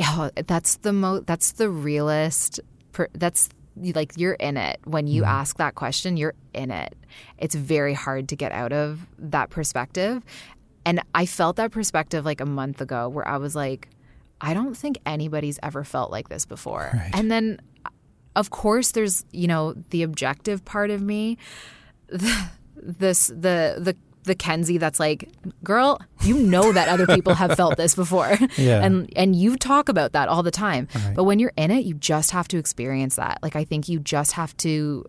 Oh, 0.00 0.30
that's 0.46 0.76
the 0.76 0.92
most, 0.92 1.26
that's 1.26 1.52
the 1.52 1.68
realest 1.68 2.60
per- 2.92 3.08
that's 3.14 3.48
like 3.94 4.12
you're 4.16 4.34
in 4.34 4.56
it 4.56 4.80
when 4.84 5.06
you 5.06 5.22
mm. 5.22 5.26
ask 5.26 5.56
that 5.58 5.76
question 5.76 6.16
you're 6.16 6.34
in 6.52 6.70
it 6.70 6.96
it's 7.38 7.54
very 7.54 7.94
hard 7.94 8.28
to 8.28 8.34
get 8.34 8.50
out 8.50 8.72
of 8.72 9.06
that 9.18 9.50
perspective 9.50 10.24
and 10.84 11.00
i 11.14 11.24
felt 11.24 11.56
that 11.56 11.70
perspective 11.70 12.24
like 12.24 12.40
a 12.40 12.46
month 12.46 12.80
ago 12.80 13.08
where 13.08 13.26
i 13.28 13.36
was 13.36 13.54
like 13.54 13.88
i 14.40 14.52
don't 14.52 14.76
think 14.76 14.98
anybody's 15.06 15.60
ever 15.62 15.84
felt 15.84 16.10
like 16.10 16.28
this 16.28 16.44
before 16.44 16.90
right. 16.92 17.10
and 17.12 17.30
then 17.30 17.60
of 18.34 18.50
course 18.50 18.92
there's 18.92 19.24
you 19.30 19.46
know 19.46 19.74
the 19.90 20.02
objective 20.02 20.64
part 20.64 20.90
of 20.90 21.00
me 21.00 21.38
the, 22.08 22.48
this 22.76 23.28
the 23.28 23.76
the 23.78 23.96
the 24.28 24.36
Kenzie 24.36 24.78
that's 24.78 25.00
like, 25.00 25.28
girl, 25.64 26.00
you 26.22 26.38
know 26.38 26.72
that 26.72 26.88
other 26.88 27.06
people 27.06 27.34
have 27.34 27.56
felt 27.56 27.76
this 27.76 27.94
before. 27.96 28.36
Yeah. 28.56 28.82
And 28.84 29.10
and 29.14 29.36
you 29.36 29.56
talk 29.56 29.88
about 29.88 30.12
that 30.12 30.28
all 30.28 30.42
the 30.42 30.50
time. 30.50 30.88
Right. 30.94 31.14
But 31.14 31.24
when 31.24 31.38
you're 31.38 31.52
in 31.56 31.70
it, 31.70 31.84
you 31.84 31.94
just 31.94 32.32
have 32.32 32.48
to 32.48 32.58
experience 32.58 33.16
that. 33.16 33.38
Like 33.42 33.56
I 33.56 33.64
think 33.64 33.88
you 33.88 33.98
just 34.00 34.32
have 34.32 34.56
to 34.58 35.04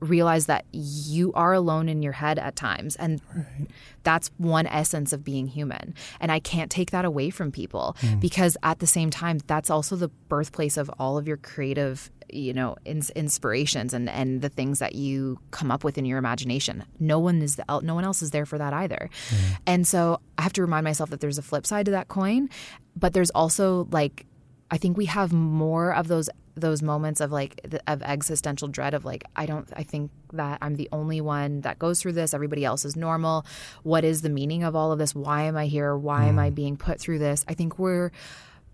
realize 0.00 0.46
that 0.46 0.64
you 0.72 1.32
are 1.34 1.52
alone 1.52 1.88
in 1.88 2.02
your 2.02 2.12
head 2.12 2.38
at 2.38 2.56
times 2.56 2.96
and 2.96 3.20
right. 3.34 3.68
that's 4.02 4.30
one 4.36 4.66
essence 4.66 5.12
of 5.12 5.24
being 5.24 5.46
human 5.46 5.94
and 6.20 6.30
i 6.30 6.38
can't 6.38 6.70
take 6.70 6.90
that 6.90 7.04
away 7.04 7.30
from 7.30 7.50
people 7.50 7.96
mm. 8.00 8.20
because 8.20 8.56
at 8.62 8.80
the 8.80 8.86
same 8.86 9.10
time 9.10 9.38
that's 9.46 9.70
also 9.70 9.96
the 9.96 10.08
birthplace 10.28 10.76
of 10.76 10.90
all 10.98 11.16
of 11.16 11.26
your 11.26 11.36
creative 11.38 12.10
you 12.30 12.52
know 12.52 12.76
ins- 12.84 13.10
inspirations 13.10 13.94
and 13.94 14.08
and 14.08 14.42
the 14.42 14.48
things 14.48 14.78
that 14.78 14.94
you 14.94 15.38
come 15.50 15.70
up 15.70 15.84
with 15.84 15.96
in 15.96 16.04
your 16.04 16.18
imagination 16.18 16.84
no 16.98 17.18
one 17.18 17.40
is 17.40 17.56
the, 17.56 17.80
no 17.82 17.94
one 17.94 18.04
else 18.04 18.22
is 18.22 18.30
there 18.30 18.46
for 18.46 18.58
that 18.58 18.72
either 18.72 19.08
mm. 19.30 19.56
and 19.66 19.86
so 19.86 20.20
i 20.38 20.42
have 20.42 20.52
to 20.52 20.60
remind 20.60 20.84
myself 20.84 21.10
that 21.10 21.20
there's 21.20 21.38
a 21.38 21.42
flip 21.42 21.66
side 21.66 21.84
to 21.84 21.92
that 21.92 22.08
coin 22.08 22.48
but 22.96 23.12
there's 23.12 23.30
also 23.30 23.88
like 23.90 24.26
i 24.70 24.76
think 24.76 24.96
we 24.96 25.06
have 25.06 25.32
more 25.32 25.94
of 25.94 26.08
those 26.08 26.28
those 26.56 26.82
moments 26.82 27.20
of 27.20 27.32
like 27.32 27.60
of 27.86 28.02
existential 28.02 28.68
dread 28.68 28.94
of 28.94 29.04
like 29.04 29.24
I 29.34 29.46
don't 29.46 29.68
I 29.74 29.82
think 29.82 30.10
that 30.32 30.58
I'm 30.62 30.76
the 30.76 30.88
only 30.92 31.20
one 31.20 31.62
that 31.62 31.78
goes 31.78 32.00
through 32.00 32.12
this 32.12 32.32
everybody 32.32 32.64
else 32.64 32.84
is 32.84 32.96
normal 32.96 33.44
what 33.82 34.04
is 34.04 34.22
the 34.22 34.28
meaning 34.28 34.62
of 34.62 34.76
all 34.76 34.92
of 34.92 34.98
this 34.98 35.14
why 35.14 35.42
am 35.42 35.56
I 35.56 35.66
here 35.66 35.96
why 35.96 36.22
mm. 36.22 36.28
am 36.28 36.38
I 36.38 36.50
mm. 36.50 36.54
being 36.54 36.76
put 36.76 37.00
through 37.00 37.18
this 37.18 37.44
I 37.48 37.54
think 37.54 37.78
we're 37.78 38.12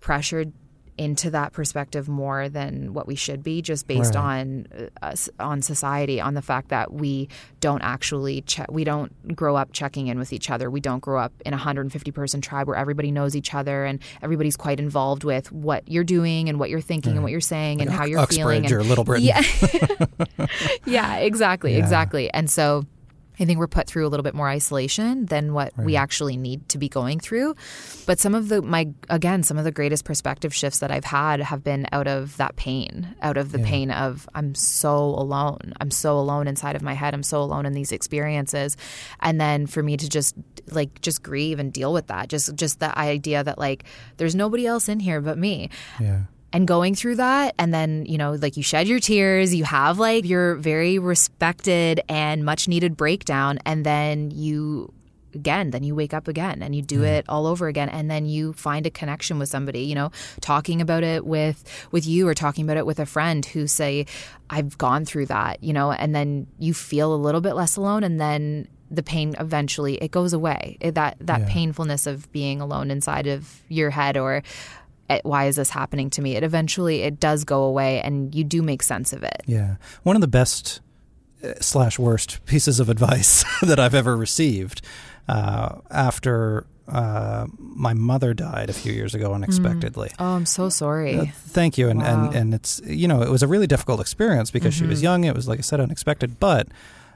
pressured 0.00 0.52
into 1.00 1.30
that 1.30 1.52
perspective 1.54 2.08
more 2.10 2.50
than 2.50 2.92
what 2.92 3.06
we 3.06 3.14
should 3.14 3.42
be, 3.42 3.62
just 3.62 3.86
based 3.86 4.14
Right. 4.14 4.22
on 4.38 4.66
uh, 4.78 5.06
us, 5.06 5.30
on 5.40 5.62
society, 5.62 6.20
on 6.20 6.34
the 6.34 6.42
fact 6.42 6.68
that 6.68 6.92
we 6.92 7.26
don't 7.60 7.80
actually 7.80 8.42
check, 8.42 8.70
we 8.70 8.84
don't 8.84 9.34
grow 9.34 9.56
up 9.56 9.72
checking 9.72 10.08
in 10.08 10.18
with 10.18 10.30
each 10.30 10.50
other. 10.50 10.70
We 10.70 10.80
don't 10.80 11.00
grow 11.00 11.18
up 11.18 11.32
in 11.46 11.54
a 11.54 11.56
150 11.56 12.10
person 12.10 12.42
tribe 12.42 12.66
where 12.68 12.76
everybody 12.76 13.10
knows 13.10 13.34
each 13.34 13.54
other 13.54 13.86
and 13.86 13.98
everybody's 14.20 14.58
quite 14.58 14.78
involved 14.78 15.24
with 15.24 15.50
what 15.50 15.88
you're 15.88 16.04
doing 16.04 16.50
and 16.50 16.58
what 16.60 16.68
you're 16.68 16.82
thinking 16.82 17.12
and 17.14 17.22
what 17.22 17.32
you're 17.32 17.40
saying 17.40 17.80
and 17.80 17.88
how 17.90 18.04
you're 18.04 18.26
feeling. 18.26 18.64
Uxbridge 18.66 18.72
and, 18.72 18.80
or 18.80 18.84
Little 18.84 19.04
Britain. 19.04 19.26
yeah. 19.26 20.46
yeah, 20.84 21.16
exactly, 21.16 21.72
Yeah. 21.72 21.78
exactly. 21.78 22.30
And 22.32 22.50
so 22.50 22.84
I 23.40 23.46
think 23.46 23.58
we're 23.58 23.68
put 23.68 23.86
through 23.86 24.06
a 24.06 24.10
little 24.10 24.22
bit 24.22 24.34
more 24.34 24.48
isolation 24.48 25.26
than 25.26 25.54
what 25.54 25.72
we 25.76 25.96
actually 25.96 26.36
need 26.36 26.68
to 26.68 26.78
be 26.78 26.88
going 26.88 27.20
through. 27.20 27.54
But 28.06 28.20
some 28.20 28.34
of 28.34 28.48
the 28.48 28.60
my 28.60 28.92
again, 29.08 29.42
some 29.42 29.56
of 29.56 29.64
the 29.64 29.72
greatest 29.72 30.04
perspective 30.04 30.54
shifts 30.54 30.80
that 30.80 30.90
I've 30.90 31.04
had 31.04 31.40
have 31.40 31.64
been 31.64 31.86
out 31.90 32.06
of 32.06 32.36
that 32.36 32.56
pain, 32.56 33.14
out 33.22 33.38
of 33.38 33.52
the 33.52 33.58
pain 33.58 33.90
of 33.90 34.28
I'm 34.34 34.54
so 34.54 34.96
alone. 34.96 35.72
I'm 35.80 35.90
so 35.90 36.18
alone 36.18 36.46
inside 36.48 36.76
of 36.76 36.82
my 36.82 36.92
head. 36.92 37.14
I'm 37.14 37.22
so 37.22 37.40
alone 37.42 37.64
in 37.64 37.72
these 37.72 37.92
experiences. 37.92 38.76
And 39.20 39.40
then 39.40 39.66
for 39.66 39.82
me 39.82 39.96
to 39.96 40.08
just 40.08 40.36
like 40.70 41.00
just 41.00 41.22
grieve 41.22 41.58
and 41.58 41.72
deal 41.72 41.92
with 41.92 42.08
that. 42.08 42.28
Just 42.28 42.54
just 42.56 42.78
the 42.78 42.96
idea 42.98 43.42
that 43.42 43.58
like 43.58 43.84
there's 44.18 44.34
nobody 44.34 44.66
else 44.66 44.88
in 44.88 45.00
here 45.00 45.20
but 45.20 45.38
me 45.38 45.70
Yeah. 45.98 46.24
And 46.52 46.66
going 46.66 46.94
through 46.94 47.16
that. 47.16 47.54
And 47.58 47.72
then 47.72 48.06
you 48.06 48.18
know 48.18 48.32
like 48.32 48.56
you 48.56 48.62
shed 48.62 48.88
your 48.88 49.00
tears 49.00 49.54
you 49.54 49.64
have 49.64 49.98
like 49.98 50.24
your 50.24 50.56
very 50.56 50.98
respected 50.98 52.00
and 52.08 52.44
much 52.44 52.68
needed 52.68 52.96
breakdown 52.96 53.58
and 53.64 53.84
then 53.84 54.30
you 54.30 54.92
again 55.34 55.70
then 55.70 55.84
you 55.84 55.94
wake 55.94 56.12
up 56.12 56.26
again 56.28 56.62
and 56.62 56.74
you 56.74 56.82
do 56.82 56.96
mm-hmm. 56.96 57.04
it 57.04 57.24
all 57.28 57.46
over 57.46 57.68
again 57.68 57.88
and 57.88 58.10
then 58.10 58.26
you 58.26 58.52
find 58.54 58.84
a 58.84 58.90
connection 58.90 59.38
with 59.38 59.48
somebody 59.48 59.80
you 59.80 59.94
know 59.94 60.10
talking 60.40 60.80
about 60.80 61.04
it 61.04 61.24
with 61.24 61.62
with 61.92 62.06
you 62.06 62.26
or 62.26 62.34
talking 62.34 62.64
about 62.64 62.76
it 62.76 62.84
with 62.84 62.98
a 62.98 63.06
friend 63.06 63.46
who 63.46 63.68
say 63.68 64.04
i've 64.50 64.76
gone 64.76 65.04
through 65.04 65.26
that 65.26 65.62
you 65.62 65.72
know 65.72 65.92
and 65.92 66.14
then 66.14 66.48
you 66.58 66.74
feel 66.74 67.14
a 67.14 67.16
little 67.16 67.40
bit 67.40 67.54
less 67.54 67.76
alone 67.76 68.02
and 68.02 68.20
then 68.20 68.66
the 68.90 69.02
pain 69.04 69.36
eventually 69.38 69.94
it 70.02 70.10
goes 70.10 70.32
away. 70.32 70.76
It- 70.80 70.96
that 70.96 71.16
that 71.20 71.42
Yeah. 71.42 71.48
painfulness 71.48 72.06
of 72.06 72.30
being 72.32 72.60
alone 72.60 72.90
inside 72.90 73.28
of 73.28 73.60
your 73.68 73.90
head 73.90 74.16
or 74.16 74.42
why 75.24 75.46
is 75.46 75.56
this 75.56 75.70
happening 75.70 76.08
to 76.10 76.20
me 76.22 76.36
it 76.36 76.42
eventually 76.42 77.02
it 77.02 77.18
does 77.20 77.44
go 77.44 77.62
away 77.64 78.00
and 78.00 78.34
you 78.34 78.44
do 78.44 78.62
make 78.62 78.82
sense 78.82 79.12
of 79.12 79.22
it 79.22 79.42
Yeah. 79.46 79.76
One 80.02 80.16
of 80.16 80.22
the 80.22 80.28
best 80.40 80.80
uh, 81.42 81.54
slash 81.60 81.98
worst 81.98 82.44
pieces 82.46 82.80
of 82.80 82.88
advice 82.88 83.44
that 83.62 83.78
I've 83.78 83.94
ever 83.94 84.16
received 84.16 84.82
uh, 85.28 85.76
after 85.90 86.66
uh, 86.88 87.46
my 87.58 87.94
mother 87.94 88.34
died 88.34 88.68
a 88.68 88.72
few 88.72 88.92
years 88.92 89.14
ago 89.14 89.32
unexpectedly. 89.32 90.10
oh 90.18 90.34
i'm 90.38 90.46
so 90.46 90.68
sorry 90.68 91.16
Uh, 91.18 91.24
thank 91.58 91.78
you, 91.78 91.88
and, 91.88 92.00
Wow. 92.00 92.08
and 92.26 92.34
and 92.34 92.54
it's 92.54 92.80
you 92.84 93.06
know 93.06 93.22
it 93.22 93.30
was 93.30 93.42
a 93.42 93.46
really 93.46 93.66
difficult 93.68 94.00
experience 94.00 94.50
because 94.50 94.74
she 94.74 94.86
was 94.86 95.00
young. 95.02 95.22
It 95.24 95.34
was 95.36 95.46
like 95.46 95.60
I 95.60 95.62
said, 95.62 95.78
unexpected. 95.80 96.30
But 96.40 96.66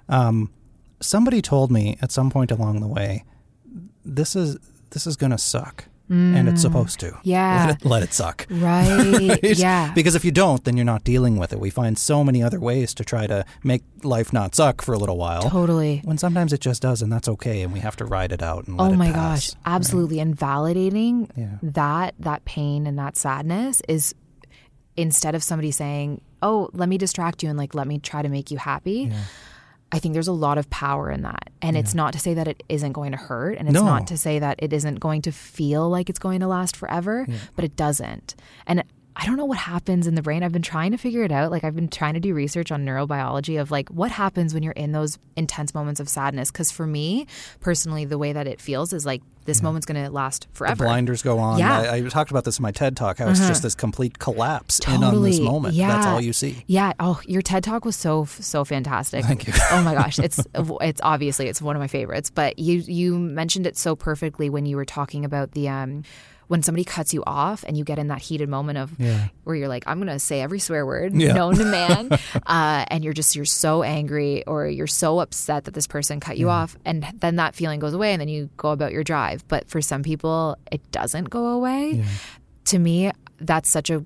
um, 0.08 0.50
somebody 1.00 1.42
told 1.42 1.70
me 1.72 1.96
at 2.00 2.12
some 2.12 2.30
point 2.30 2.50
along 2.52 2.80
the 2.80 2.86
way, 2.98 3.24
this 4.04 4.36
is 4.36 4.58
this 4.90 5.06
is 5.08 5.16
going 5.16 5.32
to 5.32 5.38
suck, 5.38 5.86
and 6.08 6.48
it's 6.48 6.60
mm. 6.60 6.62
supposed 6.62 7.00
to. 7.00 7.18
Yeah. 7.22 7.66
let 7.66 7.76
it, 7.76 7.84
let 7.86 8.02
it 8.02 8.12
suck. 8.12 8.46
right 8.50 8.84
Right? 8.88 9.40
yeah 9.58 9.92
Because 9.94 10.14
if 10.14 10.24
you 10.24 10.30
don't, 10.30 10.62
then 10.64 10.76
you're 10.76 10.84
not 10.84 11.04
dealing 11.04 11.36
with 11.36 11.52
it. 11.52 11.60
We 11.60 11.70
find 11.70 11.98
so 11.98 12.22
many 12.22 12.42
other 12.42 12.60
ways 12.60 12.94
to 12.94 13.04
try 13.04 13.26
to 13.26 13.44
make 13.62 13.82
life 14.02 14.32
not 14.32 14.54
suck 14.54 14.82
for 14.82 14.92
a 14.94 14.98
little 14.98 15.16
while. 15.16 15.42
totally 15.50 16.02
When 16.04 16.18
sometimes 16.18 16.52
it 16.52 16.60
just 16.60 16.82
does, 16.82 17.02
and 17.02 17.10
that's 17.12 17.28
okay, 17.28 17.62
and 17.62 17.72
we 17.72 17.80
have 17.80 17.96
to 17.96 18.04
ride 18.04 18.32
it 18.32 18.42
out 18.42 18.66
and 18.66 18.76
let 18.76 18.92
oh 18.92 18.94
my 18.94 19.10
pass. 19.12 19.52
gosh 19.52 19.60
absolutely 19.64 20.20
and 20.20 20.36
validating 20.36 21.30
Yeah. 21.36 21.56
that 21.62 22.14
that 22.18 22.44
pain 22.44 22.86
and 22.86 22.98
that 22.98 23.16
sadness 23.16 23.80
is 23.88 24.14
instead 24.96 25.34
of 25.34 25.42
somebody 25.42 25.70
saying 25.70 26.20
oh 26.42 26.68
let 26.72 26.88
me 26.88 26.98
distract 26.98 27.42
you 27.42 27.48
and 27.48 27.58
like 27.58 27.74
let 27.74 27.86
me 27.86 27.98
try 27.98 28.22
to 28.22 28.28
make 28.28 28.50
you 28.50 28.58
happy 28.58 29.10
I 29.94 29.98
think 30.00 30.12
there's 30.14 30.28
a 30.28 30.32
lot 30.32 30.58
of 30.58 30.68
power 30.70 31.10
in 31.10 31.22
that. 31.22 31.50
And 31.62 31.76
it's 31.76 31.94
not 31.94 32.12
to 32.14 32.18
say 32.18 32.34
that 32.34 32.48
it 32.48 32.62
isn't 32.68 32.92
going 32.92 33.12
to 33.12 33.18
hurt. 33.18 33.56
And 33.58 33.68
it's 33.68 33.74
No. 33.74 33.84
not 33.84 34.06
to 34.08 34.16
say 34.16 34.38
that 34.40 34.56
it 34.58 34.72
isn't 34.72 34.98
going 35.00 35.22
to 35.22 35.32
feel 35.32 35.88
like 35.88 36.10
it's 36.10 36.18
going 36.18 36.40
to 36.40 36.46
last 36.48 36.76
forever, 36.76 37.26
but 37.54 37.64
it 37.64 37.76
doesn't. 37.76 38.34
And 38.66 38.82
I 39.16 39.24
don't 39.26 39.36
know 39.36 39.44
what 39.44 39.58
happens 39.58 40.08
in 40.08 40.16
the 40.16 40.22
brain. 40.22 40.42
I've 40.42 40.50
been 40.50 40.60
trying 40.62 40.90
to 40.90 40.98
figure 40.98 41.22
it 41.22 41.30
out. 41.30 41.52
Like, 41.52 41.62
I've 41.62 41.76
been 41.76 41.86
trying 41.88 42.14
to 42.14 42.20
do 42.20 42.34
research 42.34 42.72
on 42.72 42.84
neurobiology 42.84 43.60
of 43.60 43.70
like 43.70 43.88
what 43.90 44.10
happens 44.10 44.52
when 44.52 44.64
you're 44.64 44.72
in 44.72 44.90
those 44.90 45.18
intense 45.36 45.72
moments 45.72 46.00
of 46.00 46.08
sadness. 46.08 46.50
Because 46.50 46.72
for 46.72 46.86
me 46.86 47.28
personally, 47.60 48.04
the 48.04 48.18
way 48.18 48.32
that 48.32 48.48
it 48.48 48.60
feels 48.60 48.92
is 48.92 49.06
like 49.06 49.22
this 49.44 49.62
moment's 49.62 49.86
going 49.86 50.02
to 50.02 50.10
last 50.10 50.46
forever. 50.52 50.84
The 50.84 50.84
blinders 50.84 51.22
go 51.22 51.38
on. 51.38 51.58
Yeah. 51.58 51.78
Uh-huh. 51.78 51.92
I, 51.92 51.96
I 51.96 52.08
talked 52.08 52.30
about 52.30 52.44
this 52.44 52.58
in 52.58 52.62
my 52.62 52.72
TED 52.72 52.96
talk. 52.96 53.18
How 53.18 53.28
it's 53.28 53.46
just 53.46 53.62
this 53.62 53.74
complete 53.74 54.18
collapse 54.18 54.80
in 54.88 55.04
on 55.04 55.22
this 55.22 55.40
moment. 55.40 55.74
Yeah. 55.74 55.88
That's 55.88 56.06
all 56.06 56.20
you 56.20 56.32
see. 56.32 56.64
Yeah. 56.66 56.92
Oh, 57.00 57.20
your 57.26 57.42
TED 57.42 57.64
talk 57.64 57.84
was 57.84 57.96
so 57.96 58.24
so 58.24 58.64
fantastic. 58.64 59.24
Thank 59.24 59.46
you. 59.46 59.52
oh 59.70 59.82
my 59.82 59.94
gosh, 59.94 60.18
it's 60.18 60.40
it's 60.54 61.00
obviously 61.02 61.48
it's 61.48 61.60
one 61.60 61.76
of 61.76 61.80
my 61.80 61.88
favorites. 61.88 62.30
But 62.30 62.58
you 62.58 62.78
you 62.78 63.18
mentioned 63.18 63.66
it 63.66 63.76
so 63.76 63.94
perfectly 63.96 64.50
when 64.50 64.66
you 64.66 64.76
were 64.76 64.84
talking 64.84 65.24
about 65.24 65.52
the 65.52 65.68
um 65.68 66.04
when 66.48 66.62
somebody 66.62 66.84
cuts 66.84 67.12
you 67.14 67.22
off 67.26 67.64
and 67.66 67.76
you 67.76 67.84
get 67.84 67.98
in 67.98 68.08
that 68.08 68.20
heated 68.22 68.48
moment 68.48 68.78
of 68.78 68.92
Yeah. 68.98 69.28
where 69.44 69.56
you're 69.56 69.68
like, 69.68 69.84
I'm 69.86 69.98
gonna 69.98 70.18
say 70.18 70.40
every 70.40 70.58
swear 70.58 70.84
word 70.86 71.14
Yeah. 71.14 71.32
known 71.32 71.56
to 71.56 71.64
man, 71.64 72.10
uh, 72.46 72.84
and 72.88 73.02
you're 73.04 73.12
just 73.14 73.34
you're 73.36 73.44
so 73.44 73.82
angry 73.82 74.44
or 74.46 74.66
you're 74.66 74.86
so 74.86 75.20
upset 75.20 75.64
that 75.64 75.74
this 75.74 75.86
person 75.86 76.20
cut 76.20 76.36
you 76.38 76.50
off, 76.50 76.76
and 76.84 77.06
then 77.18 77.36
that 77.36 77.54
feeling 77.54 77.80
goes 77.80 77.94
away, 77.94 78.12
and 78.12 78.20
then 78.20 78.28
you 78.28 78.50
go 78.56 78.70
about 78.70 78.92
your 78.92 79.04
drive. 79.04 79.46
But 79.48 79.68
for 79.68 79.80
some 79.80 80.02
people, 80.02 80.56
it 80.70 80.80
doesn't 80.92 81.30
go 81.30 81.46
away 81.48 82.04
to 82.66 82.78
me, 82.78 83.10
that's 83.40 83.70
such 83.70 83.90
a 83.90 84.04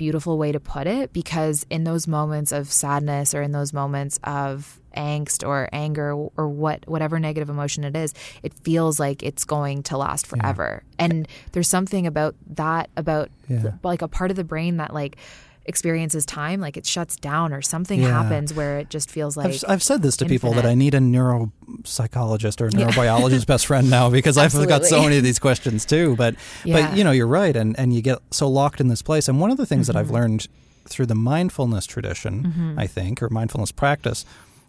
beautiful 0.00 0.38
way 0.38 0.50
to 0.50 0.58
put 0.58 0.86
it 0.86 1.12
because 1.12 1.66
in 1.68 1.84
those 1.84 2.06
moments 2.06 2.52
of 2.52 2.72
sadness 2.72 3.34
or 3.34 3.42
in 3.42 3.52
those 3.52 3.74
moments 3.74 4.18
of 4.24 4.80
angst 4.96 5.46
or 5.46 5.68
anger 5.72 6.14
or 6.14 6.48
what 6.48 6.88
whatever 6.88 7.20
negative 7.20 7.50
emotion 7.50 7.84
it 7.84 7.94
is, 7.94 8.14
it 8.42 8.54
feels 8.64 8.98
like 8.98 9.22
it's 9.22 9.44
going 9.44 9.82
to 9.82 9.98
last 9.98 10.26
forever. 10.26 10.82
And 10.98 11.28
there's 11.52 11.68
something 11.68 12.06
about 12.06 12.34
that 12.46 12.88
about 12.96 13.28
Yeah. 13.46 13.72
like 13.82 14.00
a 14.00 14.08
part 14.08 14.30
of 14.30 14.36
the 14.38 14.44
brain 14.44 14.78
that 14.78 14.94
like 14.94 15.18
experiences 15.66 16.24
time 16.26 16.60
like 16.60 16.76
it 16.76 16.86
shuts 16.86 17.16
down 17.16 17.52
or 17.52 17.62
something 17.62 18.00
Yeah. 18.00 18.22
happens 18.22 18.52
where 18.54 18.78
it 18.78 18.90
just 18.90 19.10
feels 19.10 19.36
like 19.36 19.46
I've, 19.48 19.64
I've 19.68 19.82
said 19.82 20.02
this 20.02 20.16
to 20.18 20.26
people 20.26 20.52
that. 20.54 20.64
I 20.66 20.74
need 20.74 20.94
a 20.94 20.98
neuropsychologist 21.00 22.60
or 22.60 22.66
a 22.66 22.70
neurobiologist 22.70 23.46
best 23.46 23.66
friend 23.66 23.90
now 23.90 24.10
because 24.18 24.36
I've 24.38 24.52
got 24.68 24.84
so 24.86 25.02
many 25.02 25.18
of 25.18 25.22
these 25.24 25.38
questions 25.38 25.84
too. 25.84 26.16
But 26.16 26.34
Yeah. 26.64 26.88
but 26.88 26.96
you 26.96 27.04
know 27.04 27.10
you're 27.10 27.26
right, 27.26 27.54
and 27.56 27.78
and 27.78 27.92
you 27.92 28.02
get 28.02 28.18
so 28.30 28.48
locked 28.48 28.80
in 28.80 28.88
this 28.88 29.02
place. 29.02 29.28
And 29.28 29.40
one 29.40 29.50
of 29.50 29.56
the 29.56 29.66
things 29.66 29.86
that 29.86 29.92
Mm-hmm. 29.96 29.98
I've 30.00 30.10
learned 30.10 30.48
through 30.88 31.06
the 31.06 31.14
mindfulness 31.14 31.86
tradition, 31.86 32.74
I 32.78 32.86
think, 32.86 33.22
or 33.22 33.28
mindfulness 33.28 33.70
practice. 33.70 34.24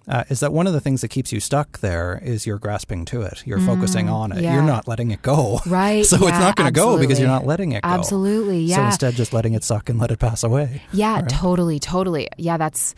Uh, 0.07 0.23
is 0.29 0.39
that 0.39 0.51
one 0.51 0.65
of 0.67 0.73
the 0.73 0.79
things 0.79 1.01
that 1.01 1.09
keeps 1.09 1.31
you 1.31 1.39
stuck 1.39 1.79
there 1.79 2.19
is 2.23 2.45
you're 2.45 2.57
grasping 2.57 3.05
to 3.05 3.21
it. 3.21 3.43
You're 3.45 3.59
focusing 3.59 4.09
on 4.09 4.31
it. 4.31 4.39
Mm, 4.39 4.41
yeah. 4.41 4.53
you're 4.55 4.63
not 4.63 4.87
letting 4.87 5.11
it 5.11 5.21
go. 5.21 5.59
Right, 5.67 6.05
so 6.11 6.15
it's 6.17 6.39
not 6.39 6.55
going 6.55 6.67
to 6.67 6.73
go 6.73 6.97
because 6.97 7.19
you're 7.19 7.27
not 7.27 7.45
letting 7.45 7.73
it 7.73 7.83
go. 7.83 7.89
Absolutely, 7.89 8.61
Yeah. 8.61 8.77
so 8.77 8.85
instead 8.85 9.13
just 9.13 9.31
letting 9.31 9.53
it 9.53 9.63
suck 9.63 9.89
and 9.89 9.99
let 9.99 10.09
it 10.11 10.17
pass 10.19 10.43
away. 10.43 10.81
Yeah, 10.91 11.21
totally, 11.27 11.79
totally. 11.79 12.27
Yeah, 12.37 12.57
that's 12.57 12.95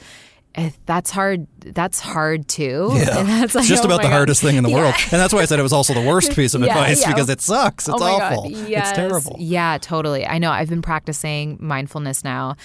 that's 0.86 1.10
hard. 1.10 1.48
That's 1.60 2.00
hard 2.00 2.48
too. 2.48 2.89
Yeah, 2.94 3.18
And 3.20 3.28
that's 3.28 3.56
like, 3.56 3.63
it's 3.63 3.70
just 3.70 3.84
oh 3.84 3.88
about 3.88 3.98
the 3.98 4.04
God. 4.08 4.12
hardest 4.13 4.42
thing 4.42 4.56
in 4.56 4.63
the 4.63 4.70
Yeah. 4.72 4.76
world, 4.82 4.96
and 5.12 5.20
that's 5.20 5.34
why 5.34 5.39
I 5.42 5.46
said 5.46 5.60
it 5.60 5.63
was 5.63 5.74
also 5.74 5.94
the 5.94 6.02
worst 6.08 6.32
piece 6.36 6.54
of 6.54 6.62
Yeah, 6.62 6.68
advice 6.78 7.02
yeah. 7.02 7.08
because 7.13 7.30
it 7.30 7.42
sucks. 7.42 7.88
It's 7.89 8.02
oh 8.02 8.04
awful. 8.06 8.52
Yes. 8.52 8.89
It's 8.89 8.96
terrible. 8.98 9.36
Yeah, 9.39 9.78
totally. 9.82 10.26
I 10.28 10.38
know. 10.38 10.52
I've 10.52 10.70
been 10.70 10.82
practicing 10.84 11.58
mindfulness 11.60 12.24
now, 12.24 12.56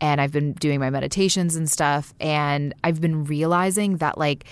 and 0.00 0.20
I've 0.20 0.32
been 0.32 0.54
doing 0.54 0.80
my 0.80 0.90
meditations 0.90 1.54
and 1.56 1.70
stuff, 1.70 2.12
and 2.20 2.74
I've 2.82 3.00
been 3.00 3.24
realizing 3.24 3.98
that 3.98 4.18
like 4.18 4.44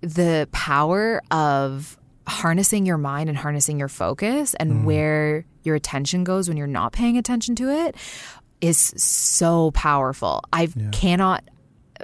the 0.00 0.48
power 0.52 1.20
of 1.32 1.96
harnessing 2.28 2.86
your 2.86 2.98
mind 2.98 3.28
and 3.28 3.36
harnessing 3.38 3.78
your 3.78 3.88
focus 3.88 4.54
and 4.60 4.70
Mm. 4.72 4.84
where 4.84 5.44
your 5.64 5.74
attention 5.74 6.24
goes 6.24 6.46
when 6.48 6.56
you're 6.56 6.66
not 6.66 6.92
paying 6.92 7.16
attention 7.18 7.56
to 7.56 7.68
it 7.70 7.96
is 8.60 8.78
so 8.96 9.70
powerful. 9.72 10.42
I 10.52 10.68
cannot 10.92 11.42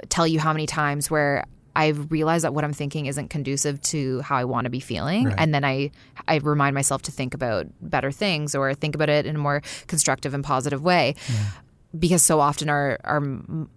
tell 0.09 0.27
you 0.27 0.39
how 0.39 0.51
many 0.53 0.65
times 0.65 1.09
where 1.11 1.43
I've 1.77 2.09
realized 2.09 2.45
that 2.45 2.53
what 2.53 2.63
I'm 2.63 2.71
thinking 2.73 3.05
isn't 3.07 3.29
conducive 3.29 3.81
to 3.81 4.21
how 4.21 4.37
I 4.37 4.45
want 4.45 4.63
to 4.65 4.69
be 4.69 4.79
feeling, 4.79 5.25
Right. 5.25 5.35
and 5.37 5.53
then 5.53 5.65
I 5.65 5.91
I 6.27 6.37
remind 6.37 6.73
myself 6.73 7.01
to 7.03 7.11
think 7.11 7.33
about 7.33 7.67
better 7.81 8.11
things 8.11 8.55
or 8.55 8.73
think 8.73 8.95
about 8.95 9.09
it 9.09 9.25
in 9.25 9.35
a 9.35 9.39
more 9.39 9.61
constructive 9.87 10.33
and 10.33 10.43
positive 10.43 10.81
way. 10.81 11.15
Because 11.97 12.23
so 12.23 12.39
often 12.41 12.69
our 12.69 12.97
our 13.05 13.23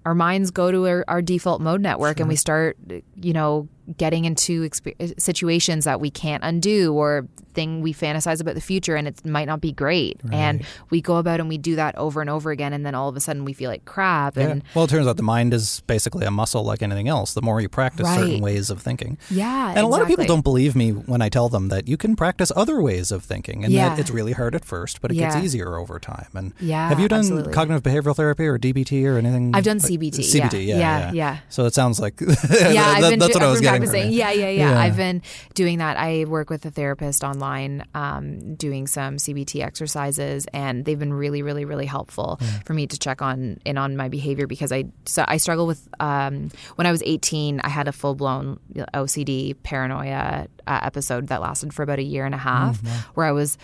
our 0.04 0.14
minds 0.14 0.50
go 0.50 0.72
to 0.72 0.86
our, 0.88 1.04
our 1.06 1.22
default 1.22 1.60
mode 1.60 1.80
network, 1.80 2.18
and 2.18 2.28
we 2.28 2.34
start, 2.36 2.76
you 3.14 3.32
know, 3.32 3.68
getting 3.96 4.24
into 4.24 4.68
exp- 4.68 4.94
uh, 5.00 5.14
situations 5.18 5.84
that 5.84 6.00
we 6.00 6.10
can't 6.10 6.44
undo 6.44 6.92
or 6.92 7.26
thing 7.54 7.80
we 7.80 7.92
fantasize 7.92 8.40
about 8.40 8.54
the 8.54 8.60
future 8.60 8.94
and 8.94 9.08
it 9.08 9.24
might 9.24 9.46
not 9.46 9.60
be 9.60 9.72
great. 9.72 10.20
Right. 10.22 10.34
And 10.34 10.66
we 10.90 11.00
go 11.00 11.16
about 11.16 11.40
and 11.40 11.48
we 11.48 11.58
do 11.58 11.76
that 11.76 11.96
over 11.96 12.20
and 12.20 12.28
over 12.30 12.50
again 12.50 12.72
and 12.72 12.84
then 12.86 12.94
all 12.94 13.08
of 13.08 13.16
a 13.16 13.20
sudden 13.20 13.44
we 13.44 13.52
feel 13.52 13.70
like 13.70 13.84
crap 13.84 14.36
yeah. 14.36 14.48
and 14.48 14.62
Well, 14.74 14.84
it 14.84 14.88
turns 14.90 15.06
out 15.06 15.16
the 15.16 15.22
mind 15.22 15.54
is 15.54 15.80
basically 15.86 16.26
a 16.26 16.30
muscle 16.30 16.62
like 16.62 16.82
anything 16.82 17.08
else. 17.08 17.34
The 17.34 17.42
more 17.42 17.60
you 17.60 17.68
practice 17.68 18.04
Right. 18.04 18.20
certain 18.20 18.40
ways 18.40 18.70
of 18.70 18.80
thinking. 18.82 19.18
Yeah, 19.30 19.70
And 19.70 19.78
a 19.80 19.86
lot 19.86 20.02
of 20.02 20.08
people 20.08 20.26
don't 20.26 20.44
believe 20.44 20.76
me 20.76 20.90
when 20.90 21.22
I 21.22 21.28
tell 21.28 21.48
them 21.48 21.68
that 21.68 21.88
you 21.88 21.96
can 21.96 22.14
practice 22.14 22.52
other 22.54 22.80
ways 22.82 23.10
of 23.10 23.24
thinking 23.24 23.64
and 23.64 23.72
Yeah. 23.72 23.88
that 23.88 23.98
it's 23.98 24.10
really 24.10 24.32
hard 24.32 24.54
at 24.54 24.64
first, 24.64 25.00
but 25.00 25.10
it 25.10 25.16
Yeah. 25.16 25.32
gets 25.32 25.44
easier 25.44 25.76
over 25.76 25.98
time. 25.98 26.28
And 26.34 26.52
Yeah, 26.60 26.88
have 26.88 27.00
you 27.00 27.08
done 27.08 27.20
absolutely. 27.20 27.52
cognitive 27.52 27.82
behavioral 27.82 28.14
therapy 28.14 28.46
or 28.46 28.58
DBT 28.58 29.06
or 29.06 29.16
anything? 29.18 29.52
I've 29.54 29.64
done 29.64 29.78
like- 29.78 29.86
CBT, 29.90 30.22
CBT, 30.22 30.64
yeah. 30.66 30.78
yeah. 30.78 31.12
Yeah. 31.12 31.36
So 31.48 31.64
it 31.64 31.74
sounds 31.74 31.98
like 31.98 32.20
yeah, 32.20 33.00
that- 33.00 33.18
that's 33.18 33.34
what 33.34 33.42
I 33.42 33.50
was 33.50 33.60
getting 33.60 33.77
from 33.82 33.90
practicing. 33.90 34.12
you. 34.12 34.18
Yeah, 34.18 34.30
yeah, 34.32 34.48
yeah, 34.48 34.70
Yeah. 34.72 34.80
I've 34.80 34.96
been 34.96 35.22
doing 35.54 35.78
that. 35.78 35.96
I 35.96 36.24
work 36.24 36.50
with 36.50 36.64
a 36.64 36.70
therapist 36.70 37.24
online, 37.24 37.84
um, 37.94 38.54
doing 38.54 38.86
some 38.86 39.16
CBT 39.16 39.62
exercises, 39.62 40.46
and 40.52 40.84
they've 40.84 40.98
been 40.98 41.12
really, 41.12 41.42
really, 41.42 41.64
really 41.64 41.86
helpful 41.86 42.40
for 42.64 42.74
me 42.74 42.86
to 42.86 42.98
check 42.98 43.22
on 43.22 43.58
in 43.64 43.78
on 43.78 43.96
my 43.96 44.08
behavior 44.08 44.46
because 44.46 44.72
I 44.72 44.84
so 45.04 45.24
I 45.26 45.36
struggle 45.38 45.66
with 45.66 45.88
um, 46.00 46.50
when 46.76 46.86
I 46.86 46.92
was 46.92 47.02
18, 47.04 47.60
I 47.60 47.68
had 47.68 47.88
a 47.88 47.92
full 47.92 48.14
blown 48.14 48.58
OCD 48.94 49.54
paranoia 49.62 50.46
uh, 50.66 50.80
episode 50.82 51.28
that 51.28 51.40
lasted 51.40 51.72
for 51.72 51.82
about 51.82 51.98
a 51.98 52.02
year 52.04 52.26
and 52.26 52.34
a 52.34 52.38
half, 52.38 52.80
where 53.14 53.26
I 53.26 53.32
was 53.32 53.58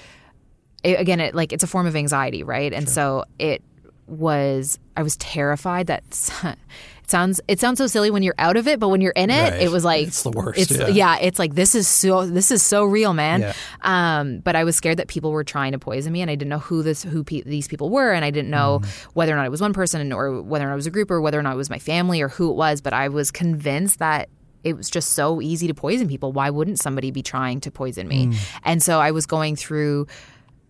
it, 0.83 1.01
again, 1.01 1.21
it 1.21 1.35
like 1.35 1.53
it's 1.53 1.63
a 1.63 1.67
form 1.67 1.87
of 1.87 1.97
anxiety, 1.97 2.43
right? 2.43 2.73
And 2.73 2.89
so 2.89 3.25
it 3.39 3.63
was 4.07 4.79
I 4.97 5.03
was 5.03 5.17
terrified 5.17 5.87
that 5.87 6.05
it 7.05 7.11
sounds 7.11 7.41
it 7.49 7.61
sounds 7.61 7.79
so 7.79 7.87
silly 7.87 8.11
when 8.11 8.23
you're 8.23 8.35
out 8.39 8.57
of 8.57 8.67
it, 8.67 8.81
but 8.81 8.89
when 8.89 9.01
you're 9.03 9.13
in 9.13 9.29
it, 9.31 9.51
Right. 9.53 9.61
it 9.63 9.71
was 9.71 9.85
like 9.85 10.07
It's 10.09 10.23
the 10.23 10.31
worst, 10.31 10.59
It's 10.71 10.95
yeah. 10.95 11.17
it's 11.21 11.39
like 11.39 11.55
this 11.55 11.75
is 11.75 11.87
so 11.87 12.27
this 12.27 12.51
is 12.51 12.63
so 12.63 12.85
real, 12.85 13.13
man. 13.13 13.41
Yeah. 13.43 13.53
Um, 13.83 14.39
but 14.39 14.57
I 14.57 14.65
was 14.65 14.75
scared 14.77 14.97
that 14.97 15.09
people 15.09 15.31
were 15.31 15.45
trying 15.45 15.73
to 15.73 15.79
poison 15.79 16.13
me, 16.13 16.23
and 16.23 16.31
I 16.31 16.35
didn't 16.35 16.49
know 16.49 16.59
who 16.59 16.83
this 16.83 17.03
who 17.03 17.23
pe- 17.23 17.43
these 17.43 17.69
people 17.69 17.91
were, 17.91 18.13
and 18.13 18.25
I 18.25 18.31
didn't 18.31 18.51
know 18.51 18.81
Mm-hmm. 18.83 19.11
whether 19.13 19.33
or 19.33 19.37
not 19.37 19.45
it 19.47 19.51
was 19.51 19.61
one 19.61 19.73
person, 19.75 20.13
or 20.13 20.41
whether 20.43 20.65
or 20.65 20.69
not 20.69 20.75
it 20.75 20.77
was 20.77 20.87
a 20.87 20.91
group, 20.91 21.11
or 21.11 21.21
whether 21.21 21.39
or 21.39 21.43
not 21.43 21.53
it 21.53 21.57
was 21.59 21.71
my 21.71 21.79
family, 21.79 22.23
or 22.23 22.29
who 22.29 22.51
it 22.51 22.55
was. 22.57 22.81
But 22.81 22.93
I 22.95 23.09
was 23.09 23.31
convinced 23.31 23.99
that 23.99 24.29
it 24.65 24.75
was 24.75 24.89
just 24.89 25.13
so 25.13 25.43
easy 25.43 25.67
to 25.67 25.75
poison 25.75 26.09
people. 26.09 26.33
Why 26.33 26.49
wouldn't 26.49 26.79
somebody 26.81 27.11
be 27.11 27.23
trying 27.23 27.61
to 27.61 27.71
poison 27.71 28.09
me? 28.09 28.29
Mm. 28.29 28.37
And 28.65 28.83
so 28.83 28.99
I 28.99 29.11
was 29.11 29.27
going 29.27 29.57
through 29.57 30.07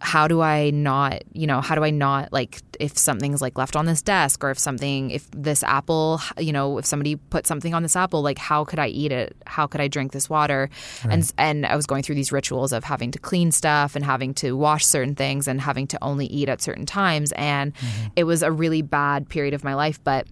how 0.05 0.29
do 0.29 0.43
I 0.43 0.69
not, 0.69 1.23
you 1.33 1.47
know, 1.47 1.63
how 1.63 1.75
do 1.75 1.83
I 1.83 1.89
not 1.89 2.31
like 2.31 2.61
if 2.79 2.99
something's 2.99 3.41
like 3.41 3.57
left 3.57 3.75
on 3.75 3.87
this 3.87 4.03
desk 4.03 4.45
or 4.45 4.51
if 4.51 4.59
something, 4.59 5.11
if 5.11 5.31
this 5.31 5.63
apple, 5.63 6.21
you 6.39 6.53
know, 6.53 6.77
if 6.77 6.85
somebody 6.85 7.17
put 7.17 7.47
something 7.47 7.73
on 7.73 7.83
this 7.83 7.97
apple, 7.97 8.21
like 8.21 8.37
how 8.37 8.67
could 8.67 8.79
I 8.79 8.89
eat 8.89 9.13
it? 9.13 9.35
How 9.47 9.67
could 9.67 9.81
I 9.81 9.89
drink 9.89 10.13
this 10.13 10.29
water? 10.29 10.69
And 11.09 11.33
and 11.39 11.65
I 11.65 11.75
was 11.75 11.87
going 11.87 12.03
through 12.03 12.17
these 12.17 12.33
rituals 12.33 12.75
of 12.75 12.85
having 12.85 13.13
to 13.13 13.19
clean 13.19 13.51
stuff 13.51 13.97
and 13.97 14.05
having 14.05 14.35
to 14.35 14.53
wash 14.53 14.85
certain 14.85 15.15
things 15.15 15.49
and 15.49 15.59
having 15.59 15.87
to 15.87 15.99
only 16.05 16.27
eat 16.27 16.51
at 16.51 16.61
certain 16.61 16.85
times. 16.85 17.33
And 17.33 17.75
mm-hmm. 17.75 18.09
it 18.15 18.25
was 18.25 18.43
a 18.43 18.53
really 18.53 18.83
bad 18.83 19.31
period 19.31 19.55
of 19.55 19.65
my 19.65 19.75
life, 19.75 19.99
but 20.05 20.27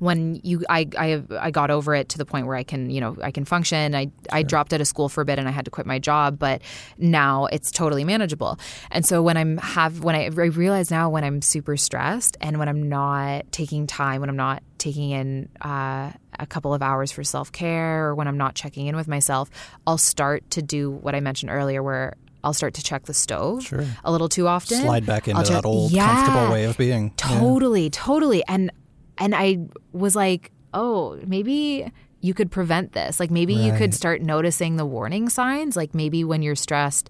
when 0.00 0.40
you 0.42 0.64
I, 0.68 0.88
I 0.98 1.22
I 1.38 1.50
got 1.50 1.70
over 1.70 1.94
it 1.94 2.08
to 2.08 2.18
the 2.18 2.24
point 2.24 2.46
where 2.46 2.56
I 2.56 2.62
can 2.64 2.90
you 2.90 3.00
know 3.00 3.16
I 3.22 3.30
can 3.30 3.44
function. 3.44 3.94
I 3.94 4.10
I 4.32 4.42
dropped 4.42 4.72
out 4.72 4.80
of 4.80 4.86
school 4.88 5.08
for 5.08 5.20
a 5.20 5.24
bit 5.24 5.38
and 5.38 5.46
I 5.46 5.52
had 5.52 5.64
to 5.66 5.70
quit 5.70 5.86
my 5.86 5.98
job, 5.98 6.38
but 6.38 6.62
now 6.98 7.46
it's 7.46 7.70
totally 7.70 8.02
manageable. 8.02 8.58
And 8.90 9.06
so 9.06 9.22
when 9.22 9.36
I'm 9.36 9.58
have 9.58 10.02
when 10.02 10.14
I, 10.16 10.24
I 10.24 10.28
realize 10.28 10.90
now 10.90 11.08
when 11.10 11.22
I'm 11.22 11.42
super 11.42 11.76
stressed 11.76 12.36
and 12.40 12.58
when 12.58 12.68
I'm 12.68 12.88
not 12.88 13.52
taking 13.52 13.86
time, 13.86 14.20
when 14.20 14.28
I'm 14.30 14.36
not 14.36 14.62
taking 14.78 15.10
in 15.10 15.48
uh, 15.60 16.10
a 16.38 16.46
couple 16.48 16.72
of 16.72 16.82
hours 16.82 17.12
for 17.12 17.22
self 17.22 17.52
care, 17.52 18.06
or 18.08 18.14
when 18.14 18.26
I'm 18.26 18.38
not 18.38 18.54
checking 18.54 18.86
in 18.86 18.96
with 18.96 19.06
myself, 19.06 19.50
I'll 19.86 19.98
start 19.98 20.50
to 20.52 20.62
do 20.62 20.90
what 20.90 21.14
I 21.14 21.20
mentioned 21.20 21.50
earlier, 21.52 21.82
where 21.82 22.14
I'll 22.42 22.54
start 22.54 22.72
to 22.74 22.82
check 22.82 23.04
the 23.04 23.12
stove 23.12 23.64
Sure. 23.64 23.84
a 24.02 24.10
little 24.10 24.30
too 24.30 24.48
often. 24.48 24.80
Slide 24.80 25.04
back 25.04 25.28
into 25.28 25.42
check- 25.42 25.52
that 25.62 25.66
old 25.66 25.92
Yeah. 25.92 26.06
comfortable 26.24 26.50
way 26.52 26.64
of 26.64 26.78
being. 26.78 27.12
Yeah. 27.18 27.38
Totally, 27.38 27.90
totally. 27.90 28.42
And 28.48 28.70
and 29.18 29.34
I 29.34 29.58
was 29.92 30.16
like, 30.16 30.50
oh, 30.72 31.18
maybe 31.26 31.90
you 32.20 32.34
could 32.34 32.50
prevent 32.50 32.92
this. 32.92 33.18
Like 33.18 33.30
maybe 33.30 33.54
you 33.54 33.72
could 33.72 33.94
start 33.94 34.20
noticing 34.20 34.76
the 34.76 34.84
warning 34.84 35.28
signs. 35.28 35.76
Like 35.76 35.94
maybe 35.94 36.22
when 36.22 36.42
you're 36.42 36.54
stressed, 36.54 37.08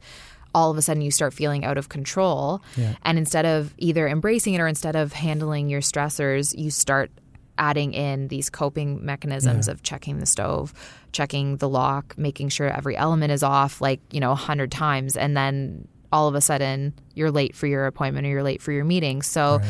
all 0.54 0.70
of 0.70 0.78
a 0.78 0.82
sudden 0.82 1.02
you 1.02 1.10
start 1.10 1.32
feeling 1.32 1.64
out 1.64 1.78
of 1.78 1.88
control. 1.88 2.62
Yeah. 2.76 2.94
And 3.02 3.18
instead 3.18 3.44
of 3.44 3.74
either 3.78 4.06
embracing 4.06 4.54
it 4.54 4.60
or 4.60 4.68
instead 4.68 4.96
of 4.96 5.12
handling 5.12 5.68
your 5.68 5.80
stressors, 5.80 6.56
you 6.56 6.70
start 6.70 7.10
adding 7.58 7.92
in 7.92 8.28
these 8.28 8.48
coping 8.48 9.04
mechanisms 9.04 9.68
of 9.68 9.82
checking 9.82 10.18
the 10.18 10.26
stove, 10.26 10.72
checking 11.12 11.58
the 11.58 11.68
lock, 11.68 12.16
making 12.16 12.48
sure 12.48 12.68
every 12.68 12.96
element 12.96 13.32
is 13.32 13.42
off 13.42 13.80
like, 13.80 14.00
you 14.12 14.20
know, 14.20 14.32
a 14.32 14.36
hundred 14.36 14.72
times. 14.72 15.16
And 15.16 15.36
then 15.36 15.86
all 16.12 16.26
of 16.26 16.34
a 16.34 16.40
sudden 16.40 16.94
you're 17.14 17.30
late 17.30 17.54
for 17.54 17.66
your 17.66 17.86
appointment 17.86 18.26
or 18.26 18.30
you're 18.30 18.42
late 18.42 18.62
for 18.62 18.72
your 18.72 18.84
meeting. 18.84 19.22
So 19.22 19.60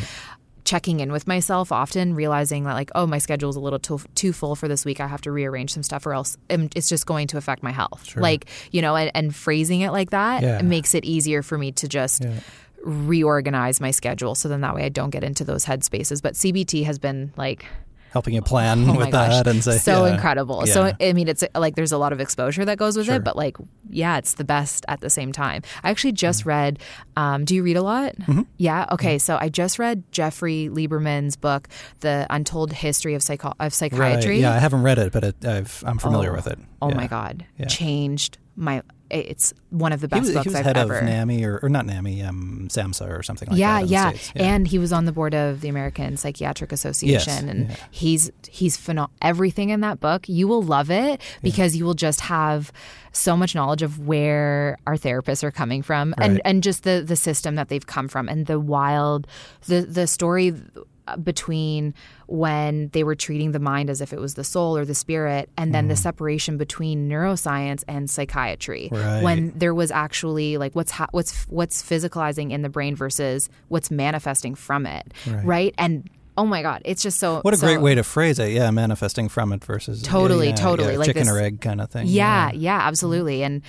checking 0.64 1.00
in 1.00 1.10
with 1.12 1.26
myself 1.26 1.72
often, 1.72 2.14
realizing 2.14 2.64
that 2.64 2.74
like, 2.74 2.90
oh, 2.94 3.06
my 3.06 3.18
schedule's 3.18 3.56
a 3.56 3.60
little 3.60 3.78
too, 3.78 4.00
too 4.14 4.32
full 4.32 4.54
for 4.56 4.68
this 4.68 4.84
week. 4.84 5.00
I 5.00 5.06
have 5.06 5.20
to 5.22 5.32
rearrange 5.32 5.72
some 5.72 5.82
stuff, 5.82 6.04
or 6.06 6.12
else 6.14 6.36
um, 6.50 6.68
it's 6.76 6.88
just 6.88 7.06
going 7.06 7.26
to 7.28 7.36
affect 7.36 7.62
my 7.62 7.70
health. 7.72 8.16
Like 8.16 8.46
you 8.70 8.82
know, 8.82 8.96
and, 8.96 9.10
and 9.14 9.34
phrasing 9.34 9.80
it 9.80 9.90
like 9.92 10.10
that 10.10 10.42
Yeah. 10.42 10.62
makes 10.62 10.94
it 10.94 11.04
easier 11.04 11.42
for 11.42 11.56
me 11.58 11.72
to 11.72 11.88
just 11.88 12.22
Yeah. 12.24 12.40
reorganize 12.82 13.80
my 13.80 13.90
schedule. 13.90 14.34
So 14.34 14.48
then 14.48 14.60
that 14.62 14.74
way 14.74 14.84
I 14.84 14.88
don't 14.88 15.10
get 15.10 15.24
into 15.24 15.44
those 15.44 15.64
headspaces. 15.64 16.22
But 16.22 16.34
CBT 16.34 16.84
has 16.84 16.98
been 16.98 17.32
like 17.36 17.64
Helping 18.10 18.34
you 18.34 18.42
plan 18.42 18.84
oh 18.90 18.96
with 18.98 19.12
that 19.12 19.46
and 19.46 19.62
say 19.62 19.78
so 19.78 20.04
yeah. 20.06 20.14
incredible. 20.14 20.64
Yeah. 20.66 20.72
So 20.74 20.92
I 21.00 21.12
mean, 21.12 21.28
it's 21.28 21.44
like 21.54 21.76
there's 21.76 21.92
a 21.92 21.98
lot 21.98 22.12
of 22.12 22.20
exposure 22.20 22.64
that 22.64 22.76
goes 22.78 22.96
with 22.96 23.06
Sure. 23.06 23.16
it, 23.16 23.24
but 23.24 23.36
like, 23.36 23.56
yeah, 23.88 24.18
it's 24.18 24.34
the 24.34 24.44
best 24.44 24.84
at 24.88 25.00
the 25.00 25.08
same 25.10 25.32
time. 25.32 25.62
I 25.84 25.90
actually 25.90 26.10
Mm-hmm. 26.10 26.16
just 26.16 26.44
read. 26.46 26.78
Um, 27.16 27.44
do 27.44 27.54
you 27.54 27.62
read 27.62 27.76
a 27.76 27.82
lot? 27.82 28.14
Yeah. 28.56 28.86
Okay. 28.92 29.18
So 29.18 29.38
I 29.40 29.48
just 29.48 29.78
read 29.78 30.02
Jeffrey 30.12 30.68
Lieberman's 30.72 31.36
book, 31.36 31.68
The 32.00 32.26
Untold 32.30 32.72
History 32.72 33.14
of 33.14 33.22
Psycho- 33.22 33.54
of 33.60 33.80
Right. 33.92 34.24
Yeah, 34.26 34.52
I 34.54 34.58
haven't 34.58 34.82
read 34.82 34.98
it, 34.98 35.12
but 35.12 35.24
it, 35.24 35.44
I've, 35.44 35.82
I'm 35.86 35.98
familiar 35.98 36.32
Oh. 36.32 36.36
with 36.36 36.46
it. 36.48 36.58
Oh 36.82 36.88
Yeah. 36.88 36.96
my 36.96 37.06
god, 37.06 37.44
changed 37.68 38.38
my. 38.56 38.82
It's 39.10 39.52
one 39.70 39.92
of 39.92 40.00
the 40.00 40.06
He 40.06 40.10
best 40.10 40.22
was, 40.22 40.32
books 40.34 40.44
he 40.44 40.48
was 40.50 40.56
I've 40.56 40.64
head 40.66 40.76
ever. 40.76 40.98
of 40.98 41.04
NAMI 41.04 41.44
or, 41.44 41.58
or 41.62 41.68
not 41.68 41.86
NAMI, 41.86 42.22
um, 42.22 42.68
SAMHSA 42.70 43.18
or 43.18 43.22
something 43.22 43.48
like 43.48 43.58
yeah, 43.58 43.80
that. 43.80 43.86
the 43.88 43.92
yeah. 44.34 44.54
And 44.54 44.66
he 44.68 44.78
was 44.78 44.92
on 44.92 45.04
the 45.04 45.12
board 45.12 45.34
of 45.34 45.60
the 45.60 45.68
American 45.68 46.16
Psychiatric 46.16 46.72
Association, 46.72 47.32
yes, 47.32 47.42
and 47.42 47.68
yeah. 47.70 47.76
he's 47.90 48.30
he's 48.48 48.76
pheno- 48.76 49.10
everything 49.22 49.70
in 49.70 49.80
that 49.80 50.00
book. 50.00 50.28
You 50.28 50.46
will 50.48 50.62
love 50.62 50.90
it 50.90 51.20
because 51.42 51.76
you 51.76 51.84
will 51.84 51.94
just 51.94 52.20
have 52.22 52.72
so 53.12 53.36
much 53.36 53.54
knowledge 53.54 53.82
of 53.82 53.98
where 54.06 54.78
our 54.86 54.94
therapists 54.96 55.42
are 55.42 55.50
coming 55.50 55.82
from, 55.82 56.14
and 56.18 56.34
Right. 56.34 56.42
and 56.44 56.62
just 56.62 56.84
the 56.84 57.02
the 57.06 57.16
system 57.16 57.56
that 57.56 57.68
they've 57.68 57.86
come 57.86 58.06
from, 58.08 58.28
and 58.28 58.46
the 58.46 58.60
wild 58.60 59.26
the 59.66 59.82
the 59.82 60.06
story 60.06 60.54
between 61.16 61.94
when 62.26 62.88
they 62.92 63.02
were 63.04 63.14
treating 63.14 63.52
the 63.52 63.58
mind 63.58 63.90
as 63.90 64.00
if 64.00 64.12
it 64.12 64.20
was 64.20 64.34
the 64.34 64.44
soul 64.44 64.76
or 64.76 64.84
the 64.84 64.94
spirit 64.94 65.48
and 65.56 65.74
then 65.74 65.88
the 65.88 65.94
mm. 65.94 65.98
separation 65.98 66.56
between 66.56 67.08
neuroscience 67.08 67.82
and 67.88 68.08
psychiatry 68.08 68.88
Right. 68.92 69.22
when 69.22 69.52
there 69.56 69.74
was 69.74 69.90
actually 69.90 70.56
like 70.56 70.74
what's 70.74 70.92
ha- 70.92 71.08
what's 71.12 71.44
what's 71.44 71.82
physicalizing 71.82 72.52
in 72.52 72.62
the 72.62 72.68
brain 72.68 72.94
versus 72.94 73.48
what's 73.68 73.90
manifesting 73.90 74.54
from 74.54 74.86
it 74.86 75.12
Right. 75.26 75.44
right, 75.44 75.74
and 75.78 76.08
oh 76.38 76.46
my 76.46 76.62
god 76.62 76.80
it's 76.84 77.02
just 77.02 77.18
so 77.18 77.40
What 77.42 77.52
a 77.54 77.56
so- 77.56 77.66
great 77.66 77.80
way 77.80 77.94
to 77.96 78.02
phrase 78.04 78.38
it. 78.38 78.52
Yeah, 78.52 78.70
manifesting 78.70 79.28
from 79.28 79.52
it 79.52 79.64
versus 79.64 80.02
Totally, 80.02 80.46
yeah, 80.48 80.50
yeah, 80.50 80.56
totally, 80.56 80.92
yeah, 80.92 80.98
like 80.98 81.06
chicken 81.06 81.24
this- 81.26 81.32
or 81.34 81.40
egg 81.40 81.60
kind 81.60 81.80
of 81.80 81.90
thing. 81.90 82.06
yeah 82.06 82.52
yeah 82.52 82.78
absolutely 82.86 83.42
and 83.42 83.62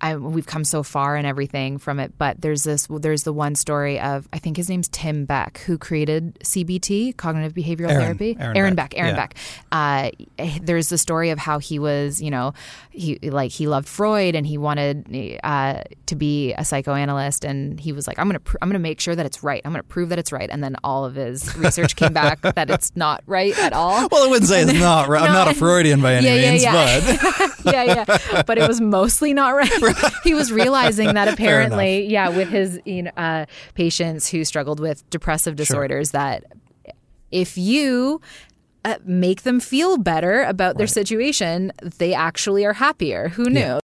I, 0.00 0.16
we've 0.16 0.46
come 0.46 0.64
so 0.64 0.82
far 0.82 1.16
and 1.16 1.26
everything 1.26 1.78
from 1.78 1.98
it, 2.00 2.12
but 2.18 2.40
there's 2.40 2.64
this. 2.64 2.86
There's 2.90 3.22
the 3.22 3.32
one 3.32 3.54
story 3.54 3.98
of 3.98 4.28
I 4.32 4.38
think 4.38 4.56
his 4.56 4.68
name's 4.68 4.88
Tim 4.88 5.24
Beck, 5.24 5.58
who 5.66 5.78
created 5.78 6.38
CBT, 6.40 7.16
cognitive 7.16 7.54
behavioral 7.54 7.90
Aaron- 7.90 8.04
therapy. 8.18 8.36
Aaron 8.38 8.74
Beck. 8.74 8.90
Beck, 8.90 9.00
Aaron 9.00 9.14
yeah. 9.14 9.16
Beck. 9.16 9.34
Uh, 9.72 10.10
there's 10.60 10.88
the 10.90 10.98
story 10.98 11.30
of 11.30 11.38
how 11.38 11.58
he 11.58 11.78
was, 11.78 12.20
you 12.20 12.30
know, 12.30 12.52
he 12.90 13.18
like 13.22 13.50
he 13.50 13.66
loved 13.66 13.88
Freud 13.88 14.34
and 14.34 14.46
he 14.46 14.58
wanted 14.58 15.38
uh, 15.42 15.82
to 16.06 16.16
be 16.16 16.52
a 16.54 16.64
psychoanalyst, 16.64 17.44
and 17.44 17.80
he 17.80 17.92
was 17.92 18.06
like, 18.06 18.18
I'm 18.18 18.28
gonna 18.28 18.40
pr- 18.40 18.56
I'm 18.62 18.68
gonna 18.68 18.78
make 18.78 19.00
sure 19.00 19.14
that 19.14 19.26
it's 19.26 19.42
right. 19.42 19.62
I'm 19.64 19.72
gonna 19.72 19.82
prove 19.82 20.10
that 20.10 20.18
it's 20.18 20.32
right, 20.32 20.48
and 20.50 20.62
then 20.62 20.76
all 20.84 21.04
of 21.04 21.14
his 21.14 21.56
research 21.56 21.96
came 21.96 22.12
back 22.12 22.40
that 22.54 22.70
it's 22.70 22.94
not 22.96 23.22
right 23.26 23.58
at 23.58 23.72
all. 23.72 24.08
Well, 24.10 24.26
I 24.26 24.28
wouldn't 24.28 24.48
say 24.48 24.62
it's 24.62 24.72
not 24.78 25.08
right. 25.08 25.22
I'm 25.22 25.32
not 25.32 25.48
a 25.48 25.54
Freudian 25.54 26.00
by 26.00 26.14
any 26.14 26.26
yeah, 26.26 26.50
means, 26.50 26.62
yeah. 26.62 27.00
but 27.00 27.64
yeah, 27.72 27.82
yeah. 27.82 28.42
But 28.42 28.58
it 28.58 28.68
was 28.68 28.80
mostly 28.80 29.34
not 29.34 29.54
right. 29.54 29.80
He 30.24 30.34
was 30.34 30.50
realizing 30.52 31.14
that 31.14 31.28
apparently, 31.32 32.06
yeah, 32.06 32.28
with 32.28 32.48
his 32.48 32.80
you 32.84 33.04
know, 33.04 33.10
uh, 33.16 33.46
patients 33.74 34.28
who 34.28 34.44
struggled 34.44 34.80
with 34.80 35.08
depressive 35.10 35.56
disorders, 35.56 36.10
that 36.10 36.44
if 37.30 37.56
you 37.56 38.20
uh, 38.84 38.96
make 39.04 39.42
them 39.42 39.60
feel 39.60 39.98
better 39.98 40.42
about 40.42 40.78
their 40.78 40.86
situation, 40.86 41.72
they 41.82 42.14
actually 42.14 42.64
are 42.64 42.74
happier. 42.74 43.28
Who 43.30 43.50
knew? 43.50 43.80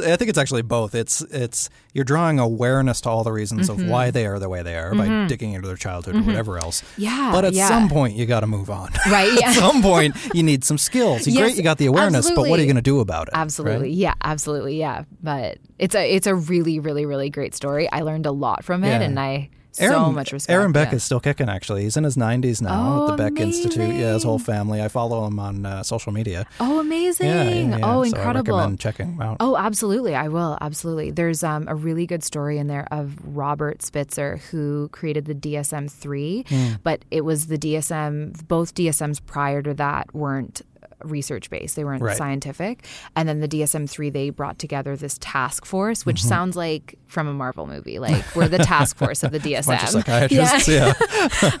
I 0.00 0.16
think 0.16 0.30
it's 0.30 0.38
actually 0.38 0.62
both. 0.62 0.94
It's 0.94 1.20
it's 1.20 1.68
you're 1.92 2.06
drawing 2.06 2.38
awareness 2.38 3.02
to 3.02 3.10
all 3.10 3.24
the 3.24 3.32
reasons 3.32 3.68
Mm-hmm. 3.68 3.82
of 3.82 3.88
why 3.90 4.10
they 4.10 4.24
are 4.24 4.38
the 4.38 4.48
way 4.48 4.62
they 4.62 4.74
are 4.74 4.94
by 4.94 5.26
digging 5.26 5.52
into 5.52 5.68
their 5.68 5.76
childhood 5.76 6.16
or 6.16 6.22
whatever 6.22 6.56
else. 6.56 6.82
Yeah, 6.96 7.28
But 7.30 7.44
at 7.44 7.52
yeah. 7.52 7.68
some 7.68 7.90
point 7.90 8.14
you 8.16 8.24
got 8.24 8.40
to 8.40 8.46
move 8.46 8.70
on. 8.70 8.90
Right, 9.10 9.30
yeah. 9.38 9.50
at 9.50 9.54
some 9.56 9.82
point 9.82 10.16
you 10.32 10.42
need 10.42 10.64
some 10.64 10.78
skills. 10.78 11.26
Yes, 11.26 11.36
Great, 11.36 11.56
you 11.56 11.62
got 11.62 11.76
the 11.76 11.84
awareness, 11.86 12.30
but 12.30 12.48
what 12.48 12.58
are 12.58 12.62
you 12.62 12.66
going 12.68 12.76
to 12.76 12.80
do 12.82 13.00
about 13.00 13.28
it? 13.28 13.34
Absolutely. 13.34 13.88
right? 13.88 13.92
Yeah, 13.92 14.14
absolutely. 14.22 14.78
Yeah. 14.78 15.04
But 15.22 15.58
it's 15.78 15.94
a 15.94 16.10
it's 16.10 16.26
a 16.26 16.34
really, 16.34 16.78
really, 16.80 17.04
really 17.04 17.28
great 17.28 17.54
story. 17.54 17.86
I 17.92 18.00
learned 18.00 18.24
a 18.24 18.32
lot 18.32 18.64
from 18.64 18.84
it 18.84 18.88
Yeah. 18.88 19.02
and 19.02 19.20
I 19.20 19.50
Aaron, 19.78 19.94
so 19.94 20.12
much 20.12 20.32
respect. 20.32 20.52
Aaron 20.54 20.72
Beck 20.72 20.90
yeah. 20.90 20.96
is 20.96 21.04
still 21.04 21.20
kicking. 21.20 21.48
Actually, 21.48 21.82
he's 21.82 21.96
in 21.96 22.04
his 22.04 22.16
90s 22.16 22.60
now 22.62 22.70
Oh, 22.72 23.04
at 23.04 23.10
the 23.16 23.16
Beck 23.22 23.40
Institute. 23.40 23.94
Yeah, 23.94 24.12
his 24.14 24.22
whole 24.24 24.38
family. 24.38 24.82
I 24.82 24.88
follow 24.88 25.26
him 25.26 25.38
on 25.38 25.64
uh, 25.66 25.82
social 25.82 26.12
media. 26.12 26.46
Oh, 26.60 26.80
amazing. 26.80 27.26
Yeah, 27.26 27.42
yeah. 27.48 27.78
Oh, 27.82 28.02
So 28.04 28.08
incredible. 28.16 28.54
I 28.54 28.58
recommend 28.58 28.80
checking 28.80 29.12
him 29.14 29.20
out. 29.22 29.36
Oh, 29.40 29.56
absolutely. 29.56 30.14
I 30.14 30.28
will. 30.28 30.58
Absolutely. 30.60 31.10
There's 31.10 31.42
um, 31.42 31.66
a 31.68 31.74
really 31.74 32.06
good 32.06 32.22
story 32.22 32.58
in 32.58 32.66
there 32.66 32.86
of 32.90 33.16
Robert 33.24 33.82
Spitzer, 33.82 34.38
who 34.50 34.88
created 34.92 35.24
the 35.24 35.34
DSM 35.34 35.90
3, 35.90 36.44
Hmm. 36.48 36.68
but 36.82 37.04
it 37.10 37.22
was 37.24 37.46
the 37.46 37.58
DSM, 37.58 38.46
both 38.48 38.74
DSMs 38.74 39.24
prior 39.24 39.62
to 39.62 39.74
that 39.74 40.14
weren't 40.14 40.62
research 41.04 41.50
based, 41.50 41.76
they 41.76 41.84
weren't 41.84 42.02
Right. 42.02 42.16
scientific. 42.16 42.86
And 43.16 43.28
then 43.28 43.40
the 43.40 43.48
DSM 43.48 43.88
3, 43.88 44.10
they 44.10 44.30
brought 44.30 44.58
together 44.58 44.96
this 44.96 45.18
task 45.20 45.64
force, 45.64 46.04
which 46.06 46.20
Mm-hmm. 46.20 46.28
sounds 46.28 46.56
like 46.56 46.98
from 47.06 47.28
a 47.28 47.32
Marvel 47.34 47.66
movie. 47.66 47.98
Like, 47.98 48.24
we're 48.34 48.48
the 48.48 48.58
task 48.58 48.96
force 48.96 49.22
of 49.22 49.30
the 49.32 49.38
DSM. 49.40 49.88
Psychiatrists. 49.88 50.68
Yeah. 50.68 50.92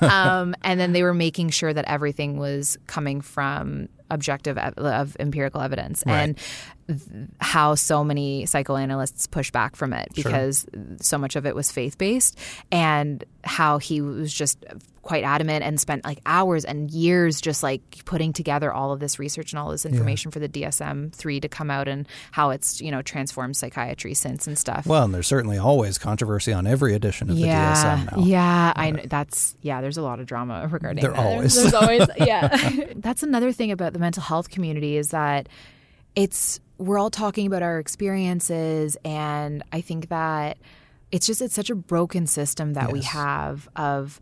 um, 0.00 0.54
and 0.62 0.78
then 0.80 0.92
they 0.92 1.02
were 1.02 1.14
making 1.14 1.50
sure 1.50 1.72
that 1.72 1.84
everything 1.86 2.38
was 2.38 2.78
coming 2.86 3.20
from 3.20 3.88
objective 4.12 4.56
ev- 4.58 4.74
of 4.78 5.16
empirical 5.18 5.60
evidence 5.60 6.02
Right. 6.06 6.20
and 6.22 6.38
th- 6.88 7.28
how 7.40 7.74
so 7.74 8.04
many 8.04 8.46
psychoanalysts 8.46 9.26
push 9.26 9.50
back 9.50 9.74
from 9.76 9.92
it 9.92 10.08
Sure. 10.14 10.24
because 10.24 10.66
so 11.00 11.18
much 11.18 11.34
of 11.36 11.46
it 11.46 11.54
was 11.54 11.70
faith 11.72 11.98
based 11.98 12.38
and 12.70 13.24
how 13.44 13.78
he 13.78 14.00
was 14.00 14.32
just 14.32 14.64
quite 15.02 15.24
adamant 15.24 15.64
and 15.64 15.80
spent 15.80 16.04
like 16.04 16.20
hours 16.26 16.64
and 16.64 16.88
years 16.92 17.40
just 17.40 17.60
like 17.64 17.82
putting 18.04 18.32
together 18.32 18.72
all 18.72 18.92
of 18.92 19.00
this 19.00 19.18
research 19.18 19.52
and 19.52 19.58
all 19.58 19.68
this 19.70 19.84
information 19.84 20.30
for 20.30 20.38
the 20.38 20.48
DSM-3 20.48 21.42
to 21.42 21.48
come 21.48 21.72
out 21.72 21.88
and 21.88 22.06
how 22.30 22.50
it's 22.50 22.80
you 22.80 22.88
know 22.92 23.02
transformed 23.02 23.56
psychiatry 23.56 24.14
since 24.14 24.46
and 24.46 24.56
stuff. 24.56 24.86
Well, 24.86 25.02
and 25.02 25.12
there's 25.12 25.26
certainly 25.26 25.58
always 25.58 25.98
controversy 25.98 26.52
on 26.52 26.68
every 26.68 26.94
edition 26.94 27.30
of 27.30 27.36
the 27.36 27.42
DSM 27.42 28.12
now. 28.16 28.22
yeah, 28.22 28.72
I 28.76 28.90
know 28.92 29.02
that's 29.06 29.56
yeah. 29.60 29.80
There's 29.80 29.96
a 29.96 30.02
lot 30.02 30.20
of 30.20 30.26
drama 30.26 30.68
regarding. 30.70 31.02
There 31.02 31.10
that. 31.12 31.18
always. 31.18 31.54
There's 31.60 31.74
always 31.74 32.06
yeah. 32.18 32.84
that's 32.96 33.24
another 33.24 33.50
thing 33.50 33.72
about 33.72 33.94
the 33.94 33.98
mental 34.02 34.22
health 34.22 34.50
community 34.50 34.96
is 34.96 35.10
that 35.10 35.48
it's 36.14 36.60
we're 36.78 36.98
all 36.98 37.10
talking 37.10 37.46
about 37.46 37.62
our 37.62 37.78
experiences, 37.78 38.96
and 39.04 39.62
I 39.72 39.80
think 39.80 40.08
that 40.08 40.58
it's 41.10 41.26
just 41.26 41.40
it's 41.40 41.54
such 41.54 41.70
a 41.70 41.74
broken 41.74 42.26
system 42.26 42.74
that 42.74 42.92
we 42.92 43.00
have 43.02 43.68
of 43.76 44.20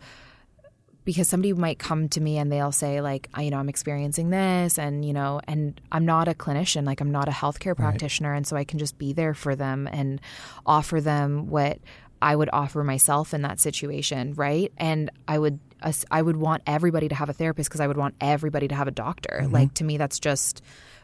because 1.05 1.29
somebody 1.29 1.53
might 1.55 1.79
come 1.79 2.09
to 2.11 2.21
me 2.21 2.37
and 2.37 2.53
they'll 2.53 2.73
say 2.73 3.01
like 3.01 3.29
I- 3.33 3.43
you 3.43 3.51
know 3.51 3.59
i'm 3.59 3.69
experiencing 3.71 4.31
this 4.31 4.79
and 4.79 5.03
you 5.05 5.13
know 5.15 5.41
and 5.49 5.81
i'm 5.91 6.05
not 6.05 6.29
a 6.29 6.35
clinician 6.35 6.85
like 6.85 7.01
i'm 7.01 7.11
not 7.11 7.27
a 7.27 7.33
healthcare 7.33 7.75
practitioner 7.75 8.35
and 8.35 8.47
so 8.47 8.55
i 8.57 8.65
can 8.65 8.79
just 8.79 8.99
be 8.99 9.13
there 9.15 9.33
for 9.35 9.57
them 9.57 9.89
and 9.91 10.21
offer 10.67 11.01
them 11.01 11.49
what 11.49 11.79
i 12.21 12.37
would 12.37 12.51
offer 12.53 12.85
myself 12.85 13.33
in 13.33 13.41
that 13.43 13.59
situation 13.61 14.35
right? 14.35 14.71
And 14.77 15.11
i 15.27 15.39
would 15.39 15.59
us- 15.83 16.05
i 16.11 16.21
would 16.21 16.37
want 16.37 16.63
everybody 16.67 17.09
to 17.09 17.15
have 17.15 17.29
a 17.29 17.33
therapist 17.33 17.69
because 17.69 17.81
i 17.81 17.87
would 17.87 17.97
want 17.97 18.15
everybody 18.21 18.69
to 18.69 18.75
have 18.75 18.89
a 18.89 18.93
doctor. 18.93 19.41
Mm-hmm. 19.43 19.53
Like 19.53 19.75
to 19.75 19.85
me 19.85 19.97
that's 19.97 20.19
just 20.19 20.63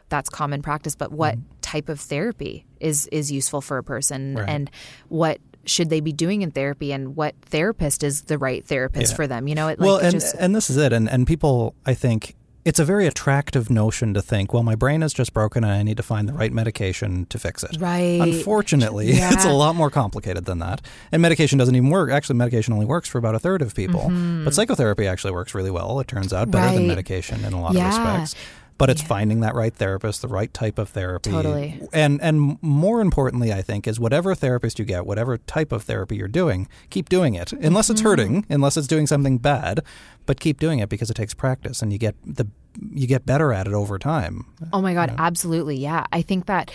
that's 0.09 0.29
common 0.29 0.61
practice. 0.61 0.95
But 0.95 1.11
what 1.11 1.35
mm-hmm. 1.35 1.59
type 1.61 1.89
of 1.89 1.99
therapy 1.99 2.65
is 2.79 3.07
is 3.07 3.31
useful 3.31 3.61
for 3.61 3.77
a 3.77 3.83
person? 3.83 4.35
Right. 4.35 4.49
and 4.49 4.71
what 5.09 5.39
should 5.65 5.89
they 5.89 5.99
be 5.99 6.13
doing 6.13 6.43
in 6.43 6.51
therapy? 6.51 6.93
And 6.93 7.15
what 7.15 7.35
therapist 7.41 8.03
is 8.03 8.23
the 8.23 8.37
right 8.37 8.65
therapist 8.65 9.11
Yeah. 9.11 9.15
for 9.15 9.27
them? 9.27 9.47
You 9.47 9.55
know 9.55 9.67
it 9.67 9.79
like 9.79 9.85
well, 9.85 9.97
and 9.97 10.13
just 10.13 10.35
and 10.39 10.55
this 10.55 10.69
is 10.69 10.77
it, 10.77 10.93
and 10.93 11.09
and 11.09 11.27
people, 11.27 11.75
I 11.85 11.93
think. 11.93 12.35
It's 12.67 12.79
a 12.79 12.83
very 12.85 13.07
attractive 13.07 13.69
notion 13.69 14.13
to 14.13 14.21
think, 14.21 14.53
well, 14.53 14.61
my 14.61 14.75
brain 14.75 15.01
is 15.01 15.13
just 15.13 15.31
broken 15.33 15.63
and 15.63 15.71
I 15.71 15.83
need 15.83 15.95
to 15.97 16.03
find 16.03 16.27
the 16.27 16.33
right 16.33 16.51
medication 16.51 17.25
to 17.27 17.39
fix 17.39 17.63
it. 17.63 17.77
Right. 17.79 18.19
Unfortunately, 18.21 19.13
Yeah. 19.13 19.29
it's 19.33 19.45
a 19.45 19.53
lot 19.53 19.73
more 19.75 19.89
complicated 19.89 20.43
than 20.43 20.59
that. 20.59 20.81
And 21.13 21.21
medication 21.21 21.57
doesn't 21.57 21.75
even 21.75 21.89
work. 21.89 22.11
Actually, 22.11 22.35
medication 22.35 22.73
only 22.73 22.85
works 22.85 23.07
for 23.07 23.19
about 23.19 23.35
a 23.35 23.39
third 23.39 23.61
of 23.61 23.73
people. 23.73 24.11
But 24.43 24.53
psychotherapy 24.53 25.07
actually 25.07 25.31
works 25.31 25.55
really 25.55 25.71
well, 25.71 25.97
it 26.01 26.09
turns 26.09 26.33
out, 26.33 26.51
better 26.51 26.73
than 26.73 26.77
Mm-hmm. 26.79 26.87
Medication 26.89 27.45
in 27.45 27.53
a 27.53 27.61
lot 27.61 27.73
Yeah. 27.73 27.87
of 27.87 27.95
respects. 27.97 28.35
But 28.77 28.89
it's 28.91 29.01
finding 29.01 29.39
that 29.39 29.55
right 29.55 29.73
therapist, 29.73 30.21
the 30.21 30.27
right 30.27 30.53
type 30.53 30.77
of 30.77 30.89
therapy. 30.89 31.31
Totally. 31.31 31.81
And 31.93 32.21
and 32.21 32.61
more 32.61 33.01
importantly, 33.01 33.51
I 33.51 33.61
think, 33.63 33.87
is 33.87 33.99
whatever 33.99 34.35
therapist 34.35 34.77
you 34.77 34.85
get, 34.85 35.05
whatever 35.05 35.37
type 35.39 35.71
of 35.71 35.83
therapy 35.83 36.17
you're 36.17 36.27
doing, 36.27 36.67
keep 36.91 37.09
doing 37.09 37.33
it. 37.33 37.51
Unless 37.53 37.89
it's 37.89 38.01
Mm-hmm. 38.01 38.07
hurting, 38.09 38.45
unless 38.49 38.77
it's 38.77 38.85
doing 38.87 39.07
something 39.07 39.39
bad, 39.39 39.83
but 40.27 40.39
keep 40.39 40.59
doing 40.59 40.77
it 40.79 40.89
because 40.89 41.09
it 41.09 41.15
takes 41.15 41.33
practice 41.33 41.81
and 41.81 41.91
you 41.91 41.97
get 41.97 42.15
the 42.23 42.45
you 42.93 43.07
get 43.07 43.25
better 43.25 43.51
at 43.51 43.65
it 43.65 43.73
over 43.73 43.97
time. 43.97 44.45
Oh 44.71 44.81
my 44.83 44.93
God, 44.93 45.11
absolutely. 45.17 45.77
Yeah. 45.77 46.05
I 46.11 46.21
think 46.21 46.45
that 46.45 46.69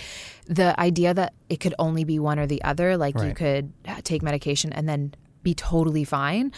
the 0.46 0.78
idea 0.80 1.14
that 1.14 1.32
it 1.48 1.60
could 1.60 1.74
only 1.78 2.02
be 2.02 2.18
one 2.18 2.40
or 2.40 2.46
the 2.48 2.60
other, 2.64 2.96
like 2.96 3.16
you 3.20 3.32
could 3.34 3.72
take 4.02 4.20
medication 4.22 4.72
and 4.72 4.88
then 4.88 5.14
be 5.44 5.54
totally 5.54 6.02
fine, 6.02 6.50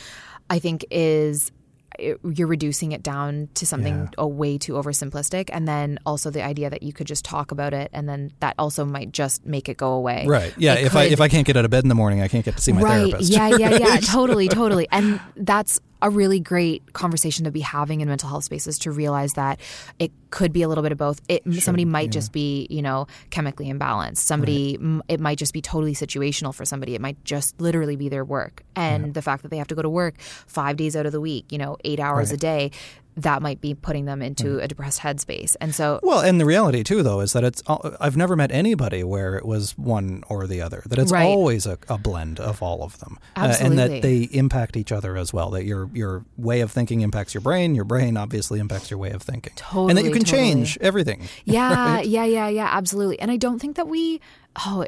I 0.48 0.58
think 0.58 0.86
is 0.90 1.52
it- 1.98 2.18
you're 2.34 2.48
reducing 2.48 2.92
it 2.92 3.02
down 3.02 3.48
to 3.54 3.66
something 3.66 3.94
Yeah. 3.94 4.08
a 4.18 4.26
way 4.26 4.58
too 4.58 4.72
oversimplistic 4.74 5.50
and 5.52 5.66
then 5.68 5.98
also 6.06 6.30
the 6.30 6.42
idea 6.44 6.70
that 6.70 6.82
you 6.82 6.92
could 6.92 7.06
just 7.06 7.24
talk 7.24 7.50
about 7.50 7.72
it 7.74 7.90
and 7.92 8.08
then 8.08 8.32
that 8.40 8.54
also 8.58 8.84
might 8.84 9.12
just 9.12 9.44
make 9.46 9.68
it 9.68 9.76
go 9.76 9.92
away 9.92 10.24
Right. 10.26 10.54
Yeah. 10.56 10.74
It 10.74 10.86
if 10.86 10.96
I 10.96 11.04
if 11.04 11.20
I 11.20 11.28
can't 11.28 11.46
get 11.46 11.56
out 11.56 11.64
of 11.64 11.70
bed 11.70 11.84
in 11.84 11.88
the 11.88 11.94
morning, 11.94 12.20
I 12.22 12.28
can't 12.28 12.44
get 12.44 12.56
to 12.56 12.62
see 12.62 12.72
my 12.72 12.80
right. 12.82 13.10
therapist. 13.10 13.32
Yeah, 13.32 13.48
yeah, 13.56 13.70
yeah. 13.78 13.96
totally, 14.02 14.48
totally. 14.48 14.86
And 14.90 15.20
that's 15.36 15.80
a 16.04 16.10
really 16.10 16.38
great 16.38 16.92
conversation 16.92 17.46
to 17.46 17.50
be 17.50 17.60
having 17.60 18.02
in 18.02 18.08
mental 18.08 18.28
health 18.28 18.44
spaces 18.44 18.78
to 18.80 18.92
realize 18.92 19.32
that 19.32 19.58
it 19.98 20.12
could 20.30 20.52
be 20.52 20.62
a 20.62 20.68
little 20.68 20.82
bit 20.82 20.92
of 20.92 20.98
both. 20.98 21.20
It 21.28 21.42
somebody 21.54 21.86
might 21.86 22.10
just 22.12 22.30
be, 22.30 22.66
you 22.68 22.82
know, 22.82 23.06
chemically 23.30 23.72
imbalanced. 23.72 24.18
Somebody 24.18 24.76
m 24.76 25.02
it 25.08 25.18
might 25.18 25.38
just 25.38 25.54
be 25.54 25.62
totally 25.62 25.94
situational 25.94 26.54
for 26.54 26.66
somebody. 26.66 26.94
It 26.94 27.00
might 27.00 27.24
just 27.24 27.58
literally 27.58 27.96
be 27.96 28.10
their 28.10 28.24
work. 28.24 28.62
And 28.76 29.14
the 29.14 29.22
fact 29.22 29.42
that 29.42 29.48
they 29.48 29.56
have 29.56 29.68
to 29.68 29.74
go 29.74 29.82
to 29.82 29.88
work 29.88 30.20
5 30.20 30.76
days 30.76 30.94
out 30.94 31.06
of 31.06 31.12
the 31.12 31.20
week, 31.20 31.50
you 31.50 31.58
know, 31.58 31.78
8 31.84 31.98
hours 32.00 32.30
a 32.30 32.36
day, 32.36 32.70
that 33.16 33.42
might 33.42 33.60
be 33.60 33.74
putting 33.74 34.06
them 34.06 34.20
into 34.22 34.58
a 34.58 34.66
depressed 34.66 35.00
headspace. 35.00 35.54
And 35.60 35.74
so 35.74 36.00
Well, 36.02 36.20
and 36.20 36.40
the 36.40 36.44
reality 36.44 36.82
too, 36.82 37.02
though, 37.02 37.20
is 37.20 37.32
that 37.32 37.44
it's. 37.44 37.62
I've 38.00 38.16
never 38.16 38.34
met 38.36 38.50
anybody 38.50 39.04
where 39.04 39.36
it 39.36 39.44
was 39.46 39.78
one 39.78 40.24
or 40.28 40.46
the 40.46 40.60
other. 40.60 40.82
That 40.86 40.98
it's 40.98 41.12
Right. 41.12 41.24
always 41.24 41.64
a, 41.66 41.78
a 41.88 41.96
blend 41.98 42.40
of 42.40 42.62
all 42.62 42.82
of 42.82 42.98
them, 42.98 43.18
Uh, 43.36 43.56
and 43.60 43.78
that 43.78 44.02
they 44.02 44.22
impact 44.32 44.76
each 44.76 44.90
other 44.92 45.16
as 45.16 45.32
well. 45.32 45.50
That 45.50 45.64
your 45.64 45.88
your 45.94 46.24
way 46.36 46.60
of 46.60 46.72
thinking 46.72 47.02
impacts 47.02 47.34
your 47.34 47.40
brain. 47.40 47.74
Your 47.74 47.84
brain 47.84 48.16
obviously 48.16 48.58
impacts 48.58 48.90
your 48.90 48.98
way 48.98 49.10
of 49.10 49.22
thinking, 49.22 49.52
Totally, 49.56 49.90
and 49.90 49.98
that 49.98 50.04
you 50.04 50.10
can 50.10 50.24
totally. 50.24 50.42
change 50.54 50.78
everything. 50.80 51.28
Yeah, 51.44 52.00
yeah, 52.00 52.24
yeah, 52.24 52.48
yeah, 52.48 52.68
absolutely. 52.72 53.20
And 53.20 53.30
I 53.30 53.36
don't 53.36 53.58
think 53.60 53.76
that 53.76 53.86
we, 53.86 54.20
oh, 54.66 54.86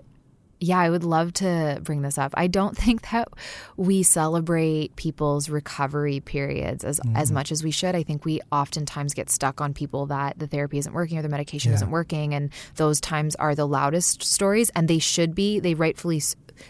yeah, 0.59 0.79
I 0.79 0.89
would 0.91 1.05
love 1.05 1.33
to 1.35 1.81
bring 1.83 2.03
this 2.03 2.17
up. 2.19 2.33
I 2.35 2.47
don't 2.47 2.77
think 2.85 3.11
that 3.11 3.29
we 3.77 4.03
celebrate 4.03 4.97
people's 4.97 5.49
recovery 5.49 6.21
periods 6.21 6.83
as 6.85 6.99
Mm-hmm. 7.01 7.17
as 7.17 7.31
much 7.31 7.53
as 7.53 7.63
we 7.63 7.71
should. 7.71 7.95
I 7.95 8.03
think 8.03 8.25
we 8.25 8.41
oftentimes 8.51 9.13
get 9.15 9.29
stuck 9.31 9.61
on 9.61 9.75
people 9.75 10.07
that 10.07 10.39
the 10.39 10.47
therapy 10.47 10.79
isn't 10.79 10.93
working 10.95 11.19
or 11.19 11.23
the 11.23 11.29
medication 11.29 11.73
isn't 11.73 11.91
working, 11.91 12.33
and 12.35 12.51
those 12.77 13.01
times 13.01 13.35
are 13.37 13.55
the 13.55 13.67
loudest 13.67 14.23
stories, 14.23 14.71
and 14.75 14.89
they 14.89 14.99
should 14.99 15.35
be. 15.35 15.61
They 15.61 15.75
rightfully. 15.75 16.23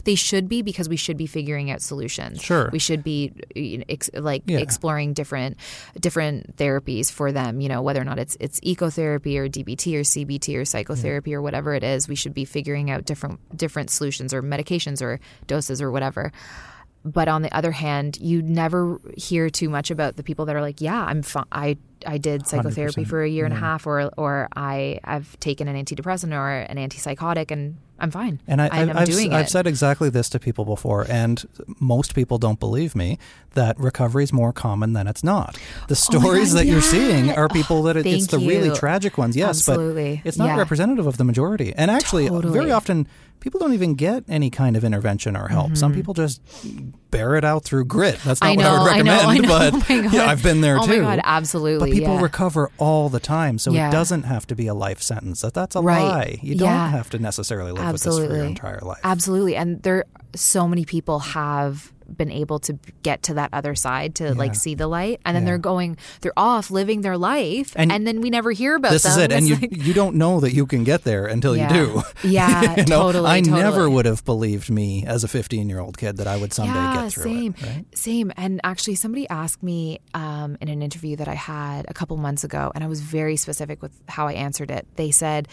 They 0.04 0.14
should 0.14 0.48
be 0.48 0.62
because 0.62 0.88
we 0.88 0.96
should 0.96 1.16
be 1.16 1.26
figuring 1.26 1.70
out 1.70 1.80
solutions. 1.82 2.42
Sure. 2.42 2.68
we 2.72 2.78
should 2.78 3.02
be 3.04 3.32
you 3.54 3.78
know, 3.78 3.84
ex- 3.88 4.10
like 4.14 4.42
Yeah. 4.46 4.58
exploring 4.58 5.12
different 5.14 5.56
different 6.00 6.56
therapies 6.56 7.10
for 7.10 7.32
them. 7.32 7.60
You 7.60 7.68
know, 7.68 7.82
whether 7.82 8.00
or 8.00 8.04
not 8.04 8.18
it's 8.18 8.36
it's 8.40 8.60
ecotherapy 8.60 9.36
or 9.38 9.48
DBT 9.48 9.96
or 9.96 10.00
CBT 10.02 10.56
or 10.56 10.64
psychotherapy 10.64 11.34
or 11.34 11.42
whatever 11.42 11.74
it 11.74 11.84
is, 11.84 12.08
we 12.08 12.14
should 12.14 12.34
be 12.34 12.44
figuring 12.44 12.90
out 12.90 13.04
different 13.04 13.40
different 13.56 13.90
solutions 13.90 14.32
or 14.34 14.42
medications 14.42 15.00
or 15.02 15.20
doses 15.46 15.80
or 15.82 15.90
whatever. 15.90 16.32
But 17.06 17.28
on 17.28 17.42
the 17.42 17.56
other 17.56 17.70
hand, 17.70 18.18
you 18.20 18.42
never 18.42 19.00
hear 19.16 19.48
too 19.48 19.68
much 19.68 19.90
about 19.92 20.16
the 20.16 20.22
people 20.24 20.44
that 20.46 20.56
are 20.56 20.60
like, 20.60 20.80
"Yeah, 20.80 21.00
I'm 21.04 21.22
fine. 21.22 21.44
I 21.52 21.76
I 22.04 22.18
did 22.18 22.46
psychotherapy 22.46 23.04
100%. 23.04 23.08
for 23.08 23.22
a 23.22 23.28
year 23.28 23.44
and 23.44 23.54
a 23.54 23.56
half, 23.58 23.86
or 23.86 24.10
or 24.16 24.48
I 24.56 24.98
I've 25.04 25.38
taken 25.38 25.68
an 25.68 25.76
antidepressant 25.82 26.32
or 26.32 26.50
an 26.50 26.76
antipsychotic, 26.76 27.50
and 27.52 27.76
I'm 27.98 28.10
fine. 28.10 28.40
And 28.46 28.60
I, 28.60 28.68
I'm 28.70 28.90
I've, 28.90 28.96
I've, 28.96 29.08
doing 29.08 29.32
I've 29.32 29.48
said 29.48 29.66
exactly 29.66 30.10
this 30.10 30.28
to 30.30 30.38
people 30.40 30.64
before, 30.64 31.06
and 31.08 31.42
most 31.80 32.14
people 32.14 32.38
don't 32.38 32.60
believe 32.60 32.94
me 32.96 33.18
that 33.54 33.78
recovery 33.80 34.24
is 34.24 34.32
more 34.32 34.52
common 34.52 34.92
than 34.92 35.06
it's 35.06 35.24
not. 35.24 35.56
The 35.88 35.92
oh 35.92 35.94
stories 35.94 36.52
Oh 36.52 36.56
God, 36.56 36.60
that 36.60 36.66
you're 36.66 36.82
seeing 36.82 37.30
are 37.30 37.48
people 37.48 37.84
that 37.84 37.96
it, 37.96 38.04
it's 38.04 38.26
the 38.26 38.38
really 38.38 38.70
tragic 38.76 39.16
ones, 39.16 39.34
yes, 39.36 39.66
Absolutely. 39.66 40.16
but 40.22 40.28
it's 40.28 40.36
not 40.36 40.48
Yeah. 40.48 40.58
representative 40.58 41.06
of 41.06 41.16
the 41.16 41.24
majority. 41.24 41.72
And 41.74 41.90
actually, 41.90 42.28
Totally. 42.28 42.52
very 42.52 42.70
often, 42.70 43.06
people 43.46 43.60
don't 43.60 43.74
even 43.74 43.94
get 43.94 44.24
any 44.28 44.50
kind 44.50 44.76
of 44.76 44.82
intervention 44.82 45.36
or 45.36 45.46
help. 45.46 45.76
Some 45.76 45.94
people 45.94 46.14
just 46.14 46.42
bear 47.12 47.36
it 47.36 47.44
out 47.44 47.62
through 47.62 47.84
grit. 47.84 48.18
That's 48.24 48.40
not 48.40 48.58
Mm-hmm. 48.58 48.60
I 48.60 48.78
what 48.80 48.90
I 48.92 49.00
know, 49.02 49.12
would 49.12 49.30
I 49.30 49.36
know, 49.38 49.52
recommend, 49.70 49.84
I 49.88 49.96
know. 50.00 50.08
but 50.08 50.12
Oh 50.12 50.16
yeah, 50.16 50.28
I've 50.28 50.42
been 50.42 50.62
there 50.62 50.78
oh 50.80 50.84
too. 50.84 51.00
my 51.02 51.14
god, 51.16 51.20
absolutely. 51.22 51.90
But 51.90 51.94
people 51.94 52.14
yeah. 52.14 52.22
recover 52.22 52.72
all 52.78 53.08
the 53.08 53.20
time, 53.20 53.58
so 53.58 53.70
Yeah. 53.70 53.88
it 53.88 53.92
doesn't 53.92 54.24
have 54.24 54.48
to 54.48 54.56
be 54.56 54.66
a 54.66 54.74
life 54.74 55.00
sentence. 55.00 55.42
That 55.42 55.54
that's 55.54 55.76
a 55.76 55.80
Right. 55.80 56.02
lie. 56.02 56.38
You 56.42 56.56
don't 56.56 56.90
have 56.90 57.08
to 57.10 57.20
necessarily 57.20 57.70
live 57.70 57.92
with 57.92 58.02
this 58.02 58.18
for 58.18 58.24
your 58.24 58.44
entire 58.44 58.80
life. 58.80 58.98
Absolutely. 59.04 59.54
And 59.54 59.80
there 59.84 60.06
so 60.34 60.66
many 60.66 60.84
people 60.84 61.20
have 61.20 61.92
been 62.14 62.30
able 62.30 62.58
to 62.60 62.78
get 63.02 63.22
to 63.24 63.34
that 63.34 63.50
other 63.52 63.74
side 63.74 64.14
to 64.16 64.34
like 64.34 64.54
see 64.54 64.74
the 64.74 64.86
light 64.86 65.20
and 65.24 65.34
then 65.34 65.42
Yeah. 65.42 65.46
they're 65.50 65.58
going 65.58 65.96
they're 66.20 66.32
off 66.38 66.70
living 66.70 67.00
their 67.00 67.16
life 67.18 67.72
And 67.76 67.90
and, 67.92 68.06
then 68.06 68.20
we 68.20 68.30
never 68.30 68.52
hear 68.52 68.76
about 68.76 68.92
This 68.92 69.02
them. 69.04 69.12
is 69.12 69.16
it, 69.18 69.32
and 69.32 69.48
It's 69.48 69.60
you 69.62 69.68
like- 69.68 69.86
you 69.86 69.92
don't 69.94 70.16
know 70.16 70.40
that 70.40 70.52
you 70.54 70.66
can 70.66 70.84
get 70.84 71.04
there 71.04 71.26
until 71.26 71.56
Yeah. 71.56 71.72
you 71.72 71.86
do. 71.86 72.02
Yeah, 72.28 72.60
you 72.76 72.84
know? 72.84 73.02
totally, 73.12 73.30
I 73.30 73.40
never 73.40 73.88
would 73.90 74.06
have 74.06 74.24
believed 74.24 74.70
me 74.70 75.04
as 75.06 75.24
a 75.24 75.28
15 75.28 75.68
year 75.68 75.80
old 75.80 75.98
kid 75.98 76.16
that 76.18 76.26
I 76.26 76.36
would 76.36 76.52
someday 76.52 76.74
yeah, 76.74 77.02
get 77.02 77.12
through 77.12 77.22
same, 77.24 77.54
it. 77.58 77.62
Right? 77.66 77.84
same. 77.98 78.32
And 78.36 78.60
actually, 78.64 78.94
somebody 78.96 79.28
asked 79.28 79.62
me 79.62 80.00
um, 80.14 80.56
in 80.60 80.68
an 80.68 80.82
interview 80.82 81.16
that 81.16 81.28
I 81.28 81.34
had 81.34 81.86
a 81.88 81.94
couple 81.94 82.16
months 82.16 82.44
ago, 82.44 82.72
and 82.74 82.82
I 82.84 82.86
was 82.86 83.00
very 83.00 83.36
specific 83.36 83.82
with 83.82 83.92
how 84.08 84.26
I 84.28 84.32
answered 84.34 84.70
it. 84.70 84.86
They 84.96 85.10
said, 85.10 85.48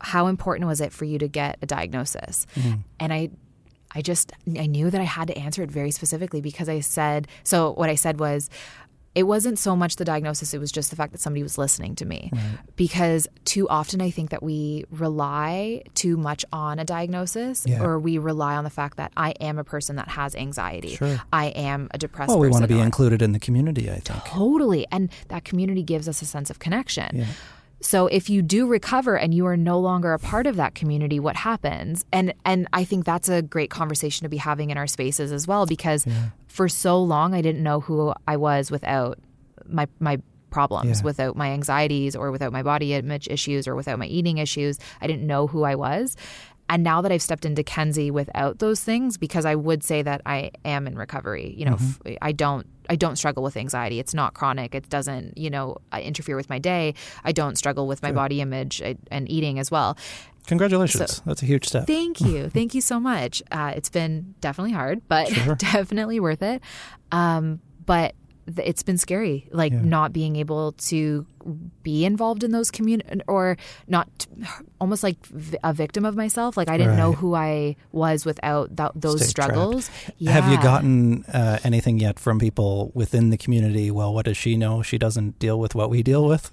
"How 0.00 0.26
important 0.28 0.68
was 0.68 0.80
it 0.80 0.92
for 0.92 1.04
you 1.04 1.18
to 1.18 1.28
get 1.28 1.58
a 1.62 1.66
diagnosis?" 1.66 2.46
Mm-hmm. 2.56 2.74
And 3.00 3.12
I, 3.12 3.30
I 3.94 4.02
just 4.02 4.32
I 4.58 4.66
knew 4.66 4.90
that 4.90 5.00
I 5.00 5.04
had 5.04 5.28
to 5.28 5.38
answer 5.38 5.62
it 5.62 5.70
very 5.70 5.90
specifically 5.90 6.40
because 6.40 6.68
I 6.68 6.80
said 6.80 7.28
so. 7.42 7.72
What 7.72 7.88
I 7.90 7.94
said 7.94 8.18
was. 8.20 8.50
It 9.16 9.28
wasn't 9.28 9.60
so 9.60 9.76
much 9.76 9.94
the 9.94 10.04
diagnosis, 10.04 10.54
it 10.54 10.58
was 10.58 10.72
just 10.72 10.90
the 10.90 10.96
fact 10.96 11.12
that 11.12 11.20
somebody 11.20 11.44
was 11.44 11.56
listening 11.56 11.94
to 11.94 12.04
me. 12.04 12.32
Because 12.74 13.28
too 13.44 13.68
often 13.68 14.00
I 14.00 14.10
think 14.10 14.30
that 14.30 14.42
we 14.42 14.86
rely 14.90 15.82
too 15.94 16.16
much 16.16 16.44
on 16.52 16.80
a 16.80 16.84
diagnosis 16.84 17.64
Yeah. 17.64 17.80
or 17.80 18.00
we 18.00 18.18
rely 18.18 18.56
on 18.56 18.64
the 18.64 18.70
fact 18.70 18.96
that 18.96 19.12
I 19.16 19.30
am 19.40 19.56
a 19.56 19.62
person 19.62 19.94
that 19.96 20.08
has 20.08 20.34
anxiety. 20.34 20.96
Sure. 20.96 21.20
I 21.32 21.46
am 21.54 21.86
a 21.92 21.98
depressed 21.98 22.30
Well, 22.30 22.40
we 22.40 22.48
want 22.48 22.62
to 22.62 22.68
be 22.68 22.80
included 22.80 23.22
in 23.22 23.30
the 23.30 23.38
community, 23.38 23.88
I 23.88 24.00
think. 24.00 24.24
Totally. 24.24 24.84
And 24.90 25.10
that 25.28 25.44
community 25.44 25.84
gives 25.84 26.08
us 26.08 26.20
a 26.20 26.26
sense 26.26 26.50
of 26.50 26.58
connection. 26.58 27.10
Yeah. 27.18 27.26
So 27.84 28.06
if 28.08 28.30
you 28.30 28.40
do 28.42 28.66
recover 28.66 29.16
and 29.18 29.34
you 29.34 29.46
are 29.46 29.56
no 29.56 29.78
longer 29.78 30.12
a 30.14 30.18
part 30.18 30.46
of 30.46 30.56
that 30.56 30.74
community, 30.74 31.20
what 31.20 31.36
happens? 31.36 32.04
And 32.12 32.32
and 32.44 32.66
I 32.72 32.82
think 32.84 33.04
that's 33.04 33.28
a 33.28 33.42
great 33.42 33.70
conversation 33.70 34.24
to 34.24 34.28
be 34.30 34.38
having 34.38 34.70
in 34.70 34.78
our 34.78 34.86
spaces 34.86 35.30
as 35.32 35.46
well 35.46 35.66
because 35.66 36.06
for 36.48 36.68
so 36.68 37.00
long 37.02 37.34
I 37.34 37.42
didn't 37.42 37.62
know 37.62 37.80
who 37.80 38.14
I 38.26 38.36
was 38.38 38.70
without 38.70 39.18
my 39.66 39.86
my 40.00 40.18
problems, 40.50 41.00
Yeah. 41.00 41.04
without 41.04 41.36
my 41.36 41.50
anxieties 41.50 42.14
or 42.16 42.30
without 42.30 42.52
my 42.52 42.62
body 42.62 42.94
image 42.94 43.26
issues 43.28 43.66
or 43.68 43.74
without 43.74 43.98
my 43.98 44.06
eating 44.06 44.38
issues. 44.38 44.78
I 45.02 45.06
didn't 45.06 45.26
know 45.26 45.46
who 45.46 45.64
I 45.64 45.74
was. 45.74 46.16
And 46.70 46.82
now 46.82 47.02
that 47.02 47.12
I've 47.12 47.20
stepped 47.20 47.44
into 47.44 47.62
Kenzie 47.62 48.10
without 48.10 48.60
those 48.60 48.80
things, 48.82 49.18
because 49.18 49.44
I 49.44 49.54
would 49.54 49.84
say 49.84 50.00
that 50.00 50.22
I 50.24 50.52
am 50.64 50.86
in 50.86 50.96
recovery. 50.96 51.54
You 51.58 51.66
know, 51.66 51.74
Mm-hmm. 51.74 52.08
f- 52.12 52.18
I 52.22 52.32
don't 52.32 52.66
I 52.88 52.96
don't 52.96 53.16
struggle 53.16 53.42
with 53.42 53.56
anxiety. 53.56 53.98
It's 53.98 54.14
not 54.14 54.34
chronic. 54.34 54.74
It 54.74 54.88
doesn't 54.88 55.36
you 55.38 55.50
know 55.50 55.78
interfere 55.92 56.36
with 56.36 56.48
my 56.48 56.58
day. 56.58 56.94
I 57.24 57.32
don't 57.32 57.56
struggle 57.56 57.86
with 57.86 58.02
my 58.02 58.12
body 58.12 58.40
image 58.40 58.82
and 59.10 59.30
eating 59.30 59.58
as 59.58 59.70
well. 59.70 59.96
Congratulations. 60.46 61.22
That's 61.24 61.42
a 61.42 61.46
huge 61.46 61.66
step. 61.66 61.86
Thank 61.86 62.20
you, 62.20 62.48
thank 62.50 62.74
you 62.74 62.80
so 62.80 63.00
much. 63.00 63.42
Uh, 63.50 63.72
it's 63.74 63.88
been 63.88 64.34
definitely 64.40 64.72
hard, 64.72 65.00
but 65.08 65.28
definitely 65.58 66.20
worth 66.20 66.42
it. 66.42 66.62
Um, 67.12 67.60
but 67.86 68.14
it's 68.56 68.82
been 68.82 68.98
scary, 68.98 69.48
like 69.52 69.72
not 69.72 70.12
being 70.12 70.36
able 70.36 70.72
to 70.72 71.26
be 71.82 72.04
involved 72.04 72.42
in 72.42 72.52
those 72.52 72.70
community 72.70 73.20
or 73.26 73.56
not 73.86 74.26
almost 74.80 75.02
like 75.02 75.24
v- 75.26 75.58
a 75.62 75.72
victim 75.72 76.04
of 76.04 76.16
myself. 76.16 76.56
Like 76.56 76.68
I 76.68 76.76
didn't 76.78 76.96
know 76.96 77.12
who 77.12 77.34
I 77.34 77.76
was 77.92 78.24
without 78.24 78.76
th- 78.76 78.90
those 78.94 79.20
Stay 79.20 79.28
struggles. 79.28 79.90
Have 80.26 80.48
you 80.50 80.56
gotten 80.62 81.24
uh, 81.26 81.58
anything 81.64 81.98
yet 81.98 82.18
from 82.18 82.38
people 82.38 82.90
within 82.94 83.30
the 83.30 83.36
community? 83.36 83.90
Well, 83.90 84.14
what 84.14 84.24
does 84.26 84.36
she 84.36 84.56
know? 84.56 84.82
She 84.82 84.98
doesn't 84.98 85.38
deal 85.38 85.58
with 85.58 85.74
what 85.74 85.90
we 85.90 86.02
deal 86.02 86.24
with. 86.26 86.50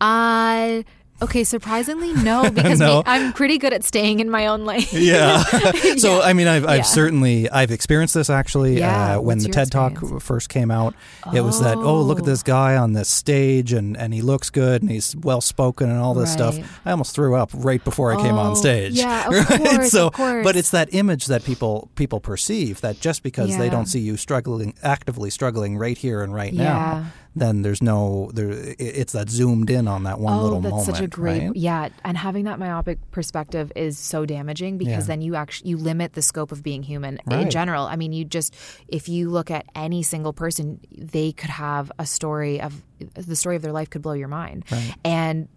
Uh, 0.00 0.82
okay, 1.22 1.44
surprisingly, 1.44 2.12
no, 2.14 2.50
because 2.54 2.78
No. 2.78 2.98
me, 2.98 3.02
I'm 3.06 3.32
pretty 3.32 3.58
good 3.58 3.72
at 3.72 3.84
staying 3.84 4.20
in 4.20 4.30
my 4.30 4.46
own 4.46 4.64
lane. 4.64 4.86
Yeah. 4.92 5.42
so 5.96 6.20
I 6.22 6.32
mean, 6.32 6.46
I've, 6.48 6.64
I've 6.64 6.76
Yeah. 6.78 6.82
certainly 6.82 7.50
I've 7.50 7.70
experienced 7.70 8.14
this 8.14 8.30
actually. 8.30 8.78
Yeah, 8.78 9.16
Uh, 9.16 9.20
when 9.20 9.38
what's 9.38 9.46
the 9.46 9.52
TED 9.52 9.70
Talk 9.70 10.20
first 10.20 10.48
came 10.48 10.70
out, 10.70 10.94
it 11.34 11.40
was 11.42 11.60
that 11.60 11.76
oh 11.76 12.00
look 12.02 12.18
at 12.18 12.24
this 12.24 12.42
guy 12.42 12.76
on 12.76 12.92
this 12.92 13.08
stage 13.08 13.72
and 13.72 13.96
and 13.96 14.12
he 14.14 14.22
looks 14.22 14.50
good 14.50 14.82
and 14.82 14.90
he's 14.90 15.14
well 15.16 15.40
spoken 15.40 15.90
and 15.90 15.98
all 15.98 16.14
this 16.14 16.32
stuff. 16.32 16.56
I 16.84 16.90
almost 16.90 17.14
threw 17.14 17.34
up 17.34 17.50
right 17.54 17.82
before 17.82 18.12
I 18.12 18.16
came 18.22 18.34
on 18.36 18.52
Oh, 18.52 18.54
stage. 18.54 18.92
yeah, 18.94 19.26
of 19.28 19.34
right? 19.50 19.60
course, 19.60 19.90
so, 19.90 20.06
of 20.08 20.12
course. 20.14 20.44
but 20.44 20.56
it's 20.56 20.70
that 20.70 20.88
image 20.94 21.26
that 21.26 21.44
people 21.44 21.90
people 21.96 22.20
perceive 22.20 22.80
that 22.80 23.00
just 23.00 23.22
because 23.22 23.56
they 23.58 23.68
don't 23.68 23.86
see 23.86 24.00
you 24.00 24.16
struggling 24.16 24.74
actively 24.82 25.30
struggling 25.30 25.76
right 25.76 25.98
here 25.98 26.22
and 26.22 26.32
right 26.34 26.52
Yeah. 26.52 26.62
now, 26.64 27.04
then 27.38 27.62
there's 27.62 27.82
no 27.82 28.30
there. 28.34 28.50
It's 28.78 29.12
that 29.12 29.30
zoomed 29.30 29.70
in 29.70 29.88
on 29.88 30.02
that 30.04 30.18
one 30.20 30.34
oh, 30.38 30.42
little 30.42 30.60
that's 30.60 30.70
moment. 30.70 30.86
such 30.96 31.00
a 31.00 31.06
great 31.06 31.42
right? 31.48 31.56
yeah. 31.56 31.88
And 32.04 32.16
having 32.16 32.44
that 32.44 32.58
myopic 32.58 32.98
perspective 33.10 33.72
is 33.76 33.98
so 33.98 34.26
damaging 34.26 34.78
because 34.78 35.04
Yeah. 35.04 35.14
then 35.14 35.22
you 35.22 35.34
actually 35.36 35.70
you 35.70 35.76
limit 35.76 36.12
the 36.14 36.22
scope 36.22 36.52
of 36.52 36.62
being 36.62 36.82
human 36.82 37.18
Right. 37.26 37.40
in 37.42 37.50
general. 37.50 37.84
I 37.86 37.96
mean, 37.96 38.12
you 38.12 38.24
just 38.24 38.54
if 38.88 39.08
you 39.08 39.30
look 39.30 39.50
at 39.50 39.66
any 39.74 40.02
single 40.02 40.32
person, 40.32 40.80
they 40.96 41.32
could 41.32 41.50
have 41.50 41.90
a 41.98 42.06
story 42.06 42.60
of 42.60 42.82
the 43.14 43.36
story 43.36 43.56
of 43.56 43.62
their 43.62 43.72
life 43.72 43.90
could 43.90 44.02
blow 44.02 44.14
your 44.14 44.28
mind, 44.28 44.64
and 45.04 45.48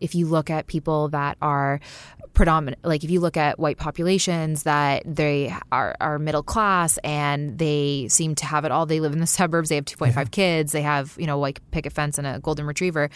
if 0.00 0.14
you 0.14 0.26
look 0.26 0.50
at 0.50 0.66
people 0.66 1.08
that 1.08 1.36
are 1.40 1.80
predominant 2.34 2.84
like 2.84 3.04
if 3.04 3.10
you 3.10 3.20
look 3.20 3.36
at 3.36 3.58
white 3.58 3.78
populations 3.78 4.64
that 4.64 5.02
they 5.06 5.54
are, 5.70 5.94
are 6.00 6.18
middle 6.18 6.42
class 6.42 6.98
and 7.04 7.58
they 7.58 8.06
seem 8.10 8.34
to 8.34 8.44
have 8.44 8.64
it 8.64 8.72
all 8.72 8.86
they 8.86 8.98
live 9.00 9.12
in 9.12 9.20
the 9.20 9.26
suburbs 9.38 9.68
they 9.68 9.76
have 9.76 9.84
2.5 9.84 10.30
kids 10.32 10.72
they 10.72 10.82
have 10.82 11.14
you 11.18 11.26
know 11.26 11.38
like 11.38 11.60
picket 11.70 11.92
fence 11.92 12.18
and 12.18 12.26
a 12.26 12.40
golden 12.40 12.66
retriever 12.66 13.08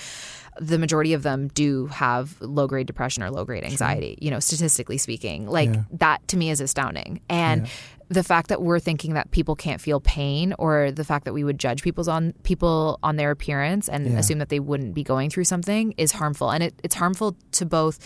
the 0.61 0.79
majority 0.79 1.13
of 1.13 1.23
them 1.23 1.49
do 1.49 1.87
have 1.87 2.37
low 2.41 2.67
grade 2.67 2.87
depression 2.87 3.23
or 3.23 3.31
low 3.31 3.45
grade 3.45 3.65
anxiety 3.65 4.17
you 4.21 4.31
know 4.31 4.41
statistically 4.41 4.99
speaking. 4.99 5.47
Like 5.49 5.71
Yeah. 5.71 5.83
that 5.93 6.27
to 6.29 6.37
me 6.37 6.51
is 6.51 6.61
astounding. 6.61 7.21
And 7.29 7.69
the 8.09 8.25
fact 8.25 8.49
that 8.49 8.61
we're 8.63 8.81
thinking 8.81 9.15
that 9.15 9.31
people 9.31 9.55
can't 9.55 9.81
feel 9.81 10.01
pain 10.01 10.55
or 10.59 10.91
the 10.91 11.05
fact 11.05 11.27
that 11.27 11.33
we 11.33 11.45
would 11.45 11.59
judge 11.59 11.83
people's 11.83 12.09
on 12.09 12.33
people 12.43 12.99
on 13.05 13.15
their 13.17 13.31
appearance 13.31 13.89
and 13.89 14.07
Yeah. 14.07 14.19
assume 14.19 14.39
that 14.41 14.49
they 14.49 14.59
wouldn't 14.59 14.95
be 14.95 15.05
going 15.05 15.31
through 15.31 15.45
something 15.45 15.95
is 15.97 16.11
harmful. 16.13 16.51
And 16.51 16.65
it, 16.65 16.75
it's 16.83 16.97
harmful 16.97 17.37
to 17.53 17.65
both 17.67 17.99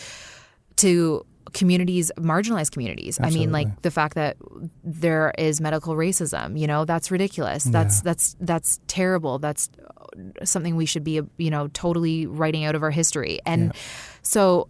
to 0.77 1.27
communities 1.53 2.11
marginalized 2.17 2.71
communities. 2.71 3.19
I 3.21 3.31
mean 3.31 3.53
like 3.53 3.83
the 3.83 3.91
fact 3.91 4.15
that 4.15 4.37
there 4.85 5.35
is 5.37 5.61
medical 5.61 5.95
racism 5.95 6.59
you 6.59 6.67
know 6.67 6.85
that's 6.85 7.11
ridiculous. 7.11 7.65
That's 7.65 8.01
that's 8.01 8.37
that's 8.41 8.81
terrible. 8.87 9.39
That's 9.39 9.69
something 10.45 10.77
we 10.77 10.87
should 10.87 11.05
be 11.05 11.21
you 11.37 11.51
know 11.51 11.69
totally 11.69 12.27
writing 12.27 12.65
out 12.65 12.75
of 12.75 12.83
our 12.83 12.91
history. 12.91 13.41
And 13.45 13.73
so 14.23 14.69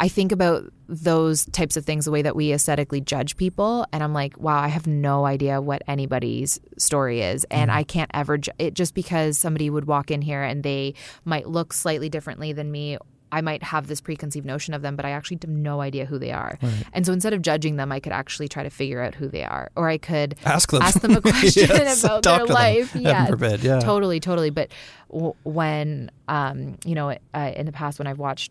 I 0.00 0.08
think 0.08 0.30
about 0.30 0.72
those 0.88 1.44
types 1.46 1.76
of 1.76 1.84
things, 1.84 2.04
the 2.04 2.12
way 2.12 2.22
that 2.22 2.36
we 2.36 2.52
aesthetically 2.52 3.00
judge 3.00 3.36
people, 3.36 3.84
and 3.92 4.02
I'm 4.02 4.12
like, 4.12 4.38
wow, 4.38 4.60
I 4.60 4.68
have 4.68 4.86
no 4.86 5.26
idea 5.26 5.60
what 5.60 5.82
anybody's 5.88 6.60
story 6.78 7.20
is, 7.20 7.44
and 7.50 7.70
mm. 7.70 7.74
I 7.74 7.82
can't 7.82 8.10
ever 8.14 8.38
ju- 8.38 8.52
it 8.58 8.74
just 8.74 8.94
because 8.94 9.38
somebody 9.38 9.70
would 9.70 9.86
walk 9.86 10.10
in 10.10 10.22
here 10.22 10.42
and 10.42 10.62
they 10.62 10.94
might 11.24 11.48
look 11.48 11.72
slightly 11.72 12.08
differently 12.08 12.52
than 12.52 12.70
me. 12.70 12.96
I 13.30 13.40
might 13.40 13.62
have 13.62 13.86
this 13.86 14.00
preconceived 14.00 14.46
notion 14.46 14.72
of 14.74 14.82
them, 14.82 14.96
but 14.96 15.04
I 15.04 15.10
actually 15.10 15.38
have 15.42 15.50
no 15.50 15.80
idea 15.80 16.06
who 16.06 16.18
they 16.18 16.32
are. 16.32 16.58
And 16.92 17.04
so 17.04 17.12
instead 17.12 17.32
of 17.34 17.42
judging 17.42 17.76
them, 17.76 17.92
I 17.92 18.00
could 18.00 18.12
actually 18.12 18.48
try 18.48 18.62
to 18.62 18.70
figure 18.70 19.02
out 19.02 19.14
who 19.14 19.28
they 19.28 19.44
are, 19.44 19.70
or 19.76 19.88
I 19.88 19.98
could 19.98 20.36
Ask 20.44 20.70
them. 20.70 20.82
ask 20.82 21.00
them 21.00 21.16
a 21.16 21.20
question 21.22 21.68
Yes, 21.68 22.04
about 22.04 22.22
their 22.22 22.38
them. 22.46 22.54
life. 22.54 22.94
Yeah, 22.94 23.26
forbid, 23.26 23.62
yeah. 23.62 23.80
totally, 23.80 24.18
totally. 24.20 24.50
But 24.50 24.70
w- 25.12 25.34
when 25.44 26.10
um, 26.28 26.78
you 26.84 26.94
know, 26.94 27.10
uh, 27.34 27.52
in 27.56 27.66
the 27.66 27.72
past 27.72 27.98
when 27.98 28.06
I've 28.06 28.18
watched 28.18 28.50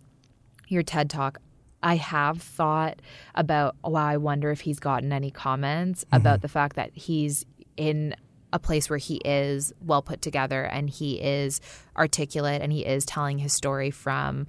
your 0.68 0.84
TED 0.84 1.10
talk, 1.10 1.40
I 1.84 1.96
have 1.96 2.42
thought 2.42 3.02
about, 3.36 3.76
wow, 3.84 4.06
I 4.08 4.18
wonder 4.18 4.52
if 4.52 4.62
he's 4.62 4.80
gotten 4.80 5.12
any 5.14 5.32
comments 5.32 6.04
Mm-hmm. 6.06 6.16
about 6.18 6.42
the 6.42 6.48
fact 6.48 6.76
that 6.76 6.92
he's 6.94 7.46
in 7.78 8.16
a 8.54 8.60
place 8.60 8.90
where 8.90 8.98
he 8.98 9.16
is 9.26 9.74
well 9.86 10.02
put 10.02 10.22
together 10.22 10.64
and 10.64 10.90
he 10.90 11.16
is 11.22 11.60
articulate 11.98 12.62
and 12.62 12.72
he 12.72 12.86
is 12.86 13.06
telling 13.06 13.38
his 13.38 13.54
story 13.54 13.92
from 13.92 14.48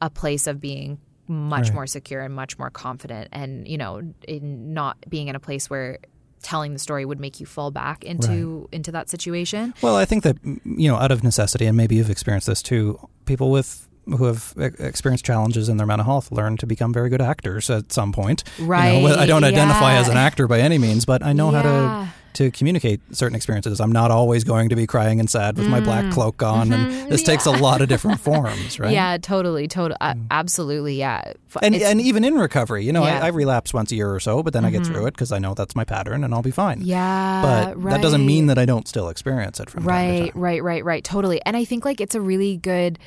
a 0.00 0.10
place 0.10 0.46
of 0.46 0.60
being 0.60 0.98
much 1.28 1.66
Right. 1.68 1.74
more 1.74 1.86
secure 1.86 2.22
and 2.22 2.34
much 2.34 2.58
more 2.58 2.70
confident 2.70 3.28
and, 3.32 3.68
you 3.68 3.78
know, 3.78 4.02
in 4.26 4.74
not 4.74 4.96
being 5.08 5.28
in 5.28 5.36
a 5.36 5.40
place 5.40 5.70
where 5.70 5.98
telling 6.42 6.72
the 6.72 6.78
story 6.78 7.04
would 7.04 7.20
make 7.20 7.38
you 7.38 7.46
fall 7.46 7.70
back 7.70 8.02
into 8.02 8.66
into 8.72 8.90
that 8.90 9.10
situation. 9.10 9.74
Well, 9.82 9.94
I 9.94 10.06
think 10.06 10.22
that 10.24 10.38
you 10.42 10.88
know, 10.88 10.96
out 10.96 11.12
of 11.12 11.22
necessity, 11.22 11.66
and 11.66 11.76
maybe 11.76 11.96
you've 11.96 12.08
experienced 12.10 12.46
this 12.46 12.62
too. 12.62 12.98
People 13.26 13.50
with 13.50 13.86
who 14.06 14.24
have 14.24 14.54
experienced 14.56 15.24
challenges 15.24 15.68
in 15.68 15.76
their 15.76 15.86
mental 15.86 16.06
health 16.06 16.32
learn 16.32 16.56
to 16.56 16.66
become 16.66 16.92
very 16.92 17.10
good 17.10 17.20
actors 17.20 17.68
at 17.70 17.92
some 17.92 18.10
point. 18.10 18.42
You 18.58 18.64
know, 18.64 18.70
Right, 18.70 19.04
I 19.18 19.26
don't 19.26 19.44
identify 19.44 19.92
yeah. 19.92 20.00
as 20.00 20.08
an 20.08 20.16
actor 20.16 20.48
by 20.48 20.60
any 20.60 20.78
means, 20.78 21.04
but 21.04 21.22
I 21.22 21.32
know 21.34 21.50
how 21.50 21.62
to 21.62 22.08
to 22.34 22.50
communicate 22.52 23.00
certain 23.14 23.34
experiences. 23.34 23.80
I'm 23.80 23.92
not 23.92 24.10
always 24.10 24.44
going 24.44 24.68
to 24.68 24.76
be 24.76 24.86
crying 24.86 25.18
and 25.20 25.28
sad 25.28 25.58
with 25.58 25.66
my 25.68 25.80
black 25.80 26.12
cloak 26.12 26.42
on, 26.42 26.72
and 26.72 27.10
this 27.10 27.22
takes 27.22 27.44
a 27.46 27.50
lot 27.50 27.80
of 27.80 27.88
different 27.88 28.20
forms, 28.28 28.78
right? 28.78 28.86
Mm-hmm. 28.86 28.94
Yeah, 28.94 29.18
totally, 29.18 29.66
totally, 29.68 29.96
uh, 30.00 30.14
absolutely, 30.30 30.96
yeah. 30.96 31.32
And, 31.62 31.74
it's- 31.74 31.90
and 31.90 32.00
even 32.00 32.24
in 32.24 32.36
recovery, 32.36 32.84
you 32.84 32.92
know, 32.92 33.02
Yeah. 33.04 33.14
Mm-hmm. 33.16 33.24
I, 33.24 33.26
I 33.26 33.30
relapse 33.30 33.74
once 33.74 33.90
a 33.92 33.96
year 33.96 34.14
or 34.14 34.20
so, 34.20 34.42
but 34.42 34.52
then 34.52 34.64
I 34.64 34.70
get 34.70 34.86
through 34.86 35.06
it 35.06 35.14
because 35.14 35.32
I 35.32 35.38
know 35.38 35.54
that's 35.54 35.74
my 35.74 35.84
pattern 35.84 36.22
and 36.24 36.32
I'll 36.32 36.42
be 36.42 36.50
fine. 36.52 36.80
yeah, 36.82 37.42
But 37.74 37.82
that 37.90 38.00
doesn't 38.02 38.24
mean 38.24 38.46
that 38.46 38.58
I 38.58 38.64
don't 38.64 38.86
still 38.86 39.08
experience 39.08 39.58
it 39.60 39.68
from 39.70 39.82
time 39.84 39.86
to 39.86 39.90
right 39.90 40.32
time. 40.32 40.40
right 40.40 40.62
right 40.62 40.84
right 40.84 41.04
totally 41.04 41.40
and 41.44 41.56
i 41.56 41.64
think 41.64 41.84
like 41.84 42.00
it's 42.00 42.14
a 42.14 42.20
really 42.20 42.56
good 42.56 42.98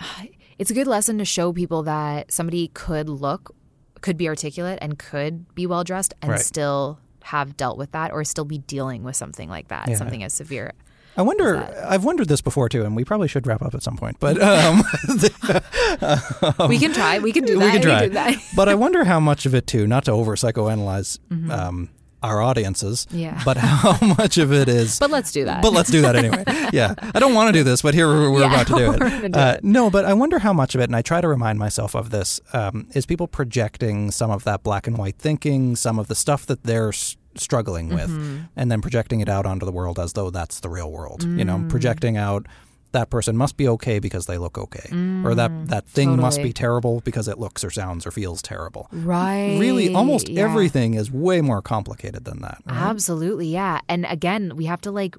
it's 0.58 0.70
a 0.70 0.74
good 0.74 0.86
lesson 0.86 1.18
to 1.18 1.24
show 1.24 1.52
people 1.52 1.82
that 1.84 2.30
somebody 2.32 2.68
could 2.68 3.08
look 3.08 3.54
could 4.00 4.16
be 4.16 4.28
articulate 4.28 4.78
and 4.82 4.98
could 4.98 5.52
be 5.54 5.66
well 5.66 5.84
dressed 5.84 6.14
and 6.22 6.32
Right. 6.32 6.40
still 6.40 6.98
have 7.24 7.56
dealt 7.56 7.78
with 7.78 7.92
that 7.92 8.10
or 8.12 8.24
still 8.24 8.44
be 8.44 8.58
dealing 8.58 9.02
with 9.04 9.16
something 9.16 9.48
like 9.48 9.68
that 9.68 9.88
Yeah. 9.88 9.96
something 9.96 10.22
as 10.22 10.32
severe 10.32 10.72
I 11.14 11.20
wonder. 11.20 11.58
I've 11.86 12.04
wondered 12.06 12.28
this 12.28 12.40
before 12.40 12.70
too, 12.70 12.86
and 12.86 12.96
we 12.96 13.04
probably 13.04 13.28
should 13.28 13.46
wrap 13.46 13.60
up 13.60 13.74
at 13.74 13.82
some 13.82 13.98
point. 13.98 14.16
But 14.18 14.40
um, 14.40 14.82
we 16.70 16.78
can 16.78 16.94
try 16.94 17.18
we 17.18 17.32
can 17.32 17.44
do 17.44 17.58
that 17.58 17.64
we 17.66 17.70
can 17.72 17.82
try. 17.82 18.06
do 18.06 18.14
that. 18.14 18.34
but 18.56 18.68
I 18.70 18.74
wonder 18.74 19.04
how 19.04 19.20
much 19.20 19.44
of 19.44 19.54
it 19.54 19.66
too, 19.66 19.86
not 19.86 20.06
to 20.06 20.12
over 20.12 20.34
psychoanalyze 20.36 21.18
um, 21.50 21.90
our 22.22 22.40
audiences. 22.42 23.06
Yeah. 23.10 23.40
but 23.44 23.56
how 23.56 23.96
much 24.18 24.38
of 24.38 24.52
it 24.52 24.68
is. 24.68 24.98
but 24.98 25.10
let's 25.10 25.32
do 25.32 25.44
that 25.44 25.62
But 25.62 25.72
let's 25.72 25.90
do 25.90 26.02
that 26.02 26.16
anyway. 26.16 26.44
Yeah, 26.72 26.94
I 27.14 27.18
don't 27.20 27.34
want 27.34 27.48
to 27.48 27.52
do 27.52 27.64
this, 27.64 27.82
but 27.82 27.92
here 27.94 28.06
we're, 28.08 28.30
we're 28.30 28.40
Yeah, 28.40 28.54
about 28.54 28.66
to 28.68 28.74
do 28.74 28.92
it. 29.26 29.32
do 29.32 29.38
Uh, 29.38 29.54
it. 29.58 29.64
no, 29.64 29.90
but 29.90 30.04
I 30.04 30.14
wonder 30.14 30.38
how 30.38 30.52
much 30.52 30.74
of 30.74 30.80
it, 30.80 30.84
and 30.84 30.96
I 30.96 31.02
try 31.02 31.20
to 31.20 31.28
remind 31.28 31.58
myself 31.58 31.94
of 31.94 32.10
this, 32.10 32.40
um, 32.52 32.86
is 32.94 33.04
people 33.06 33.26
projecting 33.26 34.10
some 34.10 34.30
of 34.30 34.44
that 34.44 34.62
black 34.62 34.86
and 34.86 34.96
white 34.96 35.18
thinking, 35.18 35.76
some 35.76 35.98
of 35.98 36.08
the 36.08 36.14
stuff 36.14 36.46
that 36.46 36.62
they're 36.64 36.88
s- 36.88 37.16
struggling 37.34 37.88
with, 37.88 38.08
Mm-hmm. 38.10 38.38
and 38.56 38.70
then 38.70 38.80
projecting 38.80 39.20
it 39.20 39.28
out 39.28 39.44
onto 39.46 39.66
the 39.66 39.72
world 39.72 39.98
as 39.98 40.12
though 40.14 40.30
that's 40.30 40.60
the 40.60 40.68
real 40.68 40.90
world. 40.90 41.22
You 41.24 41.44
Mm. 41.44 41.46
know, 41.46 41.64
projecting 41.68 42.16
out 42.16 42.46
that 42.92 43.10
person 43.10 43.36
must 43.36 43.56
be 43.56 43.66
okay 43.68 43.98
because 43.98 44.26
they 44.26 44.38
look 44.38 44.56
okay, 44.58 44.88
or 45.24 45.34
that 45.34 45.50
that 45.68 45.86
thing 45.86 46.16
must 46.20 46.40
Mm. 46.40 46.42
be 46.44 46.52
terrible 46.52 47.00
because 47.00 47.26
it 47.28 47.38
looks 47.38 47.64
or 47.64 47.70
sounds 47.70 48.06
or 48.06 48.10
feels 48.10 48.40
terrible. 48.42 48.88
right 48.92 49.56
Really, 49.58 49.94
almost 49.94 50.28
yeah. 50.28 50.42
everything 50.42 50.94
is 50.94 51.10
way 51.10 51.40
more 51.40 51.62
complicated 51.62 52.24
than 52.24 52.40
that. 52.42 52.58
right? 52.66 52.76
Absolutely, 52.76 53.48
yeah. 53.48 53.80
And 53.88 54.06
again, 54.06 54.52
we 54.56 54.66
have 54.66 54.80
to 54.82 54.90
like 54.90 55.16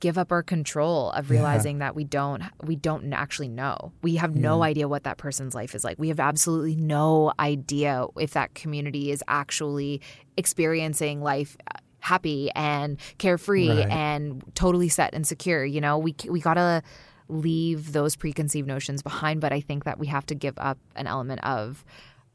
give 0.00 0.16
up 0.16 0.30
our 0.30 0.44
control 0.44 1.10
of 1.10 1.28
realizing 1.28 1.78
that 1.78 1.96
we 1.96 2.04
don't 2.04 2.44
we 2.62 2.76
don't 2.76 3.12
actually 3.12 3.48
know. 3.48 3.90
We 4.02 4.14
have 4.16 4.36
no 4.36 4.62
idea 4.62 4.86
what 4.86 5.02
that 5.02 5.18
person's 5.18 5.56
life 5.56 5.74
is 5.74 5.82
like. 5.82 5.98
We 5.98 6.06
have 6.08 6.20
absolutely 6.20 6.76
no 6.76 7.32
idea 7.40 8.06
if 8.16 8.30
that 8.32 8.54
community 8.54 9.10
is 9.10 9.24
actually 9.26 10.00
experiencing 10.36 11.20
life 11.20 11.56
uh, 11.74 11.78
happy 12.00 12.50
and 12.54 12.98
carefree 13.18 13.68
Right. 13.68 13.88
and 13.90 14.42
totally 14.54 14.88
set 14.88 15.14
and 15.14 15.26
secure, 15.26 15.64
you 15.64 15.80
know? 15.80 15.98
We 15.98 16.14
we 16.28 16.40
got 16.40 16.54
to 16.54 16.82
leave 17.28 17.92
those 17.92 18.16
preconceived 18.16 18.66
notions 18.66 19.02
behind, 19.02 19.40
but 19.40 19.52
I 19.52 19.60
think 19.60 19.84
that 19.84 19.98
we 19.98 20.06
have 20.06 20.24
to 20.26 20.34
give 20.34 20.54
up 20.58 20.78
an 20.96 21.06
element 21.06 21.44
of 21.44 21.84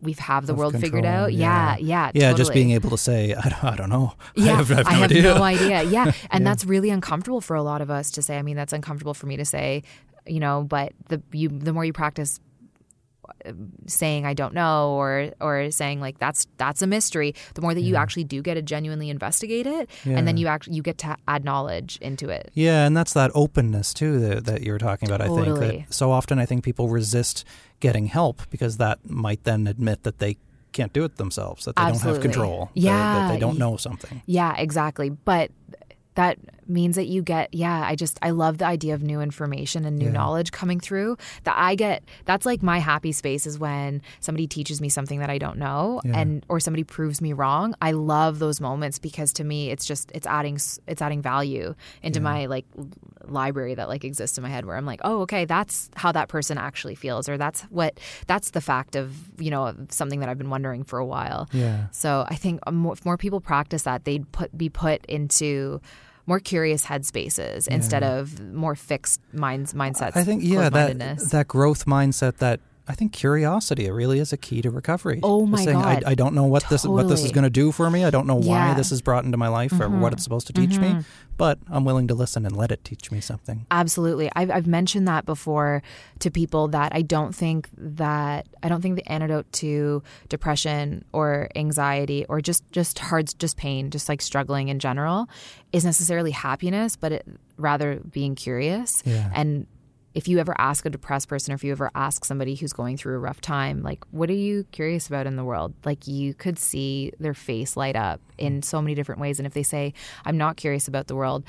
we've 0.02 0.20
have 0.20 0.46
the 0.48 0.54
Of 0.54 0.60
world 0.60 0.78
figured 0.80 1.06
out. 1.06 1.32
Yeah, 1.34 1.78
yeah. 1.78 2.12
Yeah, 2.14 2.32
just 2.32 2.50
totally. 2.50 2.54
being 2.56 2.72
able 2.72 2.90
to 2.90 2.98
say, 2.98 3.34
I 3.34 3.50
don't, 3.50 3.64
I 3.64 3.76
don't 3.76 3.90
know. 3.90 4.14
Yeah, 4.36 4.54
I 4.54 4.56
have, 4.58 4.72
I 4.72 4.76
have 4.76 4.86
no 4.86 4.90
I 4.90 4.94
have 4.96 5.12
idea. 5.12 5.22
no 5.24 5.44
idea. 5.44 5.84
Yeah, 5.84 6.12
and 6.32 6.46
that's 6.46 6.66
really 6.66 6.90
uncomfortable 6.90 7.40
for 7.42 7.56
a 7.56 7.64
lot 7.64 7.82
of 7.82 7.90
us 7.90 8.12
to 8.12 8.22
say. 8.22 8.38
I 8.38 8.42
mean, 8.42 8.56
that's 8.58 8.74
uncomfortable 8.74 9.14
for 9.14 9.28
me 9.28 9.38
to 9.38 9.46
say, 9.46 9.84
you 10.28 10.40
know. 10.42 10.64
But 10.64 10.92
the 11.08 11.22
you 11.32 11.48
the 11.50 11.72
more 11.74 11.86
you 11.86 11.94
practice 11.94 12.40
saying 13.88 14.26
I 14.26 14.34
don't 14.34 14.54
know 14.54 14.92
or 14.94 15.32
or 15.40 15.72
saying 15.72 16.00
like 16.00 16.20
that's 16.20 16.48
that's 16.58 16.82
a 16.82 16.88
mystery, 16.88 17.36
the 17.56 17.62
more 17.62 17.74
that 17.74 17.82
you 17.82 17.96
actually 17.96 18.24
do 18.24 18.42
get 18.42 18.56
to 18.56 18.62
genuinely 18.62 19.10
investigate 19.10 19.68
it, 19.68 19.90
and 20.06 20.28
then 20.28 20.38
you 20.38 20.48
actually 20.48 20.76
you 20.76 20.82
get 20.82 20.98
to 21.00 21.16
add 21.28 21.44
knowledge 21.44 21.98
into 22.02 22.30
it. 22.30 22.52
Yeah, 22.54 22.86
and 22.86 22.96
that's 22.96 23.14
that 23.14 23.32
openness 23.34 23.94
too 23.94 24.20
that, 24.20 24.46
that 24.46 24.62
you're 24.62 24.78
talking 24.78 25.10
about. 25.10 25.22
I 25.22 25.28
think 25.28 25.60
that 25.60 25.94
so 25.94 26.12
often 26.12 26.40
I 26.40 26.46
think 26.46 26.64
people 26.64 26.90
resist 26.90 27.46
getting 27.80 28.06
help 28.08 28.42
because 28.50 28.78
that 28.78 29.00
might 29.10 29.44
then 29.44 29.68
admit 29.68 30.04
that 30.04 30.20
they 30.20 30.38
can't 30.72 30.94
do 30.94 31.04
it 31.04 31.18
themselves, 31.18 31.66
that 31.66 31.76
they 31.76 31.84
don't 31.84 32.02
have 32.02 32.22
control, 32.22 32.72
that- 32.74 32.82
that, 32.82 32.88
Yeah. 32.88 33.30
they 33.32 33.38
don't 33.40 33.60
know 33.60 33.78
something. 33.78 34.22
Yeah, 34.26 34.56
exactly. 34.58 35.10
But 35.10 35.52
that 36.16 36.38
means 36.66 36.96
that 36.96 37.08
you 37.08 37.22
get 37.22 37.54
yeah 37.54 37.82
i 37.86 37.94
just 37.96 38.18
i 38.22 38.30
love 38.30 38.58
the 38.58 38.66
idea 38.66 38.94
of 38.94 39.04
new 39.04 39.20
information 39.20 39.84
and 39.84 39.98
new 39.98 40.10
knowledge 40.10 40.52
coming 40.54 40.80
through 40.80 41.18
that 41.44 41.56
i 41.58 41.76
get 41.76 42.04
that's 42.24 42.46
like 42.46 42.64
my 42.64 42.80
happy 42.80 43.12
space 43.12 43.46
is 43.46 43.60
when 43.60 44.02
somebody 44.22 44.48
teaches 44.48 44.80
me 44.80 44.88
something 44.88 45.20
that 45.20 45.30
i 45.30 45.38
don't 45.38 45.58
know 45.58 46.00
Yeah. 46.06 46.20
and 46.20 46.46
or 46.48 46.60
somebody 46.62 46.84
proves 46.86 47.20
me 47.22 47.34
wrong 47.34 47.76
i 47.82 47.92
love 47.92 48.40
those 48.40 48.62
moments 48.62 48.98
because 48.98 49.34
to 49.34 49.44
me 49.44 49.72
it's 49.72 49.86
just 49.86 50.10
it's 50.16 50.26
adding 50.26 50.56
it's 50.88 51.02
adding 51.02 51.22
value 51.22 51.76
into 52.02 52.22
my 52.22 52.46
like 52.46 52.66
library 53.26 53.74
that 53.76 53.88
like 53.88 54.04
exists 54.04 54.38
in 54.38 54.42
my 54.42 54.50
head 54.50 54.66
where 54.66 54.76
i'm 54.78 54.86
like 54.86 55.02
oh 55.04 55.22
okay 55.22 55.46
that's 55.46 55.90
how 55.96 56.12
that 56.12 56.28
person 56.30 56.58
actually 56.58 56.96
feels 56.96 57.28
or 57.30 57.38
that's 57.38 57.62
what 57.64 58.00
that's 58.28 58.52
the 58.52 58.62
fact 58.62 58.96
of 58.96 59.16
you 59.42 59.50
know 59.50 59.74
something 59.90 60.20
that 60.20 60.30
i've 60.30 60.38
been 60.38 60.50
wondering 60.50 60.84
for 60.84 61.00
a 61.00 61.06
while 61.06 61.48
Yeah. 61.52 61.88
so 61.92 62.26
I 62.30 62.36
think 62.36 62.60
um, 62.68 62.76
more- 62.76 62.94
if 62.94 63.06
more 63.06 63.18
people 63.18 63.42
practice 63.42 63.84
that, 63.84 64.06
they'd 64.06 64.30
put 64.32 64.56
be 64.58 64.70
put 64.70 65.06
into 65.06 65.82
more 66.26 66.40
curious 66.40 66.86
headspaces 66.86 67.68
instead 67.68 68.04
of 68.04 68.40
more 68.40 68.76
fixed 68.76 69.20
minds 69.34 69.74
mindsets. 69.74 70.16
I 70.16 70.24
think 70.24 70.44
yeah, 70.44 70.70
that 70.70 71.20
that 71.32 71.48
growth 71.48 71.86
mindset 71.86 72.38
that 72.38 72.60
I 72.86 72.96
think 72.96 73.14
curiosity 73.14 73.90
really 73.90 74.20
is 74.20 74.34
a 74.34 74.38
key 74.38 74.62
to 74.62 74.70
recovery. 74.70 75.22
Oh 75.24 75.46
my 75.46 75.64
saying, 75.64 75.80
God. 75.80 76.04
I, 76.06 76.12
I 76.12 76.16
don't 76.16 76.36
know 76.36 76.44
what 76.44 76.68
this 76.70 76.86
what 76.86 77.08
this 77.08 77.24
is 77.24 77.32
going 77.32 77.46
to 77.46 77.50
do 77.50 77.72
for 77.72 77.90
me. 77.90 78.04
I 78.04 78.10
don't 78.10 78.28
know 78.28 78.36
why 78.36 78.46
Yeah. 78.46 78.68
Mm-hmm. 78.70 78.78
this 78.78 78.92
is 78.92 79.02
brought 79.02 79.24
into 79.24 79.38
my 79.38 79.48
life 79.48 79.72
or 79.80 79.88
what 79.90 80.12
it's 80.12 80.24
supposed 80.24 80.48
to 80.48 80.54
teach 80.54 80.78
me, 80.78 80.98
but 81.38 81.60
I'm 81.70 81.86
willing 81.86 82.08
to 82.10 82.14
listen 82.14 82.46
and 82.46 82.56
let 82.58 82.72
it 82.72 82.84
teach 82.84 83.10
me 83.10 83.22
something. 83.22 83.66
Absolutely. 83.72 84.30
I've, 84.36 84.52
I've 84.52 84.68
mentioned 84.68 85.08
that 85.08 85.26
before 85.26 85.82
to 86.20 86.30
people 86.30 86.68
that 86.70 86.92
I 86.94 87.04
don't 87.04 87.34
think 87.34 87.70
that 87.78 88.48
I 88.62 88.68
don't 88.68 88.82
think 88.82 88.98
the 88.98 89.10
antidote 89.10 89.50
to 89.54 90.04
depression 90.28 91.06
or 91.14 91.50
anxiety 91.56 92.26
or 92.28 92.42
just 92.42 92.70
just 92.74 93.00
hard 93.00 93.34
just 93.40 93.56
pain, 93.56 93.92
just 93.92 94.10
like 94.10 94.22
struggling 94.22 94.68
in 94.68 94.80
general, 94.80 95.30
is 95.72 95.86
necessarily 95.86 96.32
happiness, 96.32 96.98
but 96.98 97.14
it, 97.14 97.28
rather 97.58 98.02
being 98.12 98.36
curious. 98.36 99.02
Yeah. 99.06 99.30
And 99.34 99.68
if 100.14 100.28
you 100.28 100.40
ever 100.40 100.54
ask 100.60 100.86
a 100.86 100.90
depressed 100.90 101.28
person 101.28 101.52
or 101.52 101.56
if 101.56 101.64
you 101.64 101.72
ever 101.72 101.90
ask 101.96 102.24
somebody 102.24 102.56
who's 102.56 102.74
going 102.74 102.98
through 102.98 103.16
a 103.16 103.20
rough 103.20 103.42
time, 103.42 103.82
like, 103.82 104.04
what 104.12 104.30
are 104.30 104.34
you 104.34 104.64
curious 104.72 105.08
about 105.08 105.26
in 105.26 105.36
the 105.36 105.44
world? 105.44 105.74
Like, 105.86 106.08
you 106.08 106.34
could 106.34 106.60
see 106.60 107.12
their 107.20 107.34
face 107.34 107.76
light 107.76 107.96
up 107.96 108.22
in 108.38 108.62
so 108.62 108.82
many 108.82 108.94
different 108.94 109.22
ways. 109.22 109.40
And 109.40 109.48
if 109.48 109.54
they 109.54 109.64
say, 109.64 109.94
I'm 110.26 110.38
not 110.38 110.56
curious 110.56 110.88
about 110.88 111.08
the 111.08 111.16
world, 111.16 111.44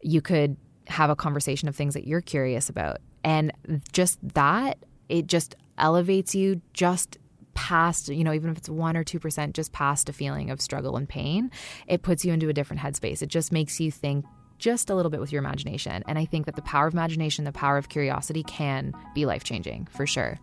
you 0.00 0.22
could 0.22 0.56
have 0.86 1.10
a 1.10 1.16
conversation 1.16 1.68
of 1.68 1.76
things 1.76 1.94
that 1.94 2.06
you're 2.06 2.22
curious 2.22 2.70
about. 2.70 2.98
And 3.24 3.52
just 3.92 4.18
that, 4.34 4.78
it 5.08 5.26
just 5.26 5.54
elevates 5.76 6.34
you 6.34 6.62
just 6.72 7.18
past, 7.52 8.08
you 8.08 8.24
know, 8.24 8.32
even 8.32 8.50
if 8.50 8.56
it's 8.56 8.68
one 8.68 8.96
or 8.96 9.04
2%, 9.04 9.52
just 9.52 9.72
past 9.72 10.08
a 10.08 10.12
feeling 10.12 10.50
of 10.50 10.60
struggle 10.60 10.96
and 10.96 11.08
pain. 11.08 11.50
It 11.86 12.02
puts 12.02 12.24
you 12.24 12.32
into 12.32 12.48
a 12.48 12.52
different 12.52 12.80
headspace. 12.80 13.20
It 13.20 13.28
just 13.28 13.52
makes 13.52 13.80
you 13.80 13.90
think 13.90 14.24
just 14.58 14.90
a 14.90 14.94
little 14.94 15.10
bit 15.10 15.20
with 15.20 15.32
your 15.32 15.40
imagination. 15.40 16.02
And 16.06 16.18
I 16.18 16.24
think 16.24 16.46
that 16.46 16.56
the 16.56 16.62
power 16.62 16.86
of 16.86 16.92
imagination, 16.94 17.44
the 17.44 17.52
power 17.52 17.76
of 17.78 17.88
curiosity 17.88 18.42
can 18.42 18.92
be 19.14 19.24
life 19.26 19.44
changing 19.44 19.86
for 19.90 20.06
sure. 20.06 20.38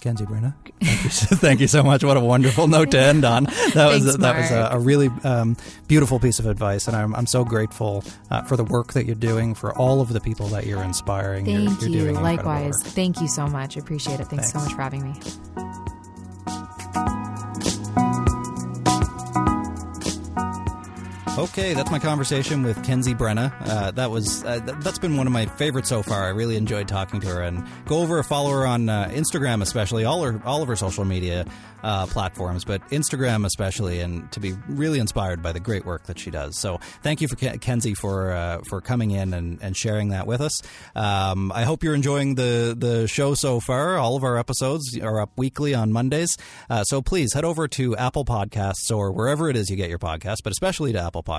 Kenzie 0.00 0.24
Brenna, 0.24 0.54
thank 0.80 1.04
you, 1.04 1.10
so- 1.10 1.36
thank 1.36 1.60
you 1.60 1.66
so 1.66 1.82
much. 1.82 2.02
What 2.02 2.16
a 2.16 2.20
wonderful 2.20 2.68
note 2.68 2.92
to 2.92 2.98
end 2.98 3.22
on. 3.26 3.44
That 3.44 3.88
was 3.92 4.02
Thanks, 4.04 4.16
that 4.16 4.36
was 4.38 4.50
a, 4.50 4.68
a 4.72 4.78
really 4.78 5.08
um, 5.24 5.58
beautiful 5.88 6.18
piece 6.18 6.38
of 6.38 6.46
advice, 6.46 6.88
and 6.88 6.96
I'm 6.96 7.14
I'm 7.14 7.26
so 7.26 7.44
grateful 7.44 8.02
uh, 8.30 8.40
for 8.44 8.56
the 8.56 8.64
work 8.64 8.94
that 8.94 9.04
you're 9.04 9.14
doing, 9.14 9.54
for 9.54 9.76
all 9.76 10.00
of 10.00 10.10
the 10.14 10.20
people 10.20 10.46
that 10.48 10.64
you're 10.64 10.82
inspiring. 10.82 11.44
You're- 11.44 11.66
Thank 11.66 11.80
you're, 11.82 11.90
you. 11.90 12.00
doing 12.00 12.22
Likewise. 12.22 12.82
Thank 12.82 13.20
you 13.20 13.28
so 13.28 13.46
much. 13.46 13.76
I 13.76 13.80
appreciate 13.80 14.20
it. 14.20 14.28
Thanks, 14.28 14.50
so 14.52 14.58
much 14.60 14.72
for 14.72 14.80
having 14.80 15.02
me. 15.02 15.14
Okay, 21.40 21.72
that's 21.72 21.90
my 21.90 21.98
conversation 21.98 22.62
with 22.62 22.84
Kenzie 22.84 23.14
Brenna. 23.14 23.50
Uh, 23.66 23.92
that 23.92 24.10
was 24.10 24.44
uh, 24.44 24.60
th- 24.60 24.76
that's 24.80 24.98
been 24.98 25.16
one 25.16 25.26
of 25.26 25.32
my 25.32 25.46
favorites 25.46 25.88
so 25.88 26.02
far. 26.02 26.24
I 26.24 26.28
really 26.28 26.54
enjoyed 26.54 26.86
talking 26.86 27.18
to 27.20 27.28
her. 27.28 27.40
And 27.40 27.66
go 27.86 28.00
over 28.00 28.22
follow 28.22 28.50
her 28.50 28.66
on 28.66 28.90
uh, 28.90 29.08
Instagram, 29.10 29.62
especially 29.62 30.04
all 30.04 30.22
her 30.22 30.42
all 30.44 30.60
of 30.60 30.68
her 30.68 30.76
social 30.76 31.06
media 31.06 31.46
uh, 31.82 32.04
platforms, 32.04 32.66
but 32.66 32.86
Instagram 32.90 33.46
especially, 33.46 34.00
and 34.00 34.30
to 34.32 34.40
be 34.40 34.52
really 34.68 34.98
inspired 34.98 35.42
by 35.42 35.52
the 35.52 35.60
great 35.60 35.86
work 35.86 36.04
that 36.08 36.18
she 36.18 36.30
does. 36.30 36.58
So 36.58 36.78
thank 37.02 37.22
you 37.22 37.28
for 37.28 37.36
Ken- 37.36 37.58
Kenzie 37.58 37.94
for 37.94 38.32
uh, 38.32 38.60
for 38.68 38.82
coming 38.82 39.10
in 39.10 39.32
and, 39.32 39.58
and 39.62 39.74
sharing 39.74 40.10
that 40.10 40.26
with 40.26 40.42
us. 40.42 40.60
Um, 40.94 41.52
I 41.52 41.64
hope 41.64 41.82
you're 41.82 41.94
enjoying 41.94 42.34
the 42.34 42.76
the 42.78 43.08
show 43.08 43.32
so 43.32 43.60
far. 43.60 43.96
All 43.96 44.14
of 44.14 44.24
our 44.24 44.36
episodes 44.36 44.98
are 44.98 45.18
up 45.22 45.30
weekly 45.38 45.72
on 45.72 45.90
Mondays. 45.90 46.36
Uh, 46.68 46.84
so 46.84 47.00
please 47.00 47.32
head 47.32 47.46
over 47.46 47.66
to 47.68 47.96
Apple 47.96 48.26
Podcasts 48.26 48.94
or 48.94 49.10
wherever 49.10 49.48
it 49.48 49.56
is 49.56 49.70
you 49.70 49.76
get 49.76 49.88
your 49.88 49.98
podcasts, 49.98 50.42
but 50.44 50.52
especially 50.52 50.92
to 50.92 51.00
Apple 51.00 51.22
podcasts. 51.22 51.29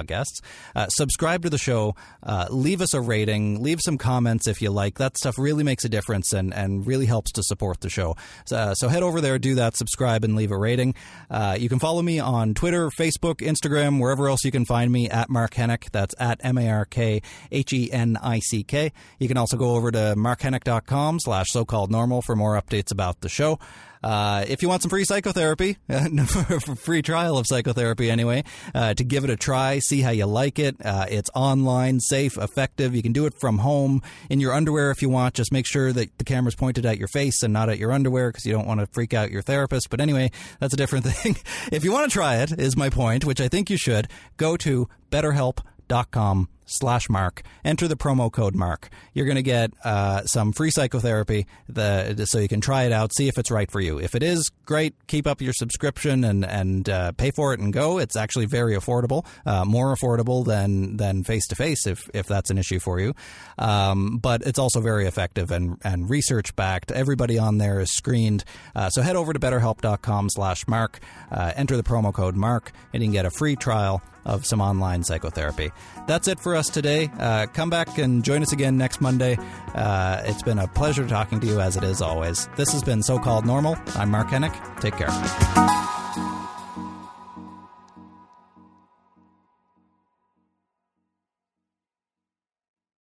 Uh, 0.75 0.87
subscribe 0.87 1.43
to 1.43 1.49
the 1.49 1.57
show. 1.57 1.95
Uh, 2.23 2.47
leave 2.49 2.81
us 2.81 2.93
a 2.93 3.01
rating. 3.01 3.61
Leave 3.61 3.79
some 3.83 3.97
comments 3.97 4.47
if 4.47 4.61
you 4.61 4.71
like. 4.71 4.97
That 4.97 5.17
stuff 5.17 5.37
really 5.37 5.63
makes 5.63 5.85
a 5.85 5.89
difference 5.89 6.33
and, 6.33 6.53
and 6.53 6.85
really 6.85 7.05
helps 7.05 7.31
to 7.33 7.43
support 7.43 7.81
the 7.81 7.89
show. 7.89 8.15
So, 8.45 8.73
so 8.75 8.87
head 8.87 9.03
over 9.03 9.21
there, 9.21 9.39
do 9.39 9.55
that, 9.55 9.75
subscribe, 9.77 10.23
and 10.23 10.35
leave 10.35 10.51
a 10.51 10.57
rating. 10.57 10.95
Uh, 11.29 11.57
you 11.59 11.69
can 11.69 11.79
follow 11.79 12.01
me 12.01 12.19
on 12.19 12.53
Twitter, 12.53 12.89
Facebook, 12.89 13.35
Instagram, 13.35 13.99
wherever 13.99 14.27
else 14.27 14.43
you 14.43 14.51
can 14.51 14.65
find 14.65 14.91
me 14.91 15.09
at 15.09 15.29
Mark 15.29 15.53
Henick. 15.53 15.91
That's 15.91 16.15
at 16.19 16.39
M 16.43 16.57
A 16.57 16.69
R 16.69 16.85
K 16.85 17.21
H 17.51 17.73
E 17.73 17.91
N 17.91 18.17
I 18.21 18.39
C 18.39 18.63
K. 18.63 18.91
You 19.19 19.27
can 19.27 19.37
also 19.37 19.57
go 19.57 19.75
over 19.75 19.91
to 19.91 20.15
markhenick.com 20.17 21.19
slash 21.19 21.47
so 21.49 21.65
called 21.65 21.91
normal 21.91 22.21
for 22.21 22.35
more 22.35 22.61
updates 22.61 22.91
about 22.91 23.21
the 23.21 23.29
show. 23.29 23.59
Uh, 24.03 24.43
if 24.47 24.61
you 24.61 24.69
want 24.69 24.81
some 24.81 24.89
free 24.89 25.05
psychotherapy, 25.05 25.77
free 26.77 27.01
trial 27.01 27.37
of 27.37 27.45
psychotherapy 27.47 28.09
anyway, 28.09 28.43
uh, 28.73 28.93
to 28.93 29.03
give 29.03 29.23
it 29.23 29.29
a 29.29 29.35
try, 29.35 29.79
see 29.79 30.01
how 30.01 30.09
you 30.09 30.25
like 30.25 30.59
it. 30.59 30.75
Uh, 30.83 31.05
it's 31.09 31.29
online, 31.35 31.99
safe, 31.99 32.37
effective. 32.37 32.95
You 32.95 33.03
can 33.03 33.13
do 33.13 33.25
it 33.25 33.33
from 33.39 33.59
home 33.59 34.01
in 34.29 34.39
your 34.39 34.53
underwear 34.53 34.91
if 34.91 35.01
you 35.01 35.09
want. 35.09 35.35
Just 35.35 35.51
make 35.51 35.67
sure 35.67 35.93
that 35.93 36.17
the 36.17 36.23
camera's 36.23 36.55
pointed 36.55 36.85
at 36.85 36.97
your 36.97 37.07
face 37.09 37.43
and 37.43 37.53
not 37.53 37.69
at 37.69 37.77
your 37.77 37.91
underwear 37.91 38.29
because 38.29 38.45
you 38.45 38.53
don't 38.53 38.67
want 38.67 38.79
to 38.79 38.87
freak 38.87 39.13
out 39.13 39.31
your 39.31 39.41
therapist. 39.41 39.89
But 39.89 40.01
anyway, 40.01 40.31
that's 40.59 40.73
a 40.73 40.77
different 40.77 41.05
thing. 41.07 41.37
if 41.71 41.83
you 41.83 41.91
want 41.91 42.09
to 42.09 42.13
try 42.13 42.37
it, 42.37 42.51
is 42.59 42.75
my 42.75 42.89
point, 42.89 43.25
which 43.25 43.41
I 43.41 43.47
think 43.47 43.69
you 43.69 43.77
should, 43.77 44.07
go 44.37 44.57
to 44.57 44.89
betterhelp.com 45.11 46.49
slash 46.71 47.09
mark. 47.09 47.43
Enter 47.63 47.87
the 47.87 47.97
promo 47.97 48.31
code 48.31 48.55
mark. 48.55 48.89
You're 49.13 49.25
going 49.25 49.35
to 49.35 49.43
get 49.43 49.71
uh, 49.83 50.25
some 50.25 50.53
free 50.53 50.71
psychotherapy 50.71 51.47
the, 51.67 52.25
so 52.25 52.39
you 52.39 52.47
can 52.47 52.61
try 52.61 52.83
it 52.83 52.91
out 52.91 53.13
see 53.13 53.27
if 53.27 53.37
it's 53.37 53.51
right 53.51 53.69
for 53.69 53.79
you. 53.79 53.99
If 53.99 54.15
it 54.15 54.23
is 54.23 54.49
great. 54.65 54.95
Keep 55.07 55.27
up 55.27 55.41
your 55.41 55.53
subscription 55.53 56.23
and 56.23 56.45
and 56.45 56.89
uh, 56.89 57.11
pay 57.13 57.31
for 57.31 57.53
it 57.53 57.59
and 57.59 57.73
go. 57.73 57.97
It's 57.97 58.15
actually 58.15 58.45
very 58.45 58.75
affordable 58.75 59.25
uh, 59.45 59.65
more 59.65 59.95
affordable 59.95 60.45
than 60.45 60.97
than 60.97 61.23
face 61.23 61.47
to 61.47 61.55
face 61.55 61.85
if 61.87 62.09
if 62.13 62.27
that's 62.27 62.49
an 62.49 62.57
issue 62.57 62.79
for 62.79 62.99
you. 62.99 63.13
Um, 63.57 64.17
but 64.17 64.41
it's 64.43 64.59
also 64.59 64.81
very 64.81 65.05
effective 65.07 65.51
and 65.51 65.77
and 65.83 66.09
research 66.09 66.55
backed 66.55 66.91
everybody 66.91 67.37
on 67.37 67.57
there 67.57 67.79
is 67.79 67.93
screened. 67.93 68.43
Uh, 68.75 68.89
so 68.89 69.01
head 69.01 69.15
over 69.15 69.33
to 69.33 69.39
betterhelp.com 69.39 70.29
slash 70.29 70.67
mark. 70.67 70.99
Uh, 71.31 71.51
enter 71.55 71.77
the 71.77 71.83
promo 71.83 72.13
code 72.13 72.35
mark 72.35 72.71
and 72.93 73.03
you 73.03 73.07
can 73.07 73.13
get 73.13 73.25
a 73.25 73.31
free 73.31 73.55
trial 73.55 74.01
of 74.25 74.45
some 74.45 74.61
online 74.61 75.03
psychotherapy. 75.03 75.71
That's 76.07 76.27
it 76.27 76.39
for 76.39 76.55
us 76.55 76.69
today. 76.69 77.09
Uh, 77.19 77.47
come 77.47 77.69
back 77.69 77.97
and 77.97 78.23
join 78.23 78.41
us 78.41 78.51
again 78.53 78.77
next 78.77 79.01
Monday. 79.01 79.37
Uh, 79.73 80.21
it's 80.25 80.43
been 80.43 80.59
a 80.59 80.67
pleasure 80.67 81.07
talking 81.07 81.39
to 81.39 81.47
you, 81.47 81.59
as 81.59 81.77
it 81.77 81.83
is 81.83 82.01
always. 82.01 82.47
This 82.55 82.71
has 82.73 82.83
been 82.83 83.01
So 83.03 83.19
Called 83.19 83.45
Normal. 83.45 83.77
I'm 83.95 84.11
Mark 84.11 84.29
Henick. 84.29 84.79
Take 84.79 84.97
care. 84.97 85.80